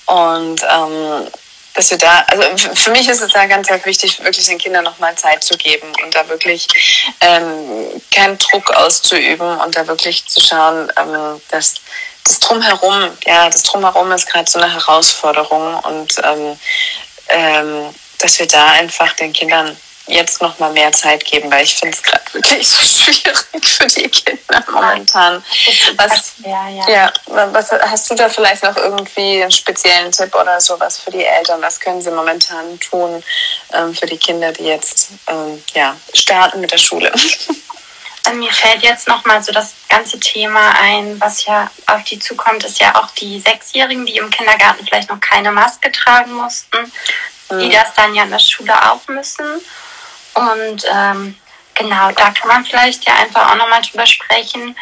Und 0.05 0.61
ähm, 0.63 1.29
dass 1.79 1.91
wir 1.91 1.97
da, 1.97 2.25
also 2.27 2.43
für 2.75 2.91
mich 2.91 3.07
ist 3.07 3.21
es 3.21 3.31
da 3.31 3.45
ganz, 3.45 3.69
wichtig, 3.85 4.21
wirklich 4.21 4.45
den 4.47 4.57
Kindern 4.57 4.83
nochmal 4.83 5.15
Zeit 5.15 5.41
zu 5.41 5.57
geben 5.57 5.87
und 6.03 6.13
da 6.13 6.27
wirklich 6.27 6.67
ähm, 7.21 8.01
keinen 8.13 8.37
Druck 8.37 8.69
auszuüben 8.71 9.57
und 9.59 9.77
da 9.77 9.87
wirklich 9.87 10.25
zu 10.27 10.41
schauen, 10.41 10.91
ähm, 10.97 11.41
dass 11.49 11.75
das 12.25 12.39
Drumherum, 12.39 13.17
ja, 13.25 13.49
das 13.49 13.63
Drumherum 13.63 14.11
ist 14.11 14.27
gerade 14.27 14.51
so 14.51 14.59
eine 14.59 14.73
Herausforderung 14.73 15.79
und 15.79 16.15
ähm, 16.21 16.59
ähm, 17.29 17.95
dass 18.17 18.37
wir 18.39 18.47
da 18.47 18.71
einfach 18.71 19.13
den 19.13 19.31
Kindern 19.31 19.77
jetzt 20.09 20.41
noch 20.41 20.57
mal 20.59 20.71
mehr 20.71 20.91
Zeit 20.91 21.23
geben, 21.23 21.51
weil 21.51 21.63
ich 21.63 21.75
finde 21.75 21.95
es 21.95 22.03
gerade 22.03 22.33
wirklich 22.33 22.67
so 22.67 22.85
schwierig 22.85 23.65
für 23.65 23.87
die 23.87 24.09
Kinder 24.09 24.63
momentan. 24.71 25.43
Was, 25.97 26.33
ja, 26.39 26.69
ja. 26.69 26.89
ja, 26.89 27.13
was 27.25 27.71
hast 27.71 28.09
du 28.09 28.15
da 28.15 28.29
vielleicht 28.29 28.63
noch 28.63 28.75
irgendwie 28.75 29.41
einen 29.41 29.51
speziellen 29.51 30.11
Tipp 30.11 30.33
oder 30.35 30.59
sowas 30.59 30.99
für 30.99 31.11
die 31.11 31.23
Eltern? 31.23 31.61
Was 31.61 31.79
können 31.79 32.01
sie 32.01 32.11
momentan 32.11 32.79
tun 32.79 33.23
ähm, 33.73 33.93
für 33.93 34.05
die 34.05 34.17
Kinder, 34.17 34.51
die 34.51 34.63
jetzt 34.63 35.11
ähm, 35.27 35.61
ja, 35.73 35.95
starten 36.13 36.61
mit 36.61 36.71
der 36.71 36.77
Schule? 36.77 37.11
Mir 38.33 38.53
fällt 38.53 38.83
jetzt 38.83 39.07
noch 39.07 39.25
mal 39.25 39.41
so 39.41 39.51
das 39.51 39.73
ganze 39.87 40.19
Thema 40.19 40.73
ein, 40.79 41.19
was 41.19 41.45
ja 41.45 41.71
auf 41.87 42.03
die 42.03 42.19
zukommt, 42.19 42.63
ist 42.63 42.79
ja 42.79 42.95
auch 42.95 43.09
die 43.11 43.39
Sechsjährigen, 43.39 44.05
die 44.05 44.17
im 44.17 44.29
Kindergarten 44.29 44.85
vielleicht 44.85 45.09
noch 45.09 45.19
keine 45.19 45.51
Maske 45.51 45.91
tragen 45.91 46.33
mussten, 46.33 46.91
die 47.49 47.65
mhm. 47.65 47.71
das 47.71 47.93
dann 47.95 48.13
ja 48.13 48.23
in 48.23 48.29
der 48.29 48.37
Schule 48.37 48.91
auch 48.91 49.07
müssen. 49.07 49.45
Und 50.39 50.85
ähm, 50.89 51.35
genau, 51.75 52.11
da 52.11 52.31
kann 52.31 52.47
man 52.47 52.63
vielleicht 52.63 53.05
ja 53.05 53.13
einfach 53.15 53.51
auch 53.51 53.55
nochmal 53.55 53.81
drüber 53.81 54.05
sprechen. 54.05 54.75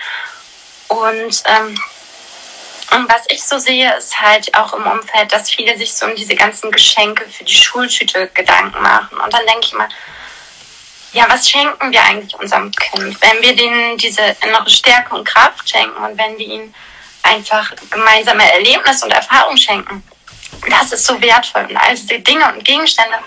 Und, 0.87 1.43
ähm, 1.45 1.81
und 2.91 3.11
was 3.11 3.23
ich 3.29 3.43
so 3.43 3.57
sehe, 3.57 3.91
ist 3.97 4.19
halt 4.19 4.53
auch 4.55 4.73
im 4.73 4.85
Umfeld, 4.85 5.31
dass 5.33 5.49
viele 5.49 5.75
sich 5.77 5.93
so 5.93 6.05
um 6.05 6.15
diese 6.15 6.35
ganzen 6.35 6.71
Geschenke 6.71 7.25
für 7.29 7.43
die 7.43 7.55
Schultüte 7.55 8.27
Gedanken 8.35 8.81
machen. 8.81 9.17
Und 9.17 9.33
dann 9.33 9.45
denke 9.47 9.65
ich 9.65 9.73
mal, 9.73 9.89
ja, 11.13 11.25
was 11.27 11.49
schenken 11.49 11.91
wir 11.91 12.03
eigentlich 12.03 12.35
unserem 12.35 12.71
Kind? 12.71 13.19
Wenn 13.19 13.41
wir 13.41 13.55
denen 13.55 13.97
diese 13.97 14.35
innere 14.43 14.69
Stärke 14.69 15.15
und 15.15 15.27
Kraft 15.27 15.67
schenken 15.67 15.97
und 16.03 16.17
wenn 16.17 16.37
wir 16.37 16.45
ihnen 16.45 16.75
einfach 17.23 17.71
gemeinsame 17.89 18.51
Erlebnisse 18.53 19.05
und 19.05 19.11
Erfahrungen 19.11 19.57
schenken, 19.57 20.03
das 20.69 20.91
ist 20.91 21.05
so 21.05 21.19
wertvoll. 21.19 21.65
Und 21.69 21.77
all 21.77 21.95
diese 21.95 22.19
Dinge 22.19 22.53
und 22.53 22.63
Gegenstände, 22.63 23.17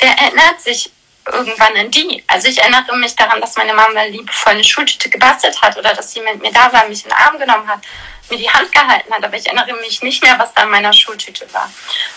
der 0.00 0.10
erinnert 0.10 0.60
sich 0.60 0.90
irgendwann 1.26 1.76
in 1.76 1.90
die. 1.90 2.24
Also 2.26 2.48
ich 2.48 2.58
erinnere 2.60 2.96
mich 2.96 3.14
daran, 3.14 3.40
dass 3.40 3.56
meine 3.56 3.74
Mama 3.74 4.02
liebevoll 4.04 4.54
eine 4.54 4.64
Schultüte 4.64 5.08
gebastelt 5.08 5.60
hat 5.62 5.76
oder 5.76 5.94
dass 5.94 6.12
sie 6.12 6.20
mit 6.20 6.40
mir 6.40 6.52
da 6.52 6.72
war, 6.72 6.86
mich 6.88 7.04
in 7.04 7.10
den 7.10 7.18
Arm 7.18 7.38
genommen 7.38 7.68
hat, 7.68 7.80
mir 8.30 8.38
die 8.38 8.50
Hand 8.50 8.72
gehalten 8.72 9.12
hat, 9.12 9.24
aber 9.24 9.36
ich 9.36 9.46
erinnere 9.46 9.74
mich 9.80 10.02
nicht 10.02 10.22
mehr, 10.22 10.38
was 10.38 10.52
da 10.54 10.64
in 10.64 10.70
meiner 10.70 10.92
Schultüte 10.92 11.46
war. 11.52 11.70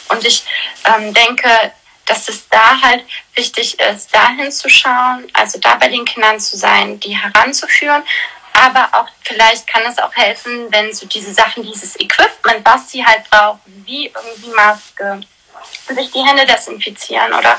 Und 0.10 0.26
ich 0.26 0.44
ähm, 0.86 1.14
denke, 1.14 1.50
dass 2.06 2.28
es 2.30 2.48
da 2.50 2.82
halt 2.82 3.04
wichtig 3.34 3.80
ist, 3.80 4.14
da 4.14 4.30
hinzuschauen, 4.30 5.28
also 5.34 5.60
da 5.60 5.76
bei 5.76 5.88
den 5.88 6.06
Kindern 6.06 6.40
zu 6.40 6.58
sein, 6.58 7.00
die 7.00 7.18
heranzuführen. 7.18 8.04
Aber 8.54 8.88
auch 8.94 9.08
vielleicht 9.22 9.68
kann 9.68 9.82
es 9.84 9.98
auch 9.98 10.16
helfen, 10.16 10.72
wenn 10.72 10.94
so 10.94 11.06
diese 11.08 11.34
Sachen, 11.34 11.64
dieses 11.64 12.00
Equipment, 12.00 12.64
was 12.64 12.90
sie 12.90 13.06
halt 13.06 13.30
brauchen, 13.30 13.84
wie 13.86 14.06
irgendwie 14.06 14.50
Maske, 14.56 15.20
sich 15.90 16.12
die 16.12 16.24
Hände 16.24 16.46
desinfizieren 16.46 17.34
oder 17.34 17.58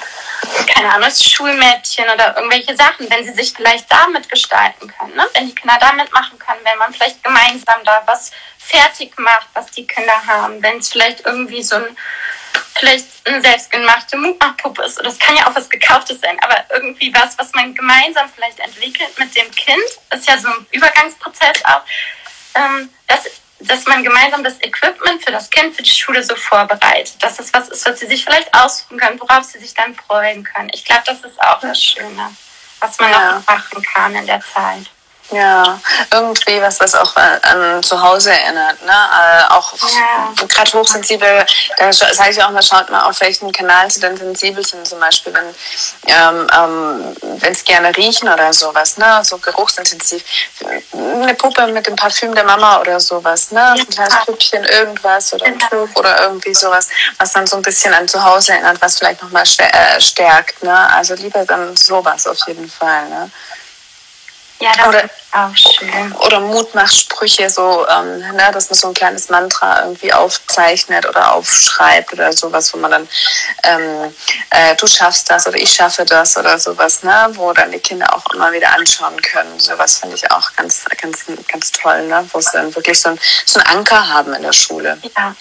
keine 0.66 0.92
Ahnung, 0.92 1.10
Schulmädchen 1.10 2.08
oder 2.08 2.36
irgendwelche 2.36 2.76
Sachen, 2.76 3.08
wenn 3.10 3.24
sie 3.24 3.32
sich 3.32 3.52
vielleicht 3.52 3.90
damit 3.90 4.28
gestalten 4.28 4.92
können, 4.98 5.14
ne? 5.14 5.26
wenn 5.34 5.46
die 5.46 5.54
Kinder 5.54 5.76
damit 5.80 6.12
machen 6.12 6.38
können, 6.38 6.60
wenn 6.64 6.78
man 6.78 6.92
vielleicht 6.92 7.22
gemeinsam 7.22 7.82
da 7.84 8.02
was 8.06 8.30
fertig 8.58 9.18
macht, 9.18 9.48
was 9.54 9.70
die 9.70 9.86
Kinder 9.86 10.26
haben, 10.26 10.62
wenn 10.62 10.78
es 10.78 10.90
vielleicht 10.90 11.24
irgendwie 11.24 11.62
so 11.62 11.76
ein 11.76 11.96
vielleicht 12.78 13.06
eine 13.24 13.40
selbstgemachte 13.40 14.16
Mutmachpuppe 14.18 14.82
ist 14.82 14.98
oder 14.98 15.08
es 15.08 15.18
kann 15.18 15.36
ja 15.36 15.46
auch 15.46 15.54
was 15.54 15.68
gekauftes 15.68 16.20
sein, 16.20 16.38
aber 16.42 16.64
irgendwie 16.74 17.12
was, 17.14 17.38
was 17.38 17.52
man 17.52 17.74
gemeinsam 17.74 18.28
vielleicht 18.34 18.58
entwickelt 18.60 19.18
mit 19.18 19.34
dem 19.34 19.50
Kind, 19.52 19.82
ist 20.10 20.28
ja 20.28 20.38
so 20.38 20.48
ein 20.48 20.66
Übergangsprozess 20.72 21.64
auch. 21.64 21.82
Ähm, 22.54 22.90
das 23.06 23.26
dass 23.60 23.86
man 23.86 24.02
gemeinsam 24.02 24.44
das 24.44 24.60
Equipment 24.60 25.24
für 25.24 25.32
das 25.32 25.48
Kind, 25.48 25.74
für 25.74 25.82
die 25.82 25.90
Schule 25.90 26.22
so 26.22 26.36
vorbereitet. 26.36 27.14
Dass 27.20 27.38
es 27.38 27.52
was 27.52 27.68
ist, 27.68 27.86
was 27.86 27.98
sie 28.00 28.06
sich 28.06 28.24
vielleicht 28.24 28.52
aussuchen 28.54 28.98
können, 28.98 29.20
worauf 29.20 29.44
sie 29.44 29.58
sich 29.58 29.72
dann 29.74 29.94
freuen 29.94 30.44
können. 30.44 30.70
Ich 30.74 30.84
glaube, 30.84 31.02
das 31.06 31.20
ist 31.20 31.40
auch 31.40 31.60
das 31.60 31.82
Schöne, 31.82 32.34
was 32.80 32.98
man 33.00 33.10
ja. 33.10 33.32
noch 33.32 33.46
machen 33.46 33.82
kann 33.82 34.14
in 34.14 34.26
der 34.26 34.40
Zeit. 34.40 34.86
Ja, 35.30 35.80
irgendwie 36.12 36.60
was, 36.62 36.78
was 36.80 36.94
auch 36.94 37.14
an 37.16 37.82
zu 37.82 38.00
Hause 38.00 38.32
erinnert. 38.32 38.80
Ne? 38.84 38.92
Äh, 38.92 39.52
auch 39.52 39.72
ja. 39.74 40.46
gerade 40.46 40.72
hochsensibel, 40.72 41.44
da 41.78 41.92
sage 41.92 42.30
ich 42.30 42.42
auch 42.42 42.50
mal, 42.50 42.62
schaut 42.62 42.90
mal, 42.90 43.02
auf 43.02 43.20
welchen 43.20 43.50
Kanal 43.50 43.90
sie 43.90 44.00
dann 44.00 44.16
sensibel 44.16 44.64
sind. 44.64 44.86
Zum 44.86 45.00
Beispiel, 45.00 45.34
wenn 45.34 45.54
ähm, 46.06 46.46
ähm, 46.54 47.16
wenn 47.40 47.52
es 47.52 47.64
gerne 47.64 47.96
riechen 47.96 48.28
oder 48.28 48.52
sowas, 48.52 48.96
ne? 48.96 49.20
so 49.22 49.38
geruchsintensiv. 49.38 50.22
Eine 50.92 51.34
Puppe 51.34 51.66
mit 51.68 51.86
dem 51.86 51.96
Parfüm 51.96 52.34
der 52.34 52.44
Mama 52.44 52.80
oder 52.80 53.00
sowas, 53.00 53.50
ne? 53.50 53.72
ein 53.72 53.88
kleines 53.88 54.16
Püppchen, 54.24 54.64
irgendwas 54.64 55.32
oder 55.32 55.46
ein 55.46 55.58
genau. 55.58 55.86
Tuch 55.86 55.96
oder 55.96 56.22
irgendwie 56.22 56.54
sowas, 56.54 56.88
was 57.18 57.32
dann 57.32 57.46
so 57.46 57.56
ein 57.56 57.62
bisschen 57.62 57.92
an 57.94 58.08
zu 58.08 58.22
Hause 58.22 58.52
erinnert, 58.52 58.80
was 58.80 58.98
vielleicht 58.98 59.22
nochmal 59.22 59.44
äh, 59.58 60.00
stärkt. 60.00 60.62
Ne? 60.62 60.90
Also 60.92 61.14
lieber 61.14 61.44
dann 61.44 61.76
sowas 61.76 62.26
auf 62.26 62.38
jeden 62.46 62.70
Fall. 62.70 63.08
Ne? 63.08 63.30
Ja, 64.58 64.72
das 64.74 64.86
oder, 64.86 65.04
ist 65.04 65.12
auch 65.32 65.54
schön. 65.54 66.12
Oder 66.14 66.40
Mutmachsprüche, 66.40 67.50
so, 67.50 67.86
ähm, 67.88 68.18
ne, 68.18 68.50
dass 68.52 68.70
man 68.70 68.78
so 68.78 68.88
ein 68.88 68.94
kleines 68.94 69.28
Mantra 69.28 69.82
irgendwie 69.82 70.12
aufzeichnet 70.12 71.06
oder 71.06 71.34
aufschreibt 71.34 72.12
oder 72.14 72.32
sowas, 72.32 72.72
wo 72.72 72.78
man 72.78 72.90
dann, 72.90 73.08
ähm, 73.64 74.14
äh, 74.50 74.74
du 74.76 74.86
schaffst 74.86 75.30
das 75.30 75.46
oder 75.46 75.58
ich 75.58 75.70
schaffe 75.70 76.06
das 76.06 76.38
oder 76.38 76.58
sowas, 76.58 77.02
ne, 77.02 77.28
wo 77.32 77.52
dann 77.52 77.70
die 77.70 77.80
Kinder 77.80 78.06
auch 78.14 78.32
immer 78.32 78.50
wieder 78.52 78.72
anschauen 78.72 79.20
können. 79.20 79.58
Sowas 79.60 79.98
finde 79.98 80.16
ich 80.16 80.30
auch 80.30 80.50
ganz, 80.56 80.84
ganz, 81.02 81.26
ganz 81.48 81.72
toll, 81.72 82.06
ne, 82.06 82.26
wo 82.32 82.40
sie 82.40 82.52
dann 82.54 82.74
wirklich 82.74 82.98
so, 82.98 83.10
ein, 83.10 83.20
so 83.44 83.60
einen 83.60 83.78
Anker 83.78 84.08
haben 84.08 84.32
in 84.32 84.42
der 84.42 84.54
Schule. 84.54 84.98
Ja. 85.16 85.34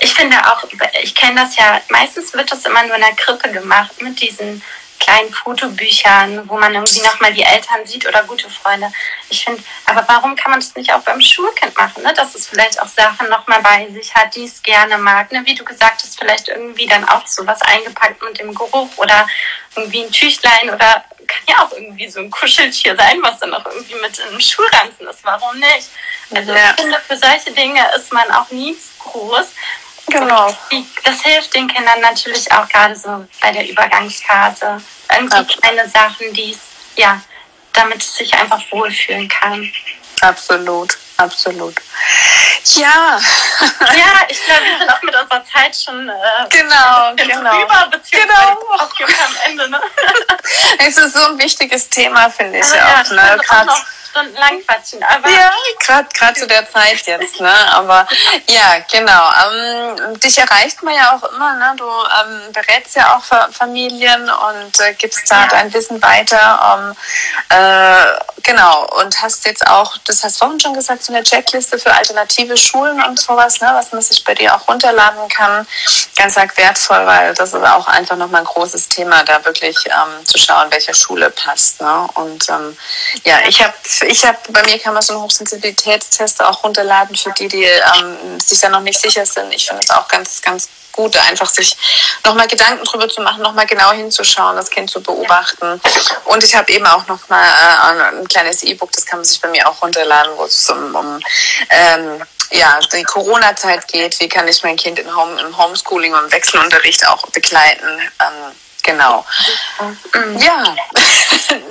Ich 0.00 0.12
finde 0.12 0.36
auch, 0.38 0.64
ich 1.02 1.14
kenne 1.14 1.40
das 1.40 1.56
ja, 1.56 1.80
meistens 1.88 2.32
wird 2.32 2.50
das 2.50 2.64
immer 2.64 2.82
nur 2.84 2.96
in 2.96 3.02
der 3.02 3.14
Krippe 3.14 3.50
gemacht 3.50 3.92
mit 4.00 4.20
diesen 4.20 4.60
kleinen 5.04 5.32
Fotobüchern, 5.32 6.48
wo 6.48 6.56
man 6.56 6.74
irgendwie 6.74 7.02
nochmal 7.02 7.32
die 7.32 7.42
Eltern 7.42 7.84
sieht 7.84 8.06
oder 8.06 8.22
gute 8.24 8.48
Freunde. 8.48 8.90
Ich 9.28 9.44
finde, 9.44 9.62
aber 9.86 10.04
warum 10.08 10.34
kann 10.34 10.50
man 10.50 10.60
das 10.60 10.74
nicht 10.74 10.92
auch 10.92 11.02
beim 11.02 11.20
Schulkind 11.20 11.76
machen, 11.76 12.02
ne? 12.02 12.12
dass 12.14 12.34
es 12.34 12.48
vielleicht 12.48 12.80
auch 12.80 12.88
Sachen 12.88 13.28
nochmal 13.28 13.60
bei 13.62 13.88
sich 13.90 14.14
hat, 14.14 14.34
die 14.34 14.44
es 14.44 14.62
gerne 14.62 14.96
mag. 14.98 15.30
Ne? 15.30 15.42
Wie 15.44 15.54
du 15.54 15.64
gesagt 15.64 16.02
hast, 16.02 16.18
vielleicht 16.18 16.48
irgendwie 16.48 16.86
dann 16.86 17.06
auch 17.08 17.26
so 17.26 17.46
was 17.46 17.60
eingepackt 17.62 18.22
mit 18.22 18.38
dem 18.38 18.54
Geruch 18.54 18.90
oder 18.96 19.28
irgendwie 19.76 20.04
ein 20.04 20.10
Tüchlein 20.10 20.70
oder 20.70 21.04
kann 21.26 21.42
ja 21.48 21.64
auch 21.64 21.72
irgendwie 21.72 22.08
so 22.08 22.20
ein 22.20 22.30
Kuscheltier 22.30 22.96
sein, 22.96 23.18
was 23.22 23.38
dann 23.40 23.52
auch 23.54 23.64
irgendwie 23.66 23.94
mit 23.96 24.18
im 24.30 24.40
Schulranzen 24.40 25.06
ist. 25.06 25.24
Warum 25.24 25.58
nicht? 25.58 25.88
Also 26.34 26.52
ja. 26.52 26.70
ich 26.70 26.80
finde, 26.80 27.00
für 27.06 27.16
solche 27.16 27.52
Dinge 27.52 27.80
ist 27.96 28.12
man 28.12 28.30
auch 28.30 28.50
nie 28.50 28.76
groß. 28.98 29.48
Genau. 30.06 30.56
Das 31.04 31.22
hilft 31.22 31.54
den 31.54 31.68
Kindern 31.68 32.00
natürlich 32.00 32.50
auch 32.52 32.68
gerade 32.68 32.94
so 32.94 33.26
bei 33.40 33.52
der 33.52 33.68
Übergangsphase. 33.68 34.80
Irgendwie 35.10 35.36
Absolut. 35.36 35.62
kleine 35.62 35.88
Sachen, 35.88 36.32
die 36.32 36.52
es, 36.52 36.58
ja, 36.96 37.20
damit 37.72 37.98
es 37.98 38.16
sich 38.16 38.32
einfach 38.34 38.60
wohlfühlen 38.70 39.28
kann. 39.28 39.70
Absolut, 40.20 40.96
absolut. 41.16 41.74
Ja. 42.64 43.20
Ja, 43.94 44.26
ich 44.28 44.44
glaube, 44.44 44.62
wir 44.64 44.78
sind 44.78 44.90
auch 44.90 45.02
mit 45.02 45.14
unserer 45.14 45.44
Zeit 45.44 45.76
schon 45.76 46.08
äh, 46.08 46.12
genau, 46.48 47.14
genau. 47.14 47.86
beziehungsweise 47.90 48.26
genau. 48.26 48.74
auch 48.74 49.00
am 49.00 49.36
Ende. 49.46 49.70
Ne? 49.70 49.80
es 50.78 50.98
ist 50.98 51.14
so 51.14 51.24
ein 51.26 51.38
wichtiges 51.38 51.88
Thema, 51.88 52.28
finde 52.30 52.58
ich 52.58 52.64
ah, 52.64 53.00
auch. 53.00 53.10
Ja, 53.10 53.64
ne? 53.64 53.72
Auch 54.14 54.20
stundenlang 54.20 54.60
quatschen. 54.66 55.02
Aber 55.02 55.28
ja, 55.28 55.50
gerade 55.78 56.38
zu 56.38 56.46
der 56.46 56.70
Zeit 56.70 57.06
jetzt, 57.06 57.40
ne? 57.40 57.52
Aber 57.72 58.06
ja, 58.48 58.78
genau. 58.90 59.30
Ähm, 59.44 60.20
dich 60.20 60.38
erreicht 60.38 60.82
man 60.82 60.94
ja 60.94 61.16
auch 61.16 61.32
immer, 61.32 61.54
ne? 61.54 61.74
Du 61.76 61.84
ähm, 61.84 62.52
berätst 62.52 62.96
ja 62.96 63.16
auch 63.16 63.52
Familien 63.52 64.22
und 64.22 64.80
äh, 64.80 64.94
gibst 64.94 65.30
da 65.30 65.42
ja. 65.42 65.48
dein 65.48 65.72
Wissen 65.72 66.00
weiter. 66.02 66.78
Ähm, 66.78 66.96
äh, 67.48 68.42
genau. 68.42 68.86
Und 69.00 69.20
hast 69.20 69.46
jetzt 69.46 69.66
auch, 69.66 69.96
das 70.06 70.22
hast 70.22 70.36
du 70.36 70.44
vorhin 70.44 70.60
schon 70.60 70.74
gesagt, 70.74 71.02
so 71.02 71.12
eine 71.12 71.22
Checkliste 71.22 71.78
für 71.78 71.92
alternative 71.92 72.56
Schulen 72.56 73.02
und 73.04 73.18
sowas, 73.18 73.60
ne? 73.60 73.70
Was 73.74 73.92
man 73.92 74.02
sich 74.02 74.22
bei 74.24 74.34
dir 74.34 74.54
auch 74.54 74.68
runterladen 74.68 75.28
kann. 75.28 75.66
Ganz 76.16 76.36
arg 76.36 76.56
wertvoll, 76.56 77.04
weil 77.06 77.34
das 77.34 77.52
ist 77.52 77.64
auch 77.64 77.86
einfach 77.86 78.16
nochmal 78.16 78.42
ein 78.42 78.46
großes 78.46 78.88
Thema, 78.88 79.22
da 79.24 79.44
wirklich 79.44 79.76
ähm, 79.86 80.24
zu 80.24 80.38
schauen, 80.38 80.70
welche 80.70 80.94
Schule 80.94 81.30
passt. 81.30 81.80
Ne? 81.80 82.08
Und 82.14 82.48
ähm, 82.48 82.76
ja, 83.24 83.38
ich 83.46 83.62
habe 83.62 83.74
ich 84.08 84.24
habe, 84.24 84.38
bei 84.50 84.62
mir 84.64 84.78
kann 84.78 84.94
man 84.94 85.02
so 85.02 85.14
einen 85.14 85.22
Hochsensibilitätstest 85.22 86.42
auch 86.42 86.62
runterladen 86.64 87.16
für 87.16 87.32
die, 87.32 87.48
die 87.48 87.64
ähm, 87.64 88.38
sich 88.40 88.60
da 88.60 88.68
noch 88.68 88.80
nicht 88.80 89.00
sicher 89.00 89.26
sind. 89.26 89.52
Ich 89.52 89.66
finde 89.66 89.82
es 89.82 89.90
auch 89.90 90.08
ganz, 90.08 90.40
ganz 90.42 90.68
gut, 90.92 91.16
einfach 91.16 91.48
sich 91.48 91.76
nochmal 92.24 92.46
Gedanken 92.46 92.84
drüber 92.84 93.08
zu 93.08 93.20
machen, 93.20 93.42
nochmal 93.42 93.66
genau 93.66 93.92
hinzuschauen, 93.92 94.56
das 94.56 94.70
Kind 94.70 94.90
zu 94.90 95.02
beobachten. 95.02 95.80
Und 96.24 96.44
ich 96.44 96.54
habe 96.54 96.70
eben 96.72 96.86
auch 96.86 97.06
nochmal 97.06 97.44
äh, 97.44 98.16
ein 98.16 98.28
kleines 98.28 98.62
E-Book, 98.62 98.92
das 98.92 99.04
kann 99.04 99.18
man 99.18 99.24
sich 99.24 99.40
bei 99.40 99.48
mir 99.48 99.68
auch 99.68 99.82
runterladen, 99.82 100.32
wo 100.36 100.44
es 100.44 100.68
um, 100.70 100.94
um 100.94 101.20
ähm, 101.70 102.22
ja, 102.50 102.78
die 102.92 103.02
Corona-Zeit 103.02 103.88
geht. 103.88 104.18
Wie 104.20 104.28
kann 104.28 104.46
ich 104.46 104.62
mein 104.62 104.76
Kind 104.76 104.98
im, 104.98 105.14
Home, 105.14 105.40
im 105.40 105.56
Homeschooling 105.56 106.14
und 106.14 106.24
im 106.24 106.32
Wechselunterricht 106.32 107.06
auch 107.08 107.26
begleiten? 107.28 108.00
Ähm, 108.20 108.54
Genau. 108.84 109.24
Ja, 110.38 110.62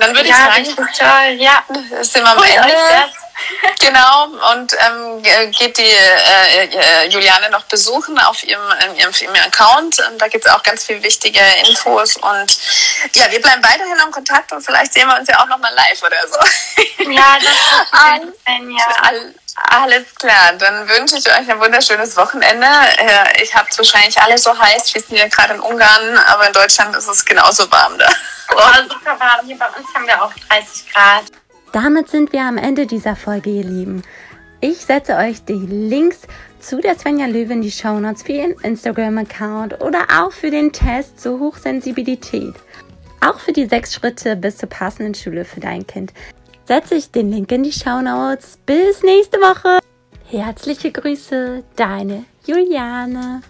dann 0.00 0.14
würde 0.14 0.28
ja, 0.28 0.56
ich 0.58 0.66
sagen, 0.66 0.88
toll. 0.98 1.36
ja, 1.38 1.64
sind 2.02 2.22
wir 2.22 2.30
am 2.30 2.42
Ende. 2.42 3.12
Genau, 3.80 4.24
und 4.52 4.72
ähm, 4.72 5.22
geht 5.52 5.76
die 5.76 5.82
äh, 5.82 6.64
äh, 6.64 7.08
Juliane 7.08 7.50
noch 7.50 7.64
besuchen 7.64 8.18
auf 8.20 8.42
ihrem, 8.44 8.62
ihrem, 8.96 9.12
ihrem 9.20 9.34
Account. 9.46 9.98
Und 10.08 10.18
da 10.18 10.28
gibt 10.28 10.46
es 10.46 10.52
auch 10.52 10.62
ganz 10.62 10.84
viele 10.84 11.02
wichtige 11.02 11.40
Infos. 11.68 12.16
Und 12.16 12.58
ja, 13.14 13.30
wir 13.30 13.40
bleiben 13.42 13.62
weiterhin 13.62 13.96
im 14.04 14.10
Kontakt 14.10 14.52
und 14.52 14.62
vielleicht 14.62 14.92
sehen 14.92 15.08
wir 15.08 15.18
uns 15.18 15.28
ja 15.28 15.40
auch 15.40 15.46
nochmal 15.46 15.74
live 15.74 16.02
oder 16.02 16.28
so. 16.28 17.10
Ja, 17.10 17.36
das 17.36 17.52
ist 17.52 18.46
ein, 18.46 18.70
ja. 18.70 18.86
Alles 19.56 20.12
klar, 20.16 20.52
dann 20.58 20.88
wünsche 20.88 21.16
ich 21.16 21.26
euch 21.28 21.48
ein 21.48 21.60
wunderschönes 21.60 22.16
Wochenende. 22.16 22.66
Äh, 22.66 23.42
ich 23.42 23.54
habe 23.54 23.68
es 23.70 23.78
wahrscheinlich 23.78 24.20
alle 24.20 24.36
so 24.36 24.56
heiß, 24.56 24.92
wir 24.94 25.00
sind 25.00 25.16
ja 25.16 25.28
gerade 25.28 25.54
in 25.54 25.60
Ungarn, 25.60 26.16
aber 26.26 26.48
in 26.48 26.52
Deutschland 26.52 26.94
ist 26.96 27.08
es 27.08 27.24
genauso 27.24 27.70
warm 27.70 27.98
da. 27.98 28.08
Oh, 28.56 28.82
super 28.82 29.18
warm. 29.18 29.46
Hier 29.46 29.58
bei 29.58 29.66
uns 29.66 29.92
haben 29.94 30.06
wir 30.06 30.22
auch 30.22 30.32
30 30.48 30.92
Grad. 30.92 31.24
Damit 31.72 32.10
sind 32.10 32.32
wir 32.32 32.42
am 32.42 32.58
Ende 32.58 32.86
dieser 32.86 33.16
Folge, 33.16 33.50
ihr 33.50 33.64
Lieben. 33.64 34.02
Ich 34.60 34.84
setze 34.84 35.16
euch 35.16 35.44
die 35.44 35.54
Links 35.54 36.20
zu 36.60 36.80
der 36.80 36.96
Svenja 36.96 37.26
Löwe 37.26 37.54
in 37.54 37.62
die 37.62 37.72
Shownotes 37.72 38.22
für 38.22 38.32
ihren 38.32 38.52
Instagram-Account 38.60 39.80
oder 39.80 40.06
auch 40.18 40.30
für 40.30 40.50
den 40.50 40.72
Test 40.72 41.20
zur 41.20 41.40
Hochsensibilität. 41.40 42.54
Auch 43.20 43.40
für 43.40 43.52
die 43.52 43.66
sechs 43.66 43.94
Schritte 43.94 44.36
bis 44.36 44.58
zur 44.58 44.68
passenden 44.68 45.14
Schule 45.14 45.44
für 45.44 45.60
dein 45.60 45.86
Kind 45.86 46.12
setze 46.66 46.94
ich 46.94 47.10
den 47.10 47.30
Link 47.30 47.50
in 47.52 47.62
die 47.62 47.72
Show 47.72 48.00
Notes. 48.00 48.58
Bis 48.64 49.02
nächste 49.02 49.38
Woche. 49.38 49.78
Herzliche 50.30 50.90
Grüße, 50.90 51.62
deine 51.76 52.24
Juliane. 52.46 53.42